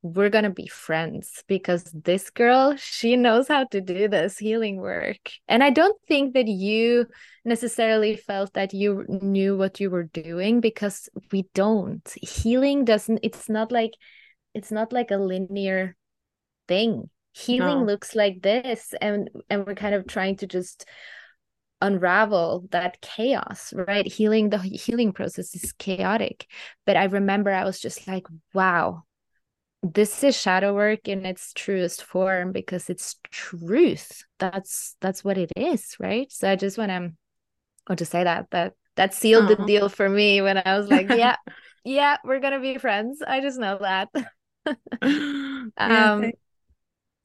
we're 0.05 0.29
going 0.29 0.45
to 0.45 0.51
be 0.51 0.67
friends 0.67 1.43
because 1.49 1.85
this 1.85 2.29
girl 2.29 2.77
she 2.77 3.17
knows 3.17 3.49
how 3.49 3.65
to 3.65 3.81
do 3.81 4.07
this 4.07 4.37
healing 4.37 4.77
work. 4.77 5.31
And 5.49 5.65
i 5.65 5.71
don't 5.71 5.99
think 6.07 6.35
that 6.35 6.47
you 6.47 7.07
necessarily 7.45 8.15
felt 8.15 8.53
that 8.53 8.75
you 8.75 9.05
knew 9.09 9.57
what 9.57 9.81
you 9.81 9.91
were 9.91 10.05
doing 10.05 10.61
because 10.61 11.09
we 11.33 11.47
don't. 11.55 12.07
Healing 12.21 12.85
doesn't 12.85 13.21
it's 13.23 13.49
not 13.49 13.73
like 13.73 13.93
it's 14.55 14.71
not 14.71 14.93
like 14.93 15.11
a 15.11 15.17
linear 15.17 15.97
thing 16.69 17.09
healing 17.35 17.85
looks 17.85 18.15
like 18.15 18.43
this 18.43 18.95
and 19.01 19.29
and 19.51 19.67
we're 19.67 19.75
kind 19.75 19.95
of 19.95 20.07
trying 20.07 20.37
to 20.37 20.47
just 20.47 20.87
unravel 21.83 22.67
that 22.71 23.01
chaos 23.03 23.75
right? 23.77 24.07
Healing 24.07 24.51
the 24.51 24.59
healing 24.59 25.13
process 25.13 25.55
is 25.55 25.73
chaotic. 25.73 26.47
But 26.87 26.97
i 26.97 27.05
remember 27.05 27.51
i 27.51 27.65
was 27.65 27.81
just 27.81 28.07
like 28.09 28.27
wow 28.55 29.05
this 29.83 30.25
is 30.25 30.41
shadow 30.41 30.75
work 30.75 31.09
in 31.09 31.27
its 31.27 31.53
truest 31.53 32.03
form 32.05 32.53
because 32.53 32.89
it's 32.89 33.17
truth. 33.31 34.23
That's 34.39 34.97
that's 35.01 35.23
what 35.23 35.37
it 35.37 35.53
is 35.57 35.97
right? 36.01 36.31
So 36.33 36.51
i 36.51 36.57
just 36.57 36.79
want 36.79 36.91
to 36.91 37.13
want 37.89 37.99
to 37.99 38.07
say 38.07 38.25
that 38.25 38.47
that 38.51 38.75
that 38.97 39.13
sealed 39.13 39.49
the 39.49 39.57
deal 39.57 39.89
for 39.89 40.09
me 40.09 40.41
when 40.41 40.57
i 40.57 40.79
was 40.79 40.89
like 40.89 41.09
yeah 41.11 41.37
yeah 41.85 42.17
we're 42.25 42.41
gonna 42.41 42.61
be 42.61 42.79
friends. 42.79 43.23
I 43.27 43.41
just 43.41 43.59
know 43.59 43.79
that. 43.81 44.09
Um 45.77 46.21
thank- 46.23 46.39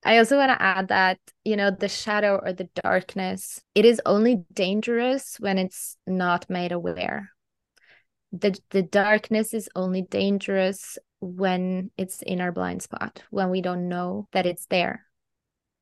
I 0.03 0.17
also 0.17 0.37
want 0.37 0.49
to 0.51 0.61
add 0.61 0.87
that, 0.89 1.19
you 1.43 1.57
know, 1.57 1.71
the 1.71 1.89
shadow 1.89 2.39
or 2.43 2.53
the 2.53 2.69
darkness, 2.83 3.59
it 3.75 3.85
is 3.85 4.01
only 4.05 4.43
dangerous 4.53 5.37
when 5.39 5.57
it's 5.57 5.97
not 6.07 6.49
made 6.49 6.71
aware. 6.71 7.31
The 8.31 8.57
the 8.69 8.83
darkness 8.83 9.53
is 9.53 9.69
only 9.75 10.03
dangerous 10.03 10.97
when 11.19 11.91
it's 11.97 12.21
in 12.21 12.39
our 12.39 12.51
blind 12.51 12.81
spot, 12.81 13.23
when 13.29 13.49
we 13.49 13.61
don't 13.61 13.89
know 13.89 14.27
that 14.31 14.45
it's 14.45 14.67
there. 14.67 15.05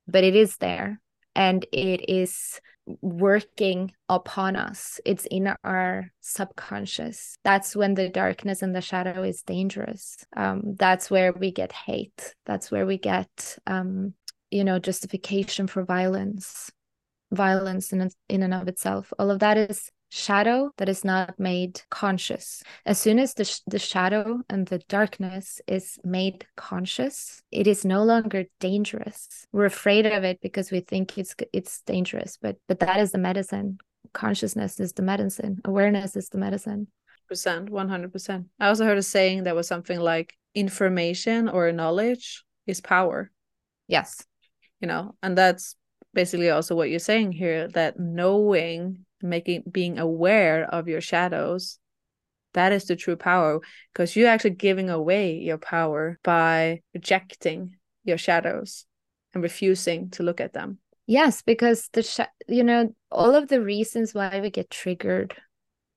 But 0.07 0.23
it 0.23 0.35
is 0.35 0.57
there 0.57 0.99
and 1.35 1.65
it 1.71 2.09
is 2.09 2.59
working 3.01 3.91
upon 4.09 4.55
us. 4.55 4.99
It's 5.05 5.25
in 5.25 5.53
our 5.63 6.11
subconscious. 6.21 7.37
That's 7.43 7.75
when 7.75 7.93
the 7.93 8.09
darkness 8.09 8.61
and 8.61 8.75
the 8.75 8.81
shadow 8.81 9.23
is 9.23 9.41
dangerous. 9.41 10.25
Um, 10.35 10.75
that's 10.77 11.11
where 11.11 11.33
we 11.33 11.51
get 11.51 11.71
hate. 11.71 12.35
That's 12.45 12.71
where 12.71 12.85
we 12.85 12.97
get, 12.97 13.57
um, 13.67 14.13
you 14.51 14.63
know, 14.63 14.79
justification 14.79 15.67
for 15.67 15.83
violence, 15.83 16.71
violence 17.31 17.91
in 17.91 18.09
in 18.29 18.43
and 18.43 18.53
of 18.53 18.67
itself. 18.67 19.11
All 19.19 19.31
of 19.31 19.39
that 19.39 19.57
is 19.57 19.91
shadow 20.09 20.71
that 20.77 20.89
is 20.89 21.03
not 21.03 21.37
made 21.39 21.81
conscious. 21.89 22.63
As 22.85 22.99
soon 22.99 23.19
as 23.19 23.33
the 23.33 23.45
sh- 23.45 23.61
the 23.67 23.79
shadow 23.79 24.39
and 24.49 24.65
the 24.67 24.79
darkness 24.89 25.61
is 25.67 25.97
made 26.03 26.45
conscious, 26.55 27.41
it 27.51 27.67
is 27.67 27.83
no 27.83 28.03
longer 28.03 28.45
dangerous. 28.59 29.45
We're 29.51 29.65
afraid 29.65 30.05
of 30.05 30.23
it 30.23 30.39
because 30.41 30.71
we 30.71 30.79
think 30.79 31.17
it's 31.17 31.35
it's 31.51 31.81
dangerous, 31.81 32.37
but 32.41 32.55
but 32.67 32.79
that 32.79 32.99
is 32.99 33.11
the 33.11 33.17
medicine. 33.17 33.77
Consciousness 34.13 34.79
is 34.79 34.93
the 34.93 35.01
medicine. 35.03 35.59
Awareness 35.65 36.15
is 36.15 36.29
the 36.29 36.37
medicine. 36.37 36.87
percent, 37.27 37.69
one 37.69 37.89
hundred 37.89 38.13
percent. 38.13 38.47
I 38.59 38.67
also 38.67 38.85
heard 38.85 38.97
a 38.97 39.03
saying 39.03 39.43
that 39.43 39.55
was 39.55 39.67
something 39.67 39.99
like 39.99 40.33
information 40.55 41.49
or 41.49 41.71
knowledge 41.71 42.45
is 42.65 42.79
power. 42.79 43.29
Yes. 43.87 44.25
You 44.79 44.87
know, 44.87 45.15
and 45.21 45.37
that's 45.37 45.75
basically 46.13 46.49
also 46.49 46.75
what 46.75 46.89
you're 46.89 46.99
saying 46.99 47.33
here. 47.33 47.67
That 47.67 47.99
knowing, 47.99 49.05
making, 49.21 49.63
being 49.71 49.99
aware 49.99 50.63
of 50.65 50.87
your 50.87 51.01
shadows, 51.01 51.79
that 52.53 52.71
is 52.71 52.85
the 52.85 52.95
true 52.95 53.15
power. 53.15 53.59
Because 53.93 54.15
you're 54.15 54.29
actually 54.29 54.51
giving 54.51 54.89
away 54.89 55.37
your 55.37 55.57
power 55.57 56.19
by 56.23 56.81
rejecting 56.93 57.75
your 58.03 58.17
shadows 58.17 58.85
and 59.33 59.43
refusing 59.43 60.09
to 60.11 60.23
look 60.23 60.41
at 60.41 60.53
them. 60.53 60.79
Yes, 61.05 61.41
because 61.41 61.89
the 61.93 62.03
sh- 62.03 62.33
you 62.47 62.63
know 62.63 62.93
all 63.11 63.35
of 63.35 63.47
the 63.47 63.61
reasons 63.61 64.13
why 64.13 64.39
we 64.41 64.49
get 64.49 64.69
triggered, 64.69 65.35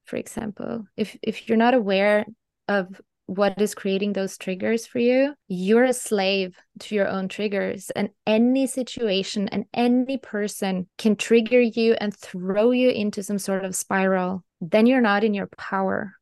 for 0.04 0.16
example, 0.16 0.87
if 0.96 1.16
if 1.22 1.48
you're 1.48 1.59
not 1.59 1.74
aware 1.74 2.26
of 2.68 3.00
what 3.31 3.61
is 3.61 3.77
creating 3.77 4.12
those 4.12 4.37
triggers 4.37 4.88
for 4.88 4.99
you, 4.99 5.35
you're 5.47 5.85
a 5.85 5.93
slave 5.93 6.57
to 6.81 6.97
your 6.97 7.07
own 7.07 7.29
triggers, 7.29 7.88
and 7.90 8.09
any 8.27 8.66
situation 8.66 9.47
and 9.51 9.66
any 9.73 10.19
person 10.19 10.88
can 10.99 11.14
trigger 11.14 11.61
you 11.61 11.95
and 12.01 12.12
throw 12.12 12.73
you 12.73 12.90
into 12.90 13.23
some 13.23 13.38
sort 13.38 13.64
of 13.64 13.77
spiral. 13.77 14.43
Then 14.61 14.87
you're 14.87 15.01
not 15.01 15.23
in 15.23 15.33
your 15.33 15.47
power 15.47 16.14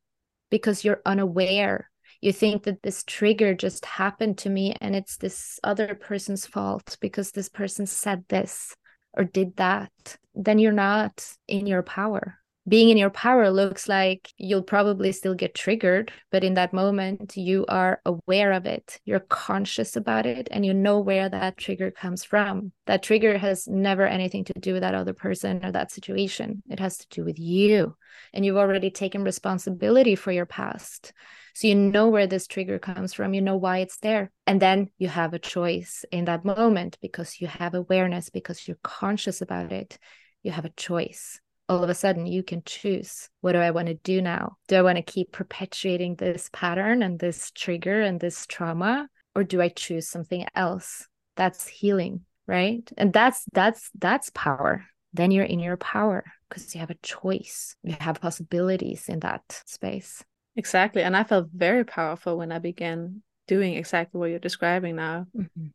because 0.51 0.85
you're 0.85 1.01
unaware. 1.07 1.91
You 2.21 2.31
think 2.31 2.65
that 2.65 2.83
this 2.83 3.05
trigger 3.05 3.55
just 3.55 3.87
happened 3.87 4.37
to 4.39 4.51
me 4.51 4.77
and 4.79 4.95
it's 4.95 5.17
this 5.17 5.59
other 5.65 5.95
person's 5.95 6.45
fault 6.45 6.99
because 7.01 7.31
this 7.31 7.49
person 7.49 7.87
said 7.87 8.25
this 8.29 8.77
or 9.15 9.25
did 9.25 9.57
that. 9.57 9.91
Then 10.35 10.59
you're 10.59 10.73
not 10.73 11.27
in 11.47 11.67
your 11.67 11.83
power. 11.83 12.38
Being 12.69 12.91
in 12.91 12.99
your 12.99 13.09
power 13.09 13.51
looks 13.51 13.89
like 13.89 14.31
you'll 14.37 14.63
probably 14.63 15.13
still 15.13 15.35
get 15.35 15.55
triggered, 15.55 16.13
but 16.31 16.45
in 16.45 16.55
that 16.55 16.75
moment, 16.75 17.35
you 17.37 17.65
are 17.67 18.03
aware 18.05 18.53
of 18.53 18.67
it. 18.67 19.01
You're 19.07 19.21
conscious 19.21 19.97
about 19.97 20.27
it 20.27 20.49
and 20.51 20.67
you 20.67 20.75
know 20.75 21.01
where 21.01 21.31
that 21.31 21.57
trigger 21.57 21.91
comes 21.91 22.25
from. 22.25 22.73
That 22.87 23.03
trigger 23.03 23.39
has 23.39 23.67
never 23.69 24.07
anything 24.07 24.45
to 24.45 24.53
do 24.61 24.75
with 24.75 24.83
that 24.83 24.95
other 24.95 25.15
person 25.15 25.65
or 25.65 25.73
that 25.73 25.91
situation, 25.91 26.63
it 26.69 26.79
has 26.79 26.99
to 26.99 27.07
do 27.09 27.25
with 27.25 27.39
you 27.39 27.97
and 28.35 28.45
you've 28.45 28.57
already 28.57 28.91
taken 28.91 29.25
responsibility 29.25 30.15
for 30.15 30.33
your 30.33 30.47
past. 30.47 31.15
So 31.55 31.69
you 31.69 31.75
know 31.75 32.09
where 32.09 32.27
this 32.27 32.47
trigger 32.47 32.79
comes 32.79 33.15
from, 33.15 33.33
you 33.33 33.41
know 33.41 33.57
why 33.57 33.79
it's 33.79 33.99
there. 33.99 34.31
And 34.47 34.61
then 34.61 34.91
you 34.99 35.09
have 35.09 35.33
a 35.33 35.39
choice 35.39 36.05
in 36.13 36.27
that 36.27 36.45
moment 36.45 36.99
because 37.01 37.41
you 37.41 37.47
have 37.47 37.75
awareness, 37.75 38.29
because 38.29 38.69
you're 38.69 38.79
conscious 38.83 39.41
about 39.41 39.73
it. 39.73 39.99
you 40.43 40.53
have 40.53 40.65
a 40.65 40.71
choice 40.71 41.41
all 41.69 41.85
of 41.85 41.91
a 41.91 41.95
sudden 41.95 42.27
you 42.27 42.43
can 42.43 42.63
choose 42.65 43.29
what 43.41 43.53
do 43.53 43.59
I 43.59 43.71
want 43.71 43.89
to 43.89 43.95
do 43.95 44.23
now? 44.23 44.57
Do 44.69 44.77
I 44.77 44.83
want 44.83 44.97
to 44.97 45.03
keep 45.03 45.33
perpetuating 45.33 46.17
this 46.17 46.49
pattern 46.53 47.03
and 47.03 47.19
this 47.19 47.51
trigger 47.51 48.01
and 48.01 48.19
this 48.19 48.47
trauma 48.47 49.09
or 49.35 49.45
do 49.45 49.61
I 49.61 49.69
choose 49.69 50.09
something 50.09 50.47
else? 50.55 51.07
That's 51.37 51.69
healing, 51.69 52.23
right? 52.47 52.89
And 52.97 53.13
that's 53.13 53.45
that's 53.53 53.91
that's 53.99 54.31
power. 54.35 54.85
Then 55.13 55.31
you're 55.31 55.45
in 55.45 55.61
your 55.61 55.77
power 55.77 56.25
because 56.49 56.75
you 56.75 56.81
have 56.81 56.91
a 56.91 56.97
choice. 57.03 57.77
You 57.83 57.97
have 58.01 58.21
possibilities 58.21 59.09
in 59.09 59.21
that 59.21 59.43
space. 59.67 60.25
Exactly. 60.57 61.03
And 61.03 61.17
I 61.17 61.25
felt 61.25 61.49
very 61.55 61.85
powerful 61.85 62.37
when 62.37 62.51
I 62.51 62.59
began 62.59 63.23
doing 63.47 63.75
exactly 63.75 64.19
what 64.19 64.31
you're 64.31 64.39
describing 64.39 64.97
now. 64.97 65.27
Mm-hmm. 65.37 65.69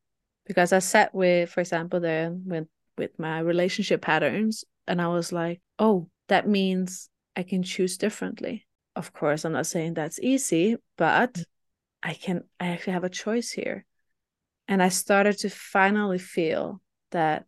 Because 0.45 0.73
I 0.73 0.79
sat 0.79 1.15
with, 1.15 1.49
for 1.49 1.61
example, 1.61 1.99
then 1.99 2.43
with 2.45 2.67
with 2.97 3.17
my 3.17 3.39
relationship 3.39 4.01
patterns 4.01 4.65
and 4.87 5.01
I 5.01 5.07
was 5.07 5.31
like, 5.31 5.61
oh, 5.79 6.09
that 6.29 6.47
means 6.47 7.09
I 7.35 7.43
can 7.43 7.63
choose 7.63 7.97
differently. 7.97 8.65
Of 8.95 9.13
course, 9.13 9.43
I'm 9.43 9.53
not 9.53 9.65
saying 9.65 9.95
that's 9.95 10.19
easy, 10.19 10.77
but 10.97 11.33
mm. 11.33 11.45
I 12.01 12.13
can, 12.13 12.43
I 12.59 12.67
actually 12.67 12.93
have 12.93 13.03
a 13.03 13.09
choice 13.09 13.51
here. 13.51 13.85
And 14.67 14.81
I 14.81 14.89
started 14.89 15.37
to 15.39 15.49
finally 15.49 16.19
feel 16.19 16.81
that 17.11 17.45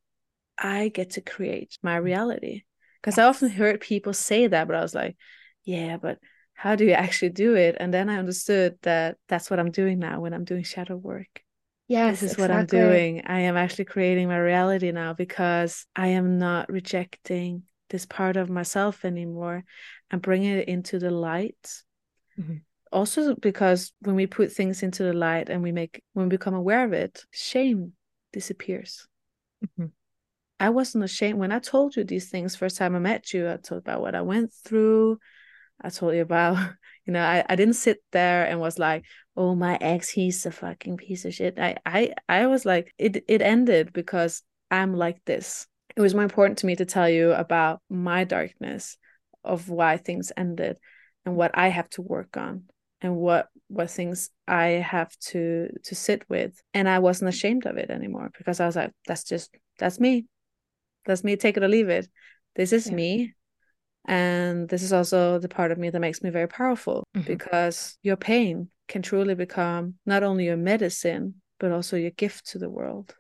I 0.58 0.90
get 0.90 1.12
to 1.12 1.22
create 1.22 1.78
my 1.84 2.00
mm. 2.00 2.04
reality. 2.04 2.64
Because. 3.02 3.20
I 3.20 3.26
often 3.26 3.50
heard 3.50 3.82
people 3.82 4.14
say 4.14 4.48
that, 4.48 4.68
but 4.68 4.76
I 4.76 4.82
was 4.82 4.96
like, 4.96 5.16
yeah, 5.64 5.98
but 5.98 6.18
how 6.56 6.76
do 6.76 6.86
you 6.86 6.94
actually 6.94 7.30
do 7.30 7.56
it? 7.56 7.76
And 7.80 7.94
then 7.94 8.10
I 8.10 8.18
understood 8.18 8.78
that 8.82 9.18
that's 9.28 9.50
what 9.52 9.60
I'm 9.60 9.72
doing 9.72 10.00
now 10.00 10.22
when 10.22 10.34
I'm 10.34 10.46
doing 10.46 10.64
shadow 10.64 10.96
work. 10.96 11.44
Yes, 11.88 12.22
this 12.22 12.32
is 12.32 12.38
exactly. 12.38 12.42
what 12.42 12.60
I'm 12.60 12.66
doing. 12.66 13.22
I 13.28 13.42
am 13.42 13.58
actually 13.58 13.86
creating 13.86 14.28
my 14.28 14.38
reality 14.38 14.92
now 14.92 15.14
because 15.14 15.86
I 15.96 16.08
am 16.08 16.40
not 16.40 16.72
rejecting 16.72 17.64
this 17.90 18.06
part 18.06 18.38
of 18.38 18.50
myself 18.50 19.06
anymore 19.06 19.64
and 20.12 20.22
bring 20.22 20.44
it 20.44 20.68
into 20.68 21.00
the 21.00 21.12
light. 21.12 21.82
Mm-hmm. 22.40 22.58
Also, 22.92 23.36
because 23.36 23.94
when 24.00 24.16
we 24.16 24.28
put 24.28 24.52
things 24.52 24.84
into 24.84 25.04
the 25.04 25.14
light 25.14 25.50
and 25.50 25.62
we 25.62 25.72
make, 25.72 26.02
when 26.14 26.28
we 26.28 26.30
become 26.30 26.54
aware 26.54 26.86
of 26.86 26.94
it, 26.94 27.24
shame 27.32 27.94
disappears. 28.32 29.08
Mm-hmm. 29.66 29.88
I 30.60 30.70
wasn't 30.70 31.04
ashamed 31.04 31.40
when 31.40 31.52
I 31.52 31.60
told 31.60 31.96
you 31.96 32.04
these 32.04 32.30
things 32.30 32.56
first 32.56 32.78
time 32.78 32.96
I 32.96 33.00
met 33.00 33.34
you. 33.34 33.50
I 33.50 33.58
told 33.58 33.82
about 33.82 34.02
what 34.02 34.16
I 34.16 34.22
went 34.22 34.54
through. 34.54 35.20
I 35.82 35.90
told 35.90 36.16
you 36.16 36.22
about, 36.22 36.58
you 37.06 37.14
know, 37.14 37.24
I, 37.24 37.44
I 37.50 37.56
didn't 37.56 37.76
sit 37.76 37.98
there 38.12 38.46
and 38.46 38.60
was 38.60 38.80
like, 38.80 39.04
oh 39.38 39.56
my 39.56 39.78
ex 39.82 40.10
he's 40.10 40.46
a 40.46 40.52
fucking 40.52 40.98
piece 40.98 41.26
of 41.26 41.34
shit 41.34 41.60
i 41.60 41.76
i 41.86 42.14
i 42.28 42.48
was 42.48 42.66
like 42.66 42.94
it 42.98 43.24
it 43.28 43.42
ended 43.42 43.92
because 43.94 44.44
i'm 44.72 44.96
like 44.96 45.24
this 45.26 45.68
it 45.96 46.02
was 46.02 46.14
more 46.14 46.24
important 46.24 46.60
to 46.60 46.66
me 46.66 46.76
to 46.76 46.86
tell 46.86 47.10
you 47.10 47.32
about 47.32 47.82
my 47.89 48.24
darkness 48.24 48.98
of 49.43 49.70
why 49.70 49.98
things 49.98 50.32
ended 50.36 50.78
and 51.26 51.36
what 51.36 51.52
i 51.54 51.68
have 51.68 51.89
to 51.89 52.02
work 52.02 52.38
on 52.38 52.64
and 53.02 53.16
what 53.16 53.48
what 53.68 53.89
things 53.89 54.30
i 54.48 54.66
have 54.66 55.10
to 55.20 55.70
to 55.84 55.96
sit 55.96 56.24
with 56.30 56.62
and 56.74 56.89
i 56.89 57.00
wasn't 57.00 57.30
ashamed 57.30 57.66
of 57.66 57.78
it 57.78 57.89
anymore 57.89 58.30
because 58.38 58.60
i 58.60 58.66
was 58.66 58.76
like 58.76 58.91
that's 59.08 59.24
just 59.24 59.56
that's 59.80 60.00
me 60.00 60.26
that's 61.06 61.24
me 61.24 61.36
take 61.36 61.58
it 61.58 61.64
or 61.64 61.68
leave 61.68 61.89
it 61.89 62.08
this 62.56 62.74
is 62.74 62.88
yeah. 62.88 62.96
me 62.96 63.36
and 64.08 64.70
this 64.70 64.84
is 64.84 64.93
also 64.93 65.39
the 65.39 65.50
part 65.50 65.72
of 65.72 65.78
me 65.78 65.89
that 65.89 66.00
makes 66.00 66.22
me 66.22 66.30
very 66.30 66.48
powerful 66.48 67.08
mm-hmm. 67.16 67.26
because 67.28 67.98
your 68.04 68.16
pain 68.16 68.70
can 68.88 69.02
truly 69.02 69.36
become 69.36 69.96
not 70.06 70.24
only 70.24 70.46
your 70.46 70.58
medicine, 70.58 71.36
but 71.60 71.72
also 71.72 71.98
your 71.98 72.12
gift 72.12 72.48
to 72.52 72.60
the 72.60 72.70
world. 72.70 73.16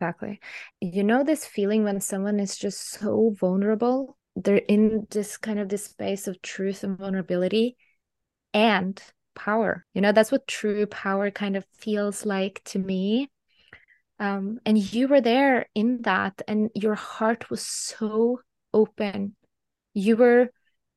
Exactly. 0.00 0.40
You 0.80 1.04
know, 1.04 1.22
this 1.24 1.44
feeling 1.44 1.84
when 1.84 2.00
someone 2.00 2.40
is 2.40 2.56
just 2.56 2.88
so 2.90 3.34
vulnerable, 3.38 4.16
they're 4.34 4.56
in 4.56 5.06
this 5.10 5.36
kind 5.36 5.58
of 5.58 5.68
this 5.68 5.84
space 5.84 6.26
of 6.26 6.40
truth 6.40 6.82
and 6.84 6.96
vulnerability 6.96 7.76
and 8.54 9.02
power. 9.34 9.86
You 9.94 10.02
know, 10.02 10.12
that's 10.12 10.32
what 10.32 10.48
true 10.48 10.86
power 10.86 11.30
kind 11.30 11.56
of 11.56 11.66
feels 11.78 12.26
like 12.26 12.62
to 12.66 12.80
me. 12.80 13.30
Um, 14.20 14.60
and 14.66 14.78
you 14.78 15.08
were 15.08 15.20
there 15.22 15.68
in 15.74 16.02
that, 16.02 16.42
and 16.48 16.70
your 16.74 16.96
heart 16.96 17.50
was 17.50 17.62
so 17.66 18.40
open. 18.74 19.36
You 19.94 20.16
were 20.16 20.50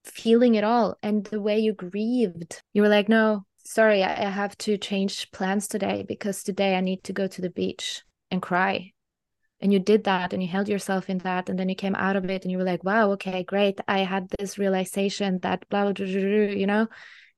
feeling 0.06 0.56
it 0.56 0.64
all. 0.66 0.98
And 1.04 1.26
the 1.26 1.42
way 1.42 1.60
you 1.60 1.74
grieved, 1.74 2.62
you 2.74 2.84
were 2.84 2.90
like, 2.90 3.10
no, 3.10 3.46
sorry, 3.66 4.04
I 4.04 4.30
have 4.30 4.58
to 4.60 4.78
change 4.78 5.32
plans 5.32 5.68
today 5.68 6.06
because 6.08 6.44
today 6.44 6.76
I 6.78 6.82
need 6.82 7.04
to 7.06 7.14
go 7.14 7.28
to 7.28 7.42
the 7.42 7.52
beach 7.52 8.04
and 8.32 8.42
cry. 8.42 8.93
And 9.64 9.72
you 9.72 9.80
did 9.80 10.04
that 10.04 10.34
and 10.34 10.44
you 10.44 10.50
held 10.50 10.68
yourself 10.68 11.10
in 11.10 11.20
that. 11.20 11.48
And 11.48 11.58
then 11.58 11.70
you 11.70 11.76
came 11.76 11.96
out 11.96 12.18
of 12.18 12.30
it 12.30 12.44
and 12.44 12.52
you 12.52 12.58
were 12.58 12.66
like, 12.66 12.84
wow, 12.84 13.12
okay, 13.12 13.46
great. 13.46 13.80
I 13.88 14.00
had 14.00 14.28
this 14.38 14.58
realization 14.58 15.40
that 15.40 15.64
blah, 15.70 15.84
blah, 15.86 15.94
blah, 15.94 16.06
blah 16.06 16.54
you 16.54 16.68
know? 16.68 16.88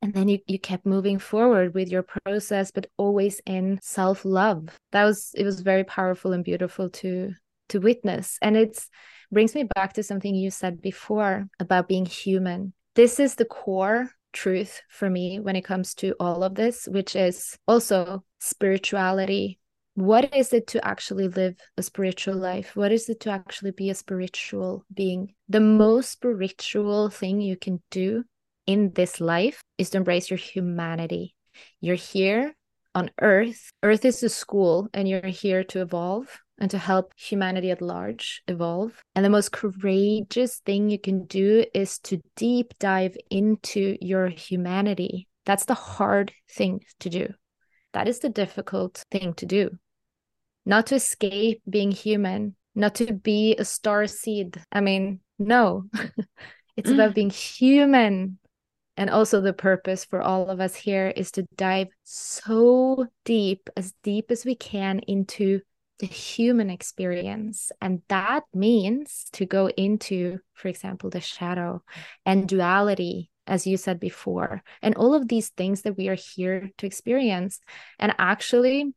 And 0.01 0.11
then 0.11 0.27
you, 0.27 0.39
you 0.47 0.57
kept 0.57 0.87
moving 0.87 1.19
forward 1.19 1.75
with 1.75 1.87
your 1.87 2.01
process, 2.01 2.71
but 2.71 2.87
always 2.97 3.41
in 3.45 3.77
self 3.83 4.25
love. 4.25 4.69
That 4.91 5.03
was, 5.03 5.33
it 5.37 5.43
was 5.43 5.61
very 5.61 5.83
powerful 5.83 6.33
and 6.33 6.43
beautiful 6.43 6.89
to, 6.89 7.33
to 7.69 7.79
witness. 7.79 8.39
And 8.41 8.57
it's, 8.57 8.89
brings 9.31 9.53
me 9.53 9.67
back 9.75 9.93
to 9.93 10.03
something 10.03 10.33
you 10.33 10.49
said 10.49 10.81
before 10.81 11.47
about 11.59 11.87
being 11.87 12.07
human. 12.07 12.73
This 12.95 13.19
is 13.19 13.35
the 13.35 13.45
core 13.45 14.09
truth 14.33 14.81
for 14.89 15.09
me 15.09 15.39
when 15.39 15.55
it 15.55 15.63
comes 15.63 15.93
to 15.95 16.15
all 16.19 16.43
of 16.43 16.55
this, 16.55 16.87
which 16.89 17.15
is 17.15 17.55
also 17.67 18.23
spirituality. 18.39 19.59
What 19.95 20.35
is 20.35 20.51
it 20.51 20.67
to 20.67 20.85
actually 20.85 21.29
live 21.29 21.55
a 21.77 21.81
spiritual 21.81 22.35
life? 22.35 22.75
What 22.75 22.91
is 22.91 23.07
it 23.07 23.21
to 23.21 23.29
actually 23.29 23.71
be 23.71 23.89
a 23.89 23.95
spiritual 23.95 24.83
being? 24.93 25.33
The 25.47 25.61
most 25.61 26.11
spiritual 26.11 27.09
thing 27.09 27.39
you 27.39 27.55
can 27.55 27.81
do 27.91 28.25
in 28.67 28.91
this 28.91 29.21
life 29.21 29.61
is 29.77 29.91
to 29.91 29.97
embrace 29.97 30.29
your 30.29 30.37
humanity. 30.37 31.33
You're 31.79 31.95
here 31.95 32.53
on 32.93 33.09
Earth. 33.21 33.69
Earth 33.83 34.03
is 34.03 34.21
a 34.21 34.27
school, 34.27 34.89
and 34.93 35.07
you're 35.07 35.27
here 35.27 35.63
to 35.63 35.81
evolve 35.81 36.41
and 36.59 36.69
to 36.71 36.77
help 36.77 37.13
humanity 37.15 37.71
at 37.71 37.81
large 37.81 38.43
evolve. 38.49 39.01
And 39.15 39.23
the 39.23 39.29
most 39.29 39.53
courageous 39.53 40.57
thing 40.65 40.89
you 40.89 40.99
can 40.99 41.25
do 41.25 41.63
is 41.73 41.99
to 41.99 42.19
deep 42.35 42.73
dive 42.79 43.15
into 43.29 43.95
your 44.01 44.27
humanity. 44.27 45.29
That's 45.45 45.65
the 45.65 45.73
hard 45.73 46.33
thing 46.49 46.81
to 46.99 47.09
do. 47.09 47.33
That 47.93 48.09
is 48.09 48.19
the 48.19 48.29
difficult 48.29 49.05
thing 49.09 49.33
to 49.35 49.45
do. 49.45 49.77
Not 50.65 50.87
to 50.87 50.95
escape 50.95 51.61
being 51.69 51.91
human, 51.91 52.55
not 52.73 52.95
to 52.95 53.13
be 53.13 53.55
a 53.55 53.65
star 53.65 54.07
seed. 54.07 54.61
I 54.71 54.81
mean, 54.81 55.19
no, 55.39 55.85
it's 56.77 56.89
about 56.89 57.15
being 57.15 57.29
human. 57.29 58.39
And 58.97 59.09
also, 59.09 59.41
the 59.41 59.53
purpose 59.53 60.05
for 60.05 60.21
all 60.21 60.49
of 60.49 60.61
us 60.61 60.73
here 60.73 61.11
is 61.15 61.31
to 61.31 61.43
dive 61.55 61.89
so 62.03 63.07
deep, 63.25 63.69
as 63.75 63.93
deep 64.03 64.31
as 64.31 64.45
we 64.45 64.55
can, 64.55 64.99
into 64.99 65.61
the 65.99 66.05
human 66.05 66.69
experience. 66.69 67.71
And 67.81 68.01
that 68.07 68.43
means 68.53 69.25
to 69.33 69.45
go 69.45 69.67
into, 69.69 70.39
for 70.53 70.69
example, 70.69 71.09
the 71.09 71.19
shadow 71.19 71.83
and 72.25 72.47
duality, 72.47 73.31
as 73.47 73.67
you 73.67 73.77
said 73.77 73.99
before, 73.99 74.63
and 74.81 74.95
all 74.95 75.13
of 75.13 75.27
these 75.27 75.49
things 75.49 75.81
that 75.81 75.97
we 75.97 76.07
are 76.07 76.15
here 76.15 76.71
to 76.77 76.85
experience. 76.85 77.59
And 77.99 78.13
actually, 78.17 78.93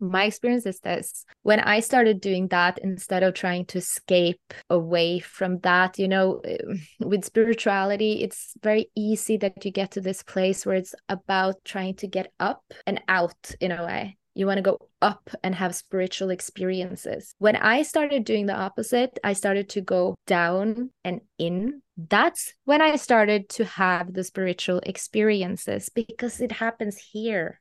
my 0.00 0.24
experience 0.24 0.66
is 0.66 0.80
this 0.80 1.24
when 1.42 1.60
I 1.60 1.80
started 1.80 2.20
doing 2.20 2.48
that 2.48 2.78
instead 2.82 3.22
of 3.22 3.34
trying 3.34 3.66
to 3.66 3.78
escape 3.78 4.40
away 4.70 5.18
from 5.18 5.58
that, 5.60 5.98
you 5.98 6.08
know, 6.08 6.40
eh, 6.44 6.58
with 7.00 7.24
spirituality, 7.24 8.22
it's 8.22 8.54
very 8.62 8.90
easy 8.94 9.36
that 9.38 9.64
you 9.64 9.70
get 9.70 9.92
to 9.92 10.00
this 10.00 10.22
place 10.22 10.64
where 10.64 10.76
it's 10.76 10.94
about 11.08 11.56
trying 11.64 11.94
to 11.96 12.06
get 12.06 12.32
up 12.38 12.62
and 12.86 13.00
out 13.08 13.52
in 13.60 13.72
a 13.72 13.84
way 13.84 14.18
you 14.38 14.46
want 14.46 14.58
to 14.58 14.62
go 14.62 14.78
up 15.02 15.28
and 15.42 15.52
have 15.56 15.74
spiritual 15.74 16.30
experiences. 16.30 17.34
When 17.38 17.56
I 17.56 17.82
started 17.82 18.24
doing 18.24 18.46
the 18.46 18.54
opposite, 18.54 19.18
I 19.24 19.32
started 19.32 19.68
to 19.70 19.80
go 19.80 20.14
down 20.28 20.90
and 21.02 21.22
in. 21.38 21.82
That's 21.96 22.54
when 22.64 22.80
I 22.80 22.94
started 22.94 23.48
to 23.50 23.64
have 23.64 24.14
the 24.14 24.22
spiritual 24.22 24.80
experiences 24.86 25.90
because 25.92 26.40
it 26.40 26.52
happens 26.52 26.98
here. 26.98 27.60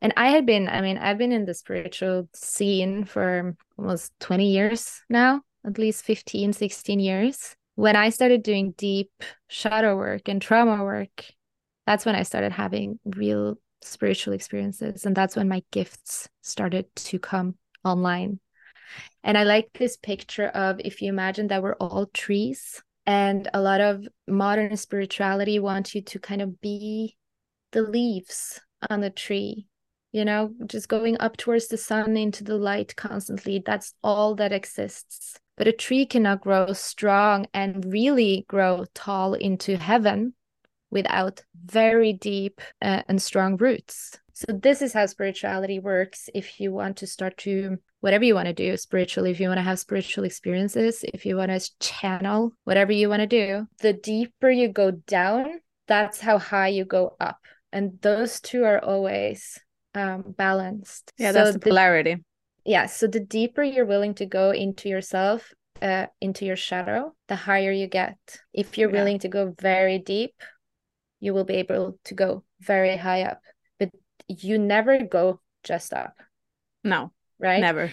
And 0.00 0.12
I 0.16 0.28
had 0.30 0.46
been, 0.46 0.68
I 0.68 0.80
mean, 0.80 0.98
I've 0.98 1.18
been 1.18 1.32
in 1.32 1.44
the 1.44 1.54
spiritual 1.54 2.28
scene 2.32 3.04
for 3.04 3.56
almost 3.76 4.12
20 4.20 4.50
years 4.50 5.02
now, 5.08 5.42
at 5.66 5.78
least 5.78 6.04
15, 6.04 6.52
16 6.52 7.00
years. 7.00 7.56
When 7.74 7.96
I 7.96 8.10
started 8.10 8.42
doing 8.42 8.74
deep 8.76 9.10
shadow 9.48 9.96
work 9.96 10.28
and 10.28 10.42
trauma 10.42 10.84
work, 10.84 11.24
that's 11.86 12.04
when 12.04 12.14
I 12.14 12.22
started 12.22 12.52
having 12.52 12.98
real 13.04 13.56
spiritual 13.82 14.34
experiences. 14.34 15.06
And 15.06 15.16
that's 15.16 15.36
when 15.36 15.48
my 15.48 15.62
gifts 15.70 16.28
started 16.42 16.86
to 16.96 17.18
come 17.18 17.54
online. 17.84 18.40
And 19.22 19.38
I 19.38 19.44
like 19.44 19.70
this 19.74 19.96
picture 19.96 20.48
of 20.48 20.80
if 20.84 21.02
you 21.02 21.08
imagine 21.08 21.48
that 21.48 21.62
we're 21.62 21.74
all 21.74 22.06
trees, 22.06 22.82
and 23.06 23.48
a 23.54 23.60
lot 23.60 23.80
of 23.80 24.06
modern 24.26 24.76
spirituality 24.76 25.58
wants 25.58 25.94
you 25.94 26.02
to 26.02 26.18
kind 26.18 26.42
of 26.42 26.60
be 26.60 27.16
the 27.72 27.82
leaves 27.82 28.60
on 28.90 29.00
the 29.00 29.10
tree. 29.10 29.67
You 30.12 30.24
know, 30.24 30.52
just 30.66 30.88
going 30.88 31.16
up 31.20 31.36
towards 31.36 31.68
the 31.68 31.76
sun 31.76 32.16
into 32.16 32.44
the 32.44 32.56
light 32.56 32.96
constantly. 32.96 33.62
That's 33.64 33.94
all 34.02 34.34
that 34.36 34.52
exists. 34.52 35.38
But 35.56 35.68
a 35.68 35.72
tree 35.72 36.06
cannot 36.06 36.40
grow 36.40 36.72
strong 36.72 37.46
and 37.52 37.84
really 37.92 38.46
grow 38.48 38.86
tall 38.94 39.34
into 39.34 39.76
heaven 39.76 40.34
without 40.90 41.42
very 41.64 42.12
deep 42.12 42.60
uh, 42.80 43.02
and 43.08 43.20
strong 43.20 43.56
roots. 43.56 44.18
So, 44.32 44.46
this 44.52 44.82
is 44.82 44.92
how 44.92 45.04
spirituality 45.06 45.80
works. 45.80 46.30
If 46.32 46.60
you 46.60 46.72
want 46.72 46.98
to 46.98 47.08
start 47.08 47.36
to, 47.38 47.78
whatever 48.00 48.24
you 48.24 48.36
want 48.36 48.46
to 48.46 48.54
do 48.54 48.76
spiritually, 48.76 49.32
if 49.32 49.40
you 49.40 49.48
want 49.48 49.58
to 49.58 49.64
have 49.64 49.80
spiritual 49.80 50.22
experiences, 50.22 51.04
if 51.12 51.26
you 51.26 51.36
want 51.36 51.50
to 51.50 51.78
channel 51.80 52.52
whatever 52.62 52.92
you 52.92 53.08
want 53.08 53.20
to 53.20 53.26
do, 53.26 53.66
the 53.80 53.92
deeper 53.92 54.48
you 54.48 54.68
go 54.68 54.92
down, 54.92 55.60
that's 55.88 56.20
how 56.20 56.38
high 56.38 56.68
you 56.68 56.84
go 56.84 57.16
up. 57.18 57.40
And 57.72 57.98
those 58.00 58.40
two 58.40 58.62
are 58.62 58.78
always 58.82 59.58
um, 59.98 60.34
balanced. 60.36 61.12
Yeah, 61.18 61.32
so 61.32 61.44
that's 61.44 61.52
the 61.54 61.58
polarity. 61.58 62.14
The, 62.14 62.22
yeah. 62.64 62.86
So 62.86 63.06
the 63.06 63.20
deeper 63.20 63.62
you're 63.62 63.86
willing 63.86 64.14
to 64.14 64.26
go 64.26 64.50
into 64.50 64.88
yourself, 64.88 65.52
uh, 65.82 66.06
into 66.20 66.44
your 66.44 66.56
shadow, 66.56 67.14
the 67.28 67.36
higher 67.36 67.72
you 67.72 67.86
get. 67.86 68.18
If 68.52 68.78
you're 68.78 68.90
yeah. 68.90 68.98
willing 68.98 69.18
to 69.20 69.28
go 69.28 69.54
very 69.60 69.98
deep, 69.98 70.34
you 71.20 71.34
will 71.34 71.44
be 71.44 71.54
able 71.54 71.98
to 72.04 72.14
go 72.14 72.44
very 72.60 72.96
high 72.96 73.22
up. 73.22 73.40
But 73.78 73.90
you 74.28 74.58
never 74.58 75.04
go 75.04 75.40
just 75.64 75.92
up. 75.92 76.14
No. 76.84 77.12
Right? 77.38 77.60
Never. 77.60 77.92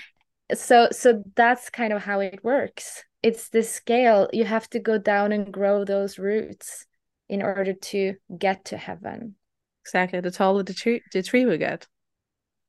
So 0.53 0.89
so 0.91 1.23
that's 1.35 1.69
kind 1.69 1.93
of 1.93 2.03
how 2.03 2.19
it 2.19 2.43
works. 2.43 3.03
It's 3.23 3.49
the 3.49 3.63
scale. 3.63 4.29
You 4.31 4.43
have 4.43 4.69
to 4.69 4.79
go 4.79 4.97
down 4.99 5.31
and 5.31 5.51
grow 5.51 5.83
those 5.83 6.19
roots 6.19 6.85
in 7.27 7.41
order 7.41 7.73
to 7.73 8.15
get 8.37 8.65
to 8.65 8.77
heaven. 8.77 9.35
Exactly. 9.83 10.19
The 10.19 10.31
taller 10.31 10.63
the 10.63 10.73
tree 10.73 11.01
the 11.11 11.23
tree 11.23 11.45
will 11.45 11.57
get. 11.57 11.87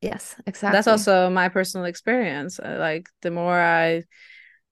Yes, 0.01 0.37
exactly. 0.47 0.77
That's 0.77 0.87
also 0.87 1.31
my 1.31 1.49
personal 1.49 1.87
experience. 1.87 2.59
Uh, 2.59 2.77
like 2.79 3.09
the 3.23 3.31
more 3.31 3.59
I 3.59 4.05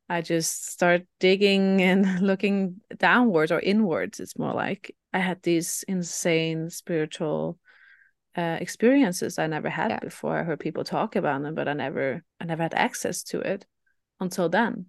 I 0.09 0.21
just 0.21 0.67
start 0.67 1.03
digging 1.19 1.81
and 1.81 2.21
looking 2.27 2.81
downwards 2.99 3.51
or 3.51 3.61
inwards, 3.61 4.21
it's 4.21 4.39
more 4.39 4.53
like 4.53 4.95
I 5.13 5.19
had 5.19 5.43
these 5.43 5.85
insane 5.89 6.71
spiritual 6.71 7.59
uh, 8.37 8.59
experiences 8.61 9.39
I 9.39 9.47
never 9.47 9.71
had 9.71 9.91
yeah. 9.91 10.01
before. 10.01 10.37
I 10.39 10.43
heard 10.43 10.61
people 10.61 10.85
talk 10.85 11.17
about 11.17 11.43
them, 11.43 11.55
but 11.55 11.69
I 11.69 11.73
never 11.73 12.23
I 12.41 12.45
never 12.45 12.63
had 12.63 12.75
access 12.75 13.23
to 13.25 13.41
it 13.41 13.67
until 14.21 14.49
then. 14.49 14.87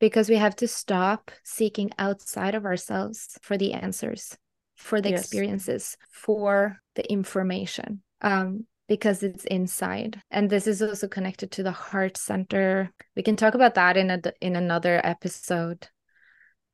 Because 0.00 0.28
we 0.28 0.36
have 0.36 0.56
to 0.56 0.68
stop 0.68 1.30
seeking 1.44 1.90
outside 1.98 2.54
of 2.54 2.64
ourselves 2.64 3.38
for 3.42 3.56
the 3.56 3.72
answers, 3.72 4.36
for 4.76 5.00
the 5.00 5.10
yes. 5.10 5.20
experiences, 5.20 5.96
for 6.10 6.78
the 6.94 7.10
information. 7.10 8.02
Um, 8.20 8.66
because 8.88 9.22
it's 9.22 9.44
inside. 9.44 10.20
And 10.30 10.50
this 10.50 10.66
is 10.66 10.82
also 10.82 11.08
connected 11.08 11.50
to 11.52 11.62
the 11.62 11.72
heart 11.72 12.16
center. 12.16 12.90
We 13.16 13.22
can 13.22 13.36
talk 13.36 13.54
about 13.54 13.74
that 13.74 13.96
in 13.96 14.10
a 14.10 14.20
in 14.40 14.56
another 14.56 15.00
episode. 15.04 15.88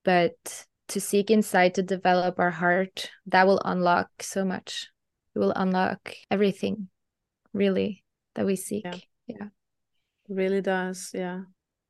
But 0.05 0.67
to 0.89 1.01
seek 1.01 1.31
inside 1.31 1.75
to 1.75 1.83
develop 1.83 2.39
our 2.39 2.51
heart 2.51 3.11
that 3.27 3.47
will 3.47 3.61
unlock 3.65 4.09
so 4.23 4.45
much. 4.45 4.89
It 5.35 5.39
will 5.39 5.53
unlock 5.55 6.15
everything 6.31 6.89
really 7.53 8.03
that 8.35 8.47
we 8.47 8.57
seek. 8.57 8.85
Yeah, 8.85 8.97
yeah. 9.27 9.45
It 10.29 10.35
really 10.35 10.63
does. 10.63 11.11
Yeah. 11.15 11.43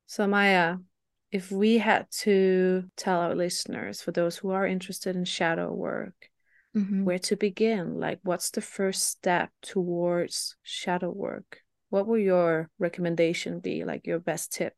So 0.07 0.27
Maja 0.27 0.79
if 1.31 1.53
we 1.53 1.79
had 1.79 2.07
to 2.11 2.85
tell 2.97 3.21
our 3.21 3.35
listeners 3.35 4.03
for 4.03 4.11
those 4.11 4.37
who 4.37 4.51
are 4.51 4.67
interested 4.67 5.15
in 5.15 5.25
shadow 5.25 5.73
work 5.73 6.30
mm-hmm. 6.77 7.05
where 7.05 7.19
to 7.19 7.37
begin 7.37 7.99
like 7.99 8.21
what's 8.23 8.51
the 8.51 8.61
first 8.61 9.05
step 9.09 9.51
towards 9.63 10.57
shadow 10.63 11.11
work? 11.11 11.61
What 11.89 12.07
will 12.07 12.19
your 12.19 12.71
recommendation 12.79 13.61
be 13.61 13.85
like 13.85 14.07
your 14.07 14.19
best 14.19 14.53
tip? 14.53 14.75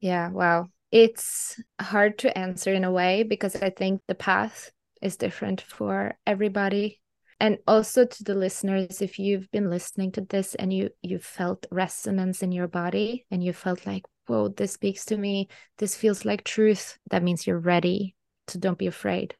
Yeah 0.00 0.30
wow. 0.30 0.68
It's 0.90 1.60
hard 1.80 2.18
to 2.18 2.36
answer 2.38 2.72
in 2.72 2.84
a 2.84 2.92
way 2.92 3.24
because 3.24 3.56
i 3.56 3.70
think 3.70 4.00
the 4.06 4.14
path 4.14 4.70
is 5.02 5.16
different 5.16 5.60
for 5.60 6.14
everybody. 6.26 7.00
And 7.40 7.58
also 7.66 8.06
to 8.06 8.24
the 8.24 8.34
listeners 8.34 9.02
if 9.02 9.18
you've 9.18 9.50
been 9.50 9.68
listening 9.68 10.12
to 10.12 10.20
this 10.20 10.54
and 10.54 10.72
you 10.72 10.90
you 11.02 11.18
felt 11.18 11.66
resonance 11.70 12.42
in 12.42 12.52
your 12.52 12.68
body 12.68 13.26
and 13.30 13.42
you 13.42 13.52
felt 13.52 13.86
like 13.86 14.04
whoa 14.26 14.48
this 14.48 14.72
speaks 14.72 15.04
to 15.06 15.16
me. 15.16 15.48
This 15.78 15.96
feels 15.96 16.24
like 16.24 16.44
truth 16.44 16.98
that 17.10 17.22
means 17.22 17.46
you're 17.46 17.58
ready 17.58 18.14
so 18.48 18.58
don't 18.58 18.78
be 18.78 18.86
afraid. 18.86 19.34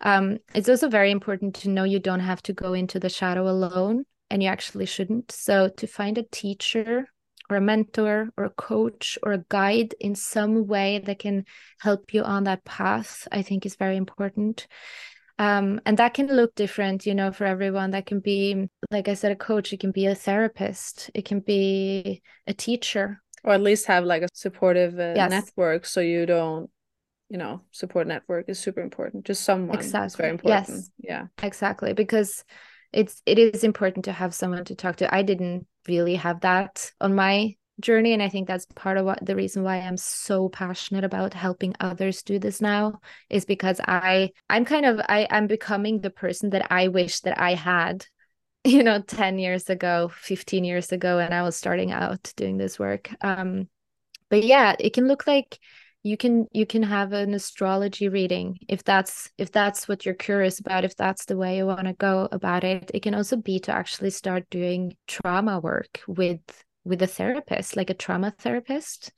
Um, 0.00 0.38
it's 0.54 0.68
also 0.68 0.88
very 0.88 1.10
important 1.10 1.54
to 1.56 1.68
know 1.68 1.84
you 1.84 1.98
don't 1.98 2.20
have 2.20 2.42
to 2.42 2.52
go 2.52 2.72
into 2.72 3.00
the 3.00 3.08
shadow 3.08 3.48
alone 3.48 4.04
and 4.30 4.42
you 4.42 4.48
actually 4.48 4.86
shouldn't. 4.86 5.32
So 5.32 5.68
to 5.68 5.86
find 5.86 6.18
a 6.18 6.24
teacher 6.30 7.06
or 7.50 7.56
a 7.56 7.60
mentor 7.60 8.30
or 8.36 8.44
a 8.44 8.50
coach 8.50 9.18
or 9.22 9.32
a 9.32 9.44
guide 9.48 9.94
in 10.00 10.14
some 10.14 10.66
way 10.66 11.00
that 11.04 11.18
can 11.18 11.44
help 11.80 12.14
you 12.14 12.22
on 12.22 12.44
that 12.44 12.64
path 12.64 13.28
i 13.32 13.42
think 13.42 13.66
is 13.66 13.76
very 13.76 13.96
important. 13.96 14.66
Um, 15.36 15.80
and 15.84 15.98
that 15.98 16.14
can 16.14 16.28
look 16.28 16.54
different 16.54 17.06
you 17.06 17.14
know 17.14 17.32
for 17.32 17.44
everyone. 17.44 17.90
That 17.90 18.06
can 18.06 18.20
be 18.20 18.68
like 18.90 19.08
i 19.08 19.14
said 19.14 19.32
a 19.32 19.36
coach 19.36 19.72
it 19.72 19.80
can 19.80 19.90
be 19.90 20.06
a 20.06 20.14
therapist 20.14 21.10
it 21.14 21.24
can 21.24 21.40
be 21.40 22.22
a 22.46 22.54
teacher. 22.54 23.20
Or 23.42 23.52
at 23.52 23.60
least 23.60 23.86
have 23.86 24.04
like 24.04 24.22
a 24.22 24.28
supportive 24.32 24.98
uh, 24.98 25.14
yes. 25.16 25.30
network 25.30 25.84
so 25.86 26.00
you 26.00 26.24
don't 26.24 26.70
you 27.28 27.38
know 27.38 27.62
support 27.70 28.06
network 28.06 28.48
is 28.48 28.58
super 28.58 28.80
important. 28.80 29.24
Just 29.24 29.44
someone 29.44 29.78
exactly. 29.78 30.06
is 30.06 30.16
very 30.16 30.30
important. 30.30 30.68
Yes. 30.68 30.90
Yeah. 30.98 31.26
Exactly. 31.42 31.92
Because 31.92 32.44
it's 32.92 33.22
it 33.26 33.38
is 33.38 33.64
important 33.64 34.04
to 34.06 34.12
have 34.12 34.34
someone 34.34 34.64
to 34.66 34.74
talk 34.74 34.96
to. 34.96 35.14
I 35.14 35.22
didn't 35.22 35.66
really 35.88 36.14
have 36.16 36.40
that 36.40 36.92
on 37.00 37.14
my 37.14 37.54
journey 37.80 38.12
and 38.12 38.22
i 38.22 38.28
think 38.28 38.46
that's 38.46 38.66
part 38.76 38.96
of 38.96 39.04
what 39.04 39.24
the 39.24 39.34
reason 39.34 39.64
why 39.64 39.78
i'm 39.78 39.96
so 39.96 40.48
passionate 40.48 41.02
about 41.02 41.34
helping 41.34 41.74
others 41.80 42.22
do 42.22 42.38
this 42.38 42.60
now 42.60 43.00
is 43.28 43.44
because 43.44 43.80
i 43.88 44.30
i'm 44.48 44.64
kind 44.64 44.86
of 44.86 45.00
i 45.08 45.26
i'm 45.30 45.48
becoming 45.48 46.00
the 46.00 46.10
person 46.10 46.50
that 46.50 46.70
i 46.70 46.86
wish 46.86 47.20
that 47.20 47.38
i 47.40 47.54
had 47.54 48.06
you 48.64 48.82
know 48.82 49.00
10 49.00 49.38
years 49.38 49.68
ago 49.68 50.08
15 50.14 50.62
years 50.62 50.92
ago 50.92 51.18
and 51.18 51.34
i 51.34 51.42
was 51.42 51.56
starting 51.56 51.92
out 51.92 52.32
doing 52.36 52.56
this 52.56 52.78
work. 52.78 53.10
Um 53.20 53.68
but 54.30 54.44
yeah 54.44 54.74
it 54.78 54.94
can 54.94 55.06
look 55.06 55.26
like 55.26 55.58
you 56.04 56.18
can 56.18 56.46
you 56.52 56.66
can 56.66 56.82
have 56.82 57.12
an 57.14 57.32
astrology 57.32 58.10
reading 58.10 58.58
if 58.68 58.84
that's 58.84 59.30
if 59.38 59.50
that's 59.50 59.88
what 59.88 60.04
you're 60.04 60.14
curious 60.14 60.60
about 60.60 60.84
if 60.84 60.94
that's 60.94 61.24
the 61.24 61.36
way 61.36 61.56
you 61.56 61.66
want 61.66 61.86
to 61.86 61.94
go 61.94 62.28
about 62.30 62.62
it. 62.62 62.90
It 62.92 63.02
can 63.02 63.14
also 63.14 63.36
be 63.36 63.58
to 63.60 63.72
actually 63.72 64.10
start 64.10 64.48
doing 64.50 64.96
trauma 65.08 65.58
work 65.58 66.02
with 66.06 66.40
with 66.84 67.00
a 67.00 67.06
therapist 67.06 67.74
like 67.74 67.88
a 67.88 67.94
trauma 67.94 68.34
therapist. 68.38 69.12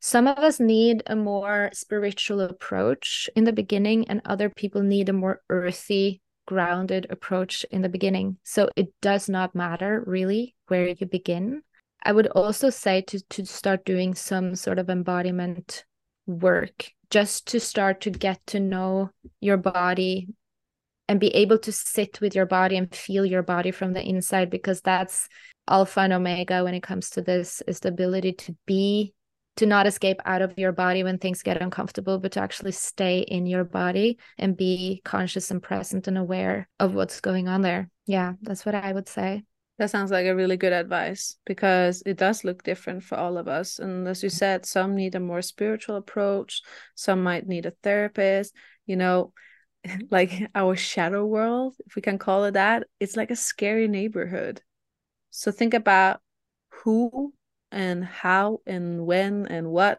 Some 0.00 0.26
of 0.26 0.38
us 0.38 0.58
need 0.58 1.02
a 1.06 1.14
more 1.14 1.70
spiritual 1.74 2.40
approach 2.40 3.28
in 3.36 3.44
the 3.44 3.52
beginning 3.52 4.08
and 4.08 4.22
other 4.24 4.48
people 4.48 4.82
need 4.82 5.10
a 5.10 5.12
more 5.12 5.42
earthy 5.50 6.22
grounded 6.46 7.06
approach 7.10 7.64
in 7.70 7.82
the 7.82 7.90
beginning. 7.90 8.38
So 8.44 8.70
it 8.76 8.88
does 9.02 9.28
not 9.28 9.54
matter 9.54 10.02
really 10.06 10.56
where 10.68 10.88
you 10.88 11.06
begin 11.06 11.62
I 12.04 12.12
would 12.12 12.26
also 12.28 12.70
say 12.70 13.02
to 13.02 13.20
to 13.30 13.46
start 13.46 13.84
doing 13.84 14.14
some 14.14 14.54
sort 14.56 14.78
of 14.78 14.90
embodiment 14.90 15.84
work 16.26 16.90
just 17.10 17.46
to 17.48 17.60
start 17.60 18.00
to 18.02 18.10
get 18.10 18.40
to 18.48 18.60
know 18.60 19.10
your 19.40 19.56
body 19.56 20.28
and 21.08 21.20
be 21.20 21.28
able 21.28 21.58
to 21.58 21.72
sit 21.72 22.20
with 22.20 22.34
your 22.34 22.46
body 22.46 22.76
and 22.76 22.94
feel 22.94 23.26
your 23.26 23.42
body 23.42 23.70
from 23.70 23.92
the 23.92 24.02
inside 24.02 24.50
because 24.50 24.80
that's 24.80 25.28
alpha 25.68 26.00
and 26.00 26.12
omega 26.12 26.64
when 26.64 26.74
it 26.74 26.82
comes 26.82 27.10
to 27.10 27.22
this 27.22 27.62
is 27.66 27.80
the 27.80 27.88
ability 27.88 28.32
to 28.32 28.56
be 28.66 29.12
to 29.56 29.66
not 29.66 29.86
escape 29.86 30.20
out 30.24 30.40
of 30.40 30.58
your 30.58 30.72
body 30.72 31.04
when 31.04 31.18
things 31.18 31.42
get 31.42 31.60
uncomfortable 31.60 32.18
but 32.18 32.32
to 32.32 32.40
actually 32.40 32.72
stay 32.72 33.18
in 33.20 33.46
your 33.46 33.64
body 33.64 34.18
and 34.38 34.56
be 34.56 35.02
conscious 35.04 35.50
and 35.50 35.62
present 35.62 36.08
and 36.08 36.16
aware 36.16 36.68
of 36.80 36.94
what's 36.94 37.20
going 37.20 37.46
on 37.46 37.60
there. 37.60 37.90
Yeah 38.06 38.32
that's 38.42 38.64
what 38.64 38.74
i 38.74 38.92
would 38.92 39.08
say 39.08 39.42
that 39.82 39.90
sounds 39.90 40.12
like 40.12 40.26
a 40.26 40.36
really 40.36 40.56
good 40.56 40.72
advice 40.72 41.34
because 41.44 42.04
it 42.06 42.16
does 42.16 42.44
look 42.44 42.62
different 42.62 43.02
for 43.02 43.18
all 43.18 43.36
of 43.36 43.48
us. 43.48 43.80
And 43.80 44.06
as 44.06 44.22
you 44.22 44.28
said, 44.28 44.64
some 44.64 44.94
need 44.94 45.16
a 45.16 45.20
more 45.20 45.42
spiritual 45.42 45.96
approach, 45.96 46.62
some 46.94 47.20
might 47.20 47.48
need 47.48 47.66
a 47.66 47.72
therapist. 47.82 48.54
You 48.86 48.94
know, 48.94 49.32
like 50.12 50.48
our 50.54 50.76
shadow 50.76 51.26
world, 51.26 51.74
if 51.84 51.96
we 51.96 52.02
can 52.02 52.16
call 52.16 52.44
it 52.44 52.52
that, 52.52 52.86
it's 53.00 53.16
like 53.16 53.32
a 53.32 53.36
scary 53.36 53.88
neighborhood. 53.88 54.62
So 55.30 55.50
think 55.50 55.74
about 55.74 56.20
who 56.84 57.34
and 57.72 58.04
how 58.04 58.60
and 58.64 59.04
when 59.04 59.48
and 59.48 59.68
what 59.68 59.98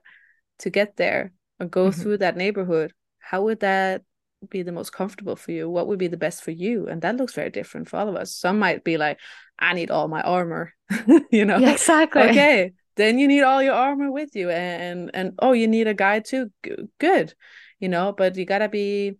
to 0.59 0.69
get 0.69 0.95
there 0.95 1.33
or 1.59 1.65
go 1.65 1.89
mm-hmm. 1.89 2.01
through 2.01 2.17
that 2.19 2.37
neighborhood. 2.37 2.93
How 3.19 3.41
would 3.41 3.59
that 3.59 4.03
be 4.49 4.63
the 4.63 4.71
most 4.71 4.91
comfortable 4.93 5.35
for 5.35 5.51
you? 5.51 5.69
What 5.69 5.87
would 5.87 5.99
be 5.99 6.07
the 6.07 6.15
best 6.15 6.41
for 6.41 6.51
you? 6.51 6.87
And 6.87 7.01
that 7.01 7.17
looks 7.17 7.33
very 7.33 7.49
different 7.49 7.89
for 7.89 7.97
all 7.97 8.07
of 8.07 8.15
us. 8.15 8.33
Some 8.33 8.59
might 8.59 8.85
be 8.85 8.95
like, 8.95 9.19
I 9.63 9.73
need 9.73 9.91
all 9.91 10.07
my 10.07 10.21
armor, 10.21 10.73
you 11.31 11.45
know? 11.45 11.57
Yeah, 11.57 11.71
exactly. 11.71 12.23
Okay. 12.23 12.73
Then 12.95 13.17
you 13.17 13.27
need 13.27 13.41
all 13.41 13.63
your 13.63 13.73
armor 13.73 14.11
with 14.11 14.35
you. 14.35 14.49
And, 14.49 15.09
and, 15.13 15.33
oh, 15.39 15.53
you 15.53 15.67
need 15.67 15.87
a 15.87 15.93
guide 15.93 16.25
too. 16.25 16.51
G- 16.63 16.75
good. 16.99 17.33
You 17.79 17.89
know, 17.89 18.13
but 18.15 18.35
you 18.35 18.45
gotta 18.45 18.69
be 18.69 19.17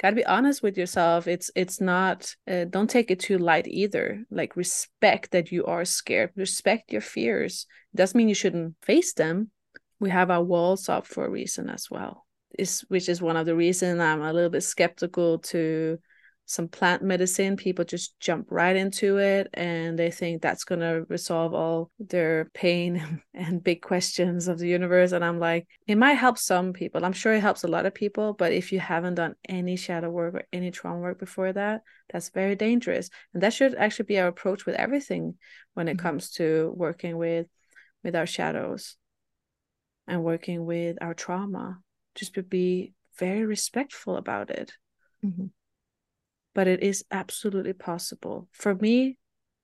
got 0.00 0.10
to 0.10 0.16
be 0.16 0.26
honest 0.26 0.62
with 0.62 0.76
yourself 0.76 1.26
it's 1.26 1.50
it's 1.54 1.80
not 1.80 2.34
uh, 2.50 2.64
don't 2.64 2.90
take 2.90 3.10
it 3.10 3.20
too 3.20 3.38
light 3.38 3.66
either 3.66 4.24
like 4.30 4.56
respect 4.56 5.30
that 5.30 5.50
you 5.50 5.64
are 5.64 5.84
scared 5.84 6.30
respect 6.36 6.92
your 6.92 7.00
fears 7.00 7.66
it 7.94 7.96
doesn't 7.96 8.16
mean 8.16 8.28
you 8.28 8.34
shouldn't 8.34 8.74
face 8.82 9.14
them 9.14 9.50
we 9.98 10.10
have 10.10 10.30
our 10.30 10.42
walls 10.42 10.88
up 10.88 11.06
for 11.06 11.24
a 11.24 11.30
reason 11.30 11.70
as 11.70 11.90
well 11.90 12.26
is 12.58 12.84
which 12.88 13.08
is 13.08 13.22
one 13.22 13.36
of 13.36 13.46
the 13.46 13.56
reasons 13.56 14.00
i'm 14.00 14.22
a 14.22 14.32
little 14.32 14.50
bit 14.50 14.62
skeptical 14.62 15.38
to 15.38 15.98
some 16.48 16.68
plant 16.68 17.02
medicine, 17.02 17.56
people 17.56 17.84
just 17.84 18.18
jump 18.20 18.46
right 18.50 18.76
into 18.76 19.18
it 19.18 19.48
and 19.52 19.98
they 19.98 20.12
think 20.12 20.40
that's 20.40 20.62
going 20.62 20.80
to 20.80 21.04
resolve 21.08 21.52
all 21.52 21.90
their 21.98 22.48
pain 22.54 23.20
and 23.34 23.62
big 23.62 23.82
questions 23.82 24.46
of 24.46 24.60
the 24.60 24.68
universe. 24.68 25.10
And 25.10 25.24
I'm 25.24 25.40
like, 25.40 25.66
it 25.88 25.96
might 25.96 26.14
help 26.14 26.38
some 26.38 26.72
people. 26.72 27.04
I'm 27.04 27.12
sure 27.12 27.34
it 27.34 27.40
helps 27.40 27.64
a 27.64 27.68
lot 27.68 27.84
of 27.84 27.94
people. 27.94 28.32
But 28.32 28.52
if 28.52 28.70
you 28.72 28.78
haven't 28.78 29.16
done 29.16 29.34
any 29.48 29.74
shadow 29.74 30.08
work 30.08 30.34
or 30.34 30.44
any 30.52 30.70
trauma 30.70 31.00
work 31.00 31.18
before 31.18 31.52
that, 31.52 31.82
that's 32.12 32.30
very 32.30 32.54
dangerous. 32.54 33.10
And 33.34 33.42
that 33.42 33.52
should 33.52 33.74
actually 33.74 34.06
be 34.06 34.20
our 34.20 34.28
approach 34.28 34.66
with 34.66 34.76
everything 34.76 35.34
when 35.74 35.88
it 35.88 35.96
mm-hmm. 35.96 36.06
comes 36.06 36.30
to 36.32 36.72
working 36.76 37.18
with 37.18 37.48
with 38.04 38.14
our 38.14 38.26
shadows 38.26 38.96
and 40.06 40.22
working 40.22 40.64
with 40.64 40.96
our 41.00 41.12
trauma. 41.12 41.80
Just 42.14 42.34
to 42.34 42.44
be 42.44 42.94
very 43.18 43.44
respectful 43.44 44.16
about 44.16 44.50
it. 44.50 44.72
Mm-hmm 45.24 45.46
but 46.56 46.66
it 46.66 46.82
is 46.82 47.04
absolutely 47.10 47.74
possible. 47.74 48.48
For 48.50 48.74
me, 48.74 49.18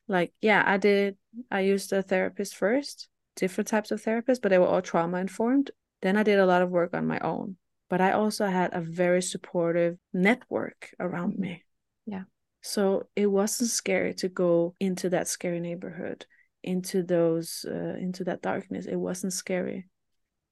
like, 0.08 0.34
yeah, 0.42 0.62
I 0.64 0.76
did, 0.76 1.16
I 1.50 1.60
used 1.60 1.90
a 1.94 2.02
therapist 2.02 2.54
first, 2.54 3.08
different 3.34 3.68
types 3.68 3.90
of 3.90 4.04
therapists, 4.04 4.42
but 4.42 4.50
they 4.50 4.58
were 4.58 4.66
all 4.66 4.82
trauma 4.82 5.16
informed. 5.16 5.70
Then 6.02 6.18
I 6.18 6.22
did 6.22 6.38
a 6.38 6.44
lot 6.44 6.60
of 6.60 6.68
work 6.68 6.92
on 6.92 7.06
my 7.06 7.18
own, 7.20 7.56
but 7.88 8.02
I 8.02 8.12
also 8.12 8.44
had 8.44 8.74
a 8.74 8.82
very 8.82 9.22
supportive 9.22 9.96
network 10.12 10.90
around 11.00 11.38
me. 11.38 11.64
Yeah. 12.04 12.24
So 12.60 13.08
it 13.16 13.26
wasn't 13.26 13.70
scary 13.70 14.12
to 14.16 14.28
go 14.28 14.74
into 14.78 15.08
that 15.08 15.28
scary 15.28 15.60
neighborhood, 15.60 16.26
into 16.62 17.02
those, 17.02 17.64
uh, 17.66 17.96
into 17.98 18.24
that 18.24 18.42
darkness. 18.42 18.84
It 18.84 18.96
wasn't 18.96 19.32
scary 19.32 19.88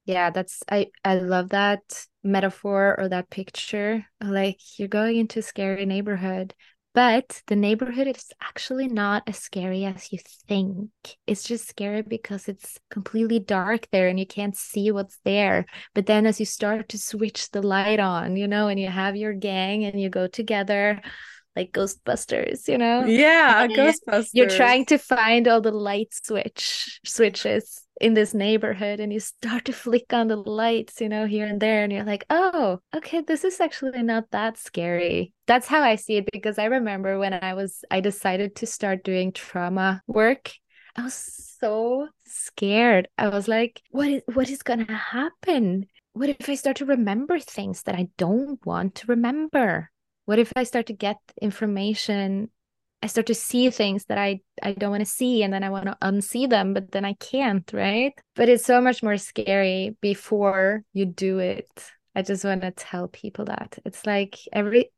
yeah 0.05 0.31
that's 0.31 0.63
i 0.71 0.87
i 1.05 1.15
love 1.15 1.51
that 1.51 1.81
metaphor 2.23 2.97
or 2.99 3.09
that 3.09 3.31
picture. 3.31 4.07
Like 4.21 4.59
you're 4.79 4.89
going 4.89 5.17
into 5.17 5.39
a 5.39 5.43
scary 5.43 5.87
neighborhood 5.87 6.55
but 6.93 7.43
the 7.47 7.55
neighborhood 7.55 8.09
is 8.09 8.33
actually 8.43 8.89
not 8.89 9.23
as 9.29 9.39
scary 9.39 9.85
as 9.85 10.13
you 10.13 10.19
think. 10.49 10.91
It's 11.25 11.45
just 11.45 11.69
scary 11.69 12.03
because 12.03 12.49
it's 12.49 12.81
completely 12.91 13.39
dark 13.39 13.87
there 13.93 14.09
and 14.09 14.19
you 14.19 14.27
can't 14.27 14.57
see 14.57 14.91
what's 14.91 15.17
there. 15.25 15.67
But 15.95 16.07
then 16.07 16.27
as 16.27 16.41
you 16.41 16.47
start 16.47 16.89
to 16.89 16.99
switch 16.99 17.51
the 17.53 17.63
light 17.63 18.01
on 18.01 18.37
you 18.37 18.49
know 18.49 18.67
and 18.67 18.81
you 18.81 18.89
have 18.89 19.15
your 19.15 19.33
gang 19.33 19.85
and 19.85 20.01
you 20.01 20.09
go 20.09 20.27
together 20.27 21.01
like 21.55 21.73
ghostbusters 21.73 22.67
you 22.67 22.77
know? 22.77 23.07
Yeah 23.07 23.67
ghostbusters. 23.69 24.31
You're 24.33 24.47
trying 24.47 24.87
to 24.87 24.99
find 24.99 25.47
all 25.47 25.61
the 25.61 25.73
light 25.73 26.13
switch 26.13 27.01
switches 27.05 27.81
in 28.01 28.15
this 28.15 28.33
neighborhood 28.35 28.99
and 28.99 29.13
you 29.13 29.21
start 29.21 29.67
to 29.67 29.73
flick 29.73 30.13
on 30.13 30.29
the 30.29 30.37
lights, 30.37 31.01
you 31.01 31.09
know, 31.09 31.27
here 31.27 31.47
and 31.47 31.61
there, 31.61 31.85
and 31.85 31.93
you're 31.93 32.05
like, 32.05 32.25
oh, 32.31 32.81
okay, 32.95 33.21
this 33.21 33.45
is 33.45 33.61
actually 33.61 34.03
not 34.03 34.31
that 34.31 34.57
scary. 34.57 35.33
That's 35.47 35.67
how 35.67 35.83
I 35.83 35.97
see 35.97 36.17
it 36.17 36.29
because 36.33 36.59
I 36.59 36.65
remember 36.65 37.19
when 37.19 37.35
I 37.35 37.55
was, 37.55 37.85
I 37.91 38.01
decided 38.01 38.57
to 38.57 38.67
start 38.67 39.05
doing 39.05 39.33
trauma 39.33 40.03
work. 40.07 40.53
I 40.97 41.03
was 41.03 41.15
so 41.61 42.09
scared. 42.27 43.09
I 43.17 43.29
was 43.29 43.47
like, 43.47 43.81
what 43.91 44.09
is 44.09 44.23
what 44.33 44.51
is 44.51 44.63
gonna 44.63 44.93
happen? 44.93 45.87
What 46.15 46.29
if 46.29 46.49
I 46.49 46.55
start 46.57 46.79
to 46.79 46.85
remember 46.85 47.39
things 47.39 47.83
that 47.85 47.95
I 47.95 48.09
don't 48.19 48.65
want 48.67 48.97
to 48.97 49.07
remember? 49.07 49.91
What 50.25 50.39
if 50.39 50.53
I 50.57 50.65
start 50.65 50.87
to 50.87 50.93
get 50.93 51.17
information 51.41 52.51
I 53.03 53.07
start 53.07 53.27
to 53.29 53.35
see 53.35 53.71
things 53.71 54.05
that 54.07 54.19
I 54.19 54.41
I 54.63 54.73
don't 54.73 54.91
want 54.91 55.01
to 55.01 55.07
see 55.07 55.43
and 55.43 55.53
then 55.53 55.65
I 55.65 55.71
want 55.71 55.87
to 55.87 55.97
unsee 56.03 56.49
them 56.49 56.75
but 56.75 56.93
then 56.93 57.05
I 57.05 57.15
can't, 57.15 57.69
right? 57.73 58.13
But 58.37 58.49
it's 58.49 58.65
so 58.65 58.81
much 58.81 59.03
more 59.03 59.17
scary 59.17 59.97
before 60.01 60.83
you 60.93 61.07
do 61.07 61.39
it. 61.39 61.71
I 62.15 62.23
just 62.23 62.45
want 62.45 62.63
to 62.63 62.73
tell 62.73 63.09
people 63.09 63.47
that. 63.47 63.79
It's 63.85 64.05
like 64.07 64.39
every 64.53 64.91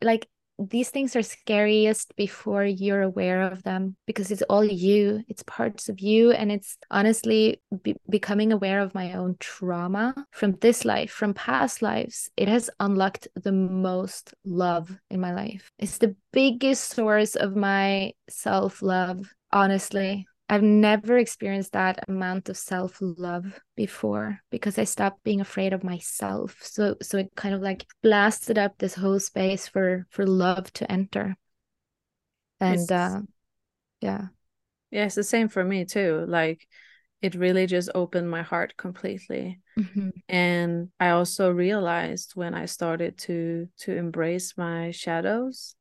like 0.00 0.28
these 0.68 0.90
things 0.90 1.16
are 1.16 1.22
scariest 1.22 2.14
before 2.16 2.64
you're 2.64 3.02
aware 3.02 3.42
of 3.42 3.62
them 3.62 3.96
because 4.06 4.30
it's 4.30 4.42
all 4.42 4.64
you 4.64 5.22
it's 5.28 5.42
parts 5.44 5.88
of 5.88 6.00
you 6.00 6.32
and 6.32 6.52
it's 6.52 6.76
honestly 6.90 7.60
be- 7.82 7.96
becoming 8.08 8.52
aware 8.52 8.80
of 8.80 8.94
my 8.94 9.12
own 9.14 9.36
trauma 9.40 10.14
from 10.30 10.52
this 10.60 10.84
life 10.84 11.10
from 11.10 11.34
past 11.34 11.82
lives. 11.82 12.30
It 12.36 12.48
has 12.48 12.70
unlocked 12.80 13.28
the 13.34 13.52
most 13.52 14.34
love 14.44 14.90
in 15.10 15.20
my 15.20 15.32
life. 15.32 15.70
It's 15.78 15.98
the 15.98 16.16
biggest 16.32 16.90
source 16.90 17.36
of 17.36 17.56
my 17.56 18.12
self-love 18.28 19.32
honestly 19.52 20.26
I've 20.50 20.64
never 20.64 21.16
experienced 21.16 21.72
that 21.72 22.08
amount 22.08 22.48
of 22.48 22.56
self-love 22.56 23.60
before 23.76 24.40
because 24.50 24.78
I 24.78 24.84
stopped 24.84 25.22
being 25.22 25.40
afraid 25.40 25.72
of 25.72 25.84
myself. 25.84 26.58
So 26.62 26.96
so 27.00 27.18
it 27.18 27.30
kind 27.36 27.54
of 27.54 27.62
like 27.62 27.86
blasted 28.02 28.58
up 28.58 28.76
this 28.76 28.94
whole 28.94 29.20
space 29.20 29.68
for 29.68 30.08
for 30.10 30.26
love 30.26 30.72
to 30.74 30.90
enter. 30.90 31.36
And 32.58 32.90
uh 32.90 33.20
yeah. 34.00 34.26
Yeah, 34.90 35.04
it's 35.04 35.14
the 35.14 35.22
same 35.22 35.48
for 35.48 35.62
me 35.62 35.84
too. 35.84 36.24
Like 36.26 36.66
it 37.22 37.36
really 37.36 37.66
just 37.66 37.90
opened 37.94 38.28
my 38.28 38.42
heart 38.42 38.76
completely. 38.76 39.60
Mm-hmm. 39.78 40.08
And 40.28 40.88
I 40.98 41.10
also 41.10 41.52
realized 41.52 42.32
when 42.34 42.54
I 42.54 42.64
started 42.64 43.18
to 43.18 43.68
to 43.82 43.96
embrace 43.96 44.54
my 44.56 44.90
shadows 44.90 45.76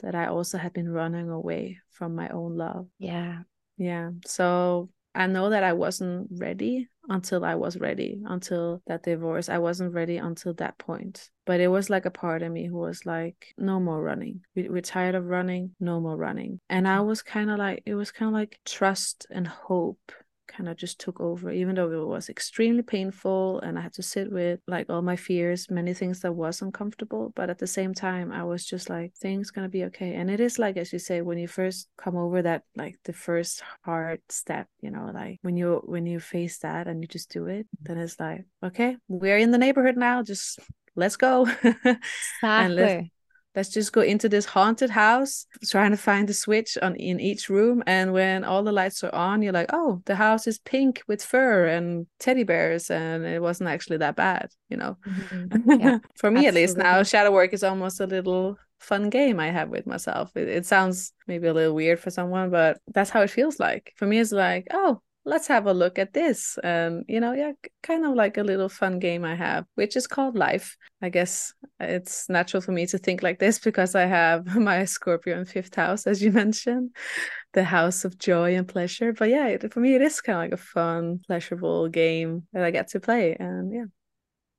that 0.00 0.14
I 0.14 0.26
also 0.26 0.58
had 0.58 0.74
been 0.74 0.90
running 0.90 1.30
away 1.30 1.78
from 1.88 2.14
my 2.14 2.28
own 2.28 2.56
love. 2.56 2.86
Yeah. 2.98 3.44
Yeah. 3.80 4.10
So 4.26 4.90
I 5.14 5.26
know 5.26 5.48
that 5.50 5.64
I 5.64 5.72
wasn't 5.72 6.28
ready 6.30 6.88
until 7.08 7.46
I 7.46 7.54
was 7.54 7.78
ready, 7.78 8.20
until 8.26 8.82
that 8.86 9.02
divorce. 9.02 9.48
I 9.48 9.56
wasn't 9.56 9.94
ready 9.94 10.18
until 10.18 10.52
that 10.54 10.76
point. 10.76 11.30
But 11.46 11.60
it 11.60 11.68
was 11.68 11.88
like 11.88 12.04
a 12.04 12.10
part 12.10 12.42
of 12.42 12.52
me 12.52 12.66
who 12.66 12.76
was 12.76 13.06
like, 13.06 13.54
no 13.56 13.80
more 13.80 14.02
running. 14.02 14.42
We, 14.54 14.68
we're 14.68 14.82
tired 14.82 15.14
of 15.14 15.24
running, 15.24 15.74
no 15.80 15.98
more 15.98 16.16
running. 16.16 16.60
And 16.68 16.86
I 16.86 17.00
was 17.00 17.22
kind 17.22 17.50
of 17.50 17.58
like, 17.58 17.82
it 17.86 17.94
was 17.94 18.12
kind 18.12 18.28
of 18.28 18.34
like 18.34 18.60
trust 18.66 19.26
and 19.30 19.48
hope 19.48 20.12
kind 20.50 20.68
of 20.68 20.76
just 20.76 20.98
took 20.98 21.20
over 21.20 21.50
even 21.50 21.74
though 21.74 21.90
it 21.90 22.06
was 22.06 22.28
extremely 22.28 22.82
painful 22.82 23.60
and 23.60 23.78
i 23.78 23.82
had 23.82 23.92
to 23.92 24.02
sit 24.02 24.30
with 24.30 24.60
like 24.66 24.90
all 24.90 25.02
my 25.02 25.16
fears 25.16 25.70
many 25.70 25.94
things 25.94 26.20
that 26.20 26.32
was 26.32 26.60
uncomfortable 26.60 27.32
but 27.36 27.48
at 27.48 27.58
the 27.58 27.66
same 27.66 27.94
time 27.94 28.32
i 28.32 28.42
was 28.42 28.64
just 28.64 28.90
like 28.90 29.12
things 29.14 29.50
gonna 29.50 29.68
be 29.68 29.84
okay. 29.84 30.14
And 30.14 30.30
it 30.30 30.40
is 30.40 30.58
like 30.58 30.76
as 30.76 30.92
you 30.92 30.98
say 30.98 31.20
when 31.20 31.38
you 31.38 31.48
first 31.48 31.88
come 31.96 32.16
over 32.16 32.42
that 32.42 32.62
like 32.76 32.96
the 33.04 33.12
first 33.12 33.62
hard 33.84 34.20
step 34.28 34.66
you 34.80 34.90
know 34.90 35.10
like 35.14 35.38
when 35.42 35.56
you 35.56 35.82
when 35.84 36.06
you 36.06 36.20
face 36.20 36.58
that 36.58 36.88
and 36.88 37.02
you 37.02 37.08
just 37.08 37.30
do 37.30 37.46
it 37.46 37.66
mm-hmm. 37.66 37.84
then 37.84 37.98
it's 37.98 38.18
like 38.18 38.44
okay 38.64 38.96
we're 39.08 39.38
in 39.38 39.50
the 39.50 39.58
neighborhood 39.58 39.96
now 39.96 40.22
just 40.22 40.58
let's 40.96 41.16
go. 41.16 41.48
Exactly 42.42 43.12
let's 43.54 43.70
just 43.70 43.92
go 43.92 44.00
into 44.00 44.28
this 44.28 44.44
haunted 44.44 44.90
house 44.90 45.46
trying 45.66 45.90
to 45.90 45.96
find 45.96 46.28
the 46.28 46.34
switch 46.34 46.78
on 46.80 46.94
in 46.96 47.20
each 47.20 47.48
room. 47.48 47.82
And 47.86 48.12
when 48.12 48.44
all 48.44 48.62
the 48.62 48.72
lights 48.72 49.02
are 49.04 49.14
on 49.14 49.42
you're 49.42 49.52
like 49.52 49.70
oh 49.72 50.02
the 50.06 50.16
house 50.16 50.46
is 50.46 50.58
pink 50.58 51.02
with 51.08 51.22
fur 51.22 51.66
and 51.66 52.06
teddy 52.18 52.44
bears. 52.44 52.90
And 52.90 53.24
it 53.24 53.42
wasn't 53.42 53.70
actually 53.70 53.98
that 53.98 54.16
bad 54.16 54.50
you 54.68 54.76
know? 54.76 54.96
Mm-hmm. 55.06 55.80
yeah, 55.80 55.98
for 56.16 56.30
me 56.30 56.46
absolutely. 56.46 56.46
at 56.46 56.54
least 56.54 56.76
now 56.76 57.02
shadow 57.02 57.32
work 57.32 57.52
is 57.52 57.64
almost 57.64 58.00
a 58.00 58.06
little 58.06 58.56
fun 58.78 59.10
game 59.10 59.38
i 59.38 59.48
have 59.50 59.68
with 59.68 59.86
myself. 59.86 60.34
It, 60.36 60.48
it 60.48 60.66
sounds 60.66 61.12
maybe 61.26 61.48
a 61.48 61.54
little 61.54 61.74
weird 61.74 62.00
for 62.00 62.10
someone 62.10 62.50
but 62.50 62.78
that's 62.88 63.10
how 63.10 63.22
it 63.22 63.30
feels 63.30 63.58
like. 63.60 63.92
For 63.96 64.06
me 64.06 64.18
it's 64.18 64.32
like 64.32 64.68
oh 64.72 65.02
let's 65.24 65.46
have 65.48 65.66
a 65.66 65.72
look 65.72 65.98
at 65.98 66.12
this. 66.12 66.58
And 66.62 67.04
you 67.08 67.20
know 67.20 67.32
yeah 67.32 67.52
kind 67.82 68.04
of 68.04 68.14
like 68.14 68.36
a 68.36 68.42
little 68.42 68.68
fun 68.68 68.98
game 68.98 69.24
i 69.24 69.34
have 69.34 69.66
which 69.74 69.96
is 69.96 70.06
called 70.06 70.36
life. 70.36 70.76
I 71.02 71.08
guess 71.08 71.52
it's 71.78 72.28
natural 72.28 72.60
for 72.60 72.72
me 72.72 72.86
to 72.86 72.98
think 72.98 73.22
like 73.22 73.38
this 73.38 73.58
because 73.68 73.94
i 73.94 74.06
have 74.06 74.46
my 74.56 74.84
scorpio 74.84 75.38
in 75.38 75.44
fifth 75.44 75.74
house 75.74 76.06
as 76.06 76.22
you 76.22 76.32
mentioned 76.44 76.94
the 77.52 77.64
house 77.64 78.04
of 78.04 78.18
joy 78.18 78.56
and 78.56 78.68
pleasure. 78.68 79.12
But 79.12 79.28
yeah 79.28 79.56
for 79.70 79.80
me 79.80 79.94
it 79.94 80.02
is 80.02 80.20
kind 80.20 80.36
of 80.36 80.42
like 80.42 80.52
a 80.52 80.62
fun 80.62 81.20
pleasurable 81.26 81.88
game 81.88 82.46
that 82.52 82.64
i 82.64 82.70
get 82.70 82.88
to 82.88 83.00
play 83.00 83.36
and 83.38 83.72
yeah. 83.72 83.84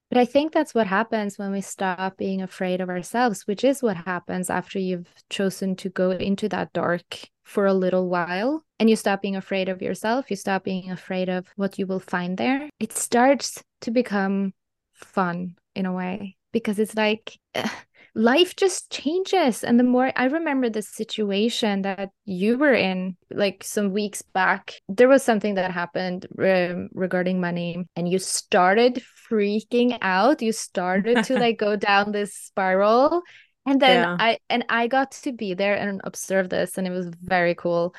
But 0.10 0.20
I 0.20 0.26
think 0.26 0.52
that's 0.52 0.74
what 0.74 0.88
happens 0.88 1.38
when 1.38 1.54
we 1.54 1.62
stop 1.62 2.18
being 2.18 2.42
afraid 2.42 2.82
of 2.82 2.90
ourselves, 2.90 3.48
which 3.48 3.64
is 3.64 3.82
what 3.82 3.96
happens 3.96 4.50
after 4.50 4.78
you've 4.78 5.08
chosen 5.30 5.74
to 5.78 5.90
go 5.90 6.12
into 6.12 6.50
that 6.50 6.74
dark 6.74 7.30
for 7.52 7.66
a 7.66 7.74
little 7.74 8.08
while 8.08 8.64
and 8.80 8.90
you 8.90 8.96
stop 8.96 9.22
being 9.22 9.36
afraid 9.36 9.68
of 9.68 9.82
yourself. 9.82 10.32
You 10.32 10.38
stop 10.38 10.64
being 10.64 10.90
afraid 10.90 11.28
of 11.28 11.48
what 11.58 11.78
you 11.78 11.86
will 11.86 12.00
find 12.00 12.38
there. 12.38 12.70
It 12.80 12.94
starts 12.94 13.62
to 13.82 13.92
become 13.92 14.54
fun 14.94 15.56
in 15.76 15.86
a 15.86 15.92
way 15.92 16.38
because 16.54 16.80
it's 16.80 16.96
like 16.96 17.38
life 18.16 18.56
just 18.56 18.90
changes. 18.90 19.66
And 19.66 19.78
the 19.78 19.84
more 19.84 20.14
I 20.16 20.26
remember 20.26 20.70
the 20.70 20.82
situation 20.82 21.82
that 21.82 22.12
you 22.24 22.58
were 22.58 22.74
in, 22.74 23.18
like 23.30 23.66
some 23.66 23.92
weeks 23.92 24.22
back, 24.22 24.76
there 24.88 25.10
was 25.10 25.22
something 25.22 25.56
that 25.56 25.72
happened 25.72 26.28
um, 26.40 26.88
regarding 26.94 27.42
money, 27.42 27.86
and 27.98 28.08
you 28.08 28.20
started 28.20 29.04
freaking 29.30 29.98
out. 30.02 30.42
You 30.42 30.54
started 30.54 31.26
to 31.26 31.38
like 31.40 31.58
go 31.58 31.76
down 31.76 32.14
this 32.14 32.34
spiral. 32.34 33.24
And 33.66 33.80
then 33.80 34.04
yeah. 34.04 34.18
I 34.20 34.38
and 34.50 34.66
I 34.70 34.88
got 34.88 35.12
to 35.12 35.32
be 35.32 35.54
there 35.54 35.76
and 35.76 36.02
observe 36.04 36.50
this, 36.50 36.78
and 36.78 36.88
it 36.88 36.92
was 36.92 37.12
very 37.22 37.56
cool. 37.56 37.96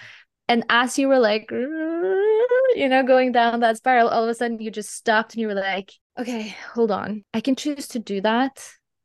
And 0.49 0.65
as 0.69 0.99
you 0.99 1.09
were 1.09 1.21
like, 1.21 1.51
you 1.51 2.89
know, 2.89 3.03
going 3.07 3.33
down 3.33 3.61
that 3.61 3.77
spiral, 3.77 4.09
all 4.09 4.25
of 4.25 4.29
a 4.29 4.35
sudden 4.35 4.61
you 4.61 4.71
just 4.71 4.91
stopped 4.91 5.35
and 5.35 5.41
you 5.41 5.47
were 5.47 5.55
like, 5.55 5.93
okay, 6.19 6.55
hold 6.75 6.91
on. 6.91 7.25
I 7.33 7.41
can 7.41 7.57
choose 7.57 7.89
to 7.89 7.99
do 7.99 8.21
that, 8.23 8.63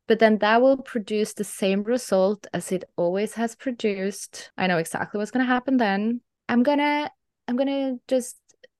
but 0.07 0.19
then 0.19 0.39
that 0.39 0.61
will 0.61 0.77
produce 0.77 1.33
the 1.33 1.43
same 1.43 1.83
result 1.83 2.47
as 2.53 2.71
it 2.71 2.83
always 2.95 3.33
has 3.35 3.55
produced. 3.55 4.51
I 4.57 4.67
know 4.67 4.77
exactly 4.77 5.19
what's 5.19 5.31
going 5.31 5.45
to 5.45 5.51
happen 5.51 5.77
then. 5.77 6.21
I'm 6.49 6.63
going 6.63 6.79
to 6.79 7.11
I'm 7.47 7.55
going 7.55 7.67
to 7.67 8.01
just 8.07 8.35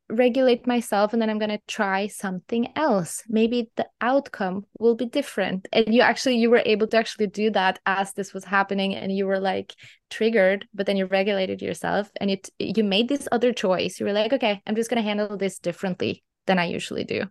regulate 0.10 0.66
myself 0.66 1.12
and 1.14 1.22
then 1.22 1.30
I'm 1.30 1.40
going 1.40 1.52
to 1.52 1.62
try 1.68 2.08
something 2.08 2.72
else. 2.76 3.24
Maybe 3.28 3.70
the 3.76 3.88
outcome 4.00 4.66
will 4.80 4.96
be 4.96 5.06
different. 5.06 5.68
And 5.74 5.94
you 5.94 6.02
actually 6.02 6.38
you 6.38 6.50
were 6.50 6.64
able 6.66 6.88
to 6.88 6.98
actually 6.98 7.28
do 7.28 7.52
that 7.52 7.80
as 7.86 8.14
this 8.14 8.34
was 8.34 8.46
happening 8.46 8.96
and 8.96 9.12
you 9.16 9.26
were 9.26 9.40
like 9.40 9.76
triggered, 10.10 10.68
but 10.74 10.86
then 10.86 10.98
you 10.98 11.06
regulated 11.06 11.62
yourself 11.62 12.10
and 12.22 12.32
it 12.32 12.50
you 12.60 12.84
made 12.84 13.10
this 13.10 13.28
other 13.32 13.52
choice. 13.52 14.00
You 14.00 14.06
were 14.06 14.14
like, 14.14 14.34
"Okay, 14.34 14.62
I'm 14.66 14.76
just 14.76 14.90
going 14.90 15.02
to 15.02 15.08
handle 15.08 15.38
this 15.38 15.60
differently 15.60 16.24
than 16.46 16.60
I 16.60 16.66
usually 16.66 17.04
do." 17.04 17.24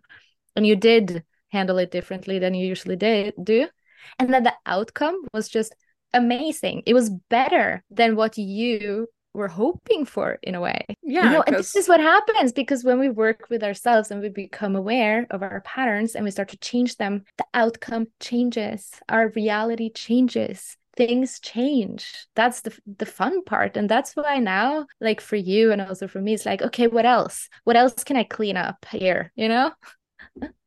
And 0.55 0.65
you 0.65 0.75
did 0.75 1.23
handle 1.49 1.77
it 1.77 1.91
differently 1.91 2.39
than 2.39 2.53
you 2.53 2.67
usually 2.67 2.95
did 2.95 3.33
do. 3.41 3.67
And 4.19 4.33
then 4.33 4.43
the 4.43 4.53
outcome 4.65 5.19
was 5.33 5.49
just 5.49 5.75
amazing. 6.13 6.83
It 6.85 6.93
was 6.93 7.09
better 7.09 7.83
than 7.89 8.15
what 8.15 8.37
you 8.37 9.07
we're 9.37 9.47
hoping 9.47 10.03
for 10.03 10.39
in 10.41 10.55
a 10.55 10.59
way. 10.59 10.83
Yeah. 11.03 11.25
You 11.25 11.29
know, 11.29 11.43
and 11.45 11.55
this 11.55 11.75
is 11.75 11.87
what 11.87 11.99
happens 11.99 12.51
because 12.51 12.83
when 12.83 12.99
we 12.99 13.09
work 13.09 13.47
with 13.49 13.63
ourselves 13.63 14.09
and 14.09 14.19
we 14.19 14.29
become 14.29 14.75
aware 14.75 15.27
of 15.29 15.43
our 15.43 15.61
patterns 15.61 16.15
and 16.15 16.25
we 16.25 16.31
start 16.31 16.49
to 16.49 16.57
change 16.57 16.97
them, 16.97 17.23
the 17.37 17.45
outcome 17.53 18.07
changes, 18.19 18.91
our 19.07 19.29
reality 19.29 19.91
changes. 19.91 20.75
Things 20.97 21.39
change. 21.39 22.25
That's 22.33 22.61
the 22.61 22.75
the 22.87 23.05
fun 23.05 23.43
part. 23.43 23.77
And 23.77 23.87
that's 23.87 24.15
why 24.15 24.39
now, 24.39 24.87
like 24.99 25.21
for 25.21 25.35
you 25.35 25.71
and 25.71 25.79
also 25.79 26.07
for 26.07 26.19
me, 26.19 26.33
it's 26.33 26.47
like, 26.47 26.63
okay, 26.63 26.87
what 26.87 27.05
else? 27.05 27.49
What 27.65 27.75
else 27.75 28.03
can 28.03 28.17
I 28.17 28.23
clean 28.23 28.57
up 28.57 28.83
here? 28.89 29.31
You 29.35 29.49
know? 29.49 29.71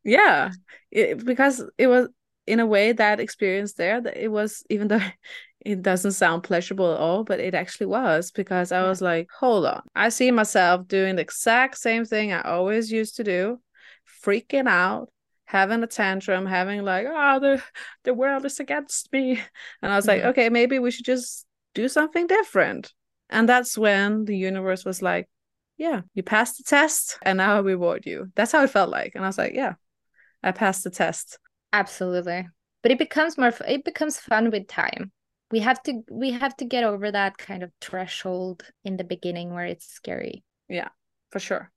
yeah. 0.04 0.52
It, 0.92 1.24
because 1.24 1.64
it 1.76 1.88
was 1.88 2.08
in 2.46 2.60
a 2.60 2.66
way 2.66 2.92
that 2.92 3.18
experience 3.18 3.72
there 3.74 4.00
that 4.00 4.16
it 4.16 4.28
was 4.28 4.64
even 4.70 4.86
though 4.86 5.00
it 5.60 5.82
doesn't 5.82 6.12
sound 6.12 6.42
pleasurable 6.42 6.92
at 6.92 7.00
all, 7.00 7.24
but 7.24 7.40
it 7.40 7.54
actually 7.54 7.86
was 7.86 8.30
because 8.30 8.72
I 8.72 8.82
was 8.88 9.02
like, 9.02 9.28
hold 9.38 9.66
on. 9.66 9.82
I 9.94 10.08
see 10.08 10.30
myself 10.30 10.88
doing 10.88 11.16
the 11.16 11.22
exact 11.22 11.78
same 11.78 12.04
thing 12.04 12.32
I 12.32 12.40
always 12.42 12.90
used 12.90 13.16
to 13.16 13.24
do, 13.24 13.60
freaking 14.24 14.66
out, 14.66 15.10
having 15.44 15.82
a 15.82 15.86
tantrum, 15.86 16.46
having 16.46 16.82
like, 16.82 17.06
oh, 17.08 17.40
the 17.40 17.62
the 18.04 18.14
world 18.14 18.44
is 18.46 18.60
against 18.60 19.12
me. 19.12 19.42
And 19.82 19.92
I 19.92 19.96
was 19.96 20.06
like, 20.06 20.22
okay, 20.22 20.48
maybe 20.48 20.78
we 20.78 20.90
should 20.90 21.04
just 21.04 21.46
do 21.74 21.88
something 21.88 22.26
different. 22.26 22.92
And 23.28 23.48
that's 23.48 23.76
when 23.76 24.24
the 24.24 24.36
universe 24.36 24.84
was 24.84 25.02
like, 25.02 25.28
yeah, 25.76 26.02
you 26.14 26.22
passed 26.22 26.58
the 26.58 26.64
test 26.64 27.18
and 27.22 27.38
now 27.38 27.56
I 27.56 27.60
reward 27.60 28.06
you. 28.06 28.28
That's 28.34 28.52
how 28.52 28.62
it 28.64 28.70
felt 28.70 28.90
like. 28.90 29.12
And 29.14 29.24
I 29.24 29.28
was 29.28 29.38
like, 29.38 29.54
yeah, 29.54 29.74
I 30.42 30.52
passed 30.52 30.84
the 30.84 30.90
test. 30.90 31.38
Absolutely. 31.72 32.48
But 32.82 32.92
it 32.92 32.98
becomes 32.98 33.36
more 33.36 33.52
it 33.68 33.84
becomes 33.84 34.18
fun 34.18 34.50
with 34.50 34.66
time 34.66 35.12
we 35.50 35.60
have 35.60 35.82
to 35.84 36.02
we 36.10 36.30
have 36.30 36.56
to 36.56 36.64
get 36.64 36.84
over 36.84 37.10
that 37.10 37.38
kind 37.38 37.62
of 37.62 37.70
threshold 37.80 38.62
in 38.84 38.96
the 38.96 39.04
beginning 39.04 39.52
where 39.52 39.66
it's 39.66 39.86
scary. 39.86 40.44
Yeah 40.68 40.88
for 41.30 41.38
sure. 41.38 41.70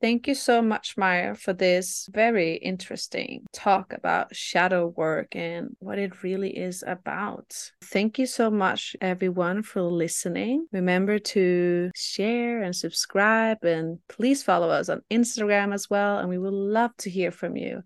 Thank 0.00 0.26
you 0.26 0.34
so 0.34 0.60
much 0.60 0.96
Maja, 0.96 1.36
for 1.36 1.52
this 1.52 2.08
very 2.12 2.54
interesting 2.54 3.46
talk 3.52 3.92
about 3.92 4.34
shadow 4.34 4.88
work 4.88 5.36
and 5.36 5.76
what 5.78 5.96
it 5.96 6.24
really 6.24 6.50
is 6.50 6.82
about. 6.84 7.70
Thank 7.84 8.18
you 8.18 8.26
so 8.26 8.50
much 8.50 8.96
everyone 9.00 9.62
for 9.62 9.80
listening. 9.80 10.66
Remember 10.72 11.20
to 11.20 11.92
share 11.94 12.62
and 12.64 12.74
subscribe 12.74 13.62
and 13.62 14.00
please 14.08 14.42
follow 14.42 14.70
us 14.70 14.88
on 14.88 15.02
instagram 15.08 15.72
as 15.72 15.88
well 15.88 16.18
and 16.18 16.28
we 16.28 16.38
would 16.38 16.52
love 16.52 16.90
to 16.98 17.08
hear 17.08 17.30
from 17.30 17.56
you 17.56 17.82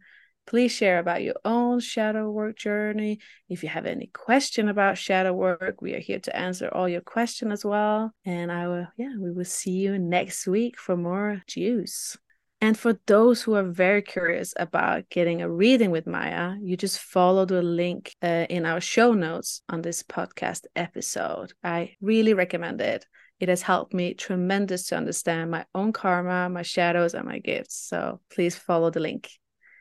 Please 0.46 0.70
share 0.70 0.98
about 0.98 1.22
your 1.22 1.34
own 1.44 1.80
shadow 1.80 2.30
work 2.30 2.56
journey. 2.56 3.18
If 3.48 3.62
you 3.62 3.68
have 3.68 3.84
any 3.84 4.06
question 4.12 4.68
about 4.68 4.96
shadow 4.96 5.32
work, 5.32 5.82
we 5.82 5.94
are 5.94 6.00
here 6.00 6.20
to 6.20 6.36
answer 6.36 6.68
all 6.72 6.88
your 6.88 7.00
questions 7.00 7.52
as 7.52 7.64
well. 7.64 8.12
And 8.24 8.52
I 8.52 8.68
will, 8.68 8.86
yeah, 8.96 9.16
we 9.18 9.32
will 9.32 9.44
see 9.44 9.72
you 9.72 9.98
next 9.98 10.46
week 10.46 10.78
for 10.78 10.96
more 10.96 11.42
juice. 11.48 12.16
And 12.60 12.78
for 12.78 12.98
those 13.06 13.42
who 13.42 13.54
are 13.54 13.64
very 13.64 14.00
curious 14.00 14.54
about 14.56 15.10
getting 15.10 15.42
a 15.42 15.50
reading 15.50 15.90
with 15.90 16.06
Maja, 16.06 16.56
you 16.60 16.76
just 16.76 17.00
follow 17.00 17.44
the 17.44 17.60
link 17.60 18.12
uh, 18.22 18.46
in 18.48 18.64
our 18.64 18.80
show 18.80 19.12
notes 19.12 19.60
on 19.68 19.82
this 19.82 20.02
podcast 20.02 20.64
episode. 20.74 21.52
I 21.62 21.96
really 22.00 22.32
recommend 22.32 22.80
it. 22.80 23.04
It 23.40 23.50
has 23.50 23.60
helped 23.60 23.92
me 23.92 24.14
tremendous 24.14 24.86
to 24.86 24.96
understand 24.96 25.50
my 25.50 25.66
own 25.74 25.92
karma, 25.92 26.48
my 26.48 26.62
shadows, 26.62 27.12
and 27.12 27.26
my 27.26 27.40
gifts. 27.40 27.76
So 27.76 28.20
please 28.30 28.56
follow 28.56 28.90
the 28.90 29.00
link. 29.00 29.28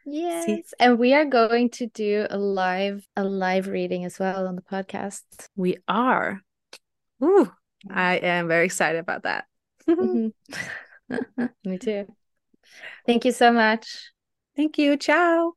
Yes. 0.05 0.45
See? 0.45 0.63
And 0.79 0.99
we 0.99 1.13
are 1.13 1.25
going 1.25 1.69
to 1.71 1.87
do 1.87 2.27
a 2.29 2.37
live 2.37 3.07
a 3.15 3.23
live 3.23 3.67
reading 3.67 4.05
as 4.05 4.19
well 4.19 4.47
on 4.47 4.55
the 4.55 4.61
podcast. 4.61 5.23
We 5.55 5.77
are. 5.87 6.41
Ooh, 7.23 7.51
I 7.89 8.17
am 8.17 8.47
very 8.47 8.65
excited 8.65 8.99
about 8.99 9.23
that. 9.23 9.45
Mm-hmm. 9.89 10.27
Me 11.65 11.77
too. 11.77 12.07
Thank 13.05 13.25
you 13.25 13.31
so 13.31 13.51
much. 13.51 14.11
Thank 14.55 14.77
you. 14.77 14.97
Ciao. 14.97 15.53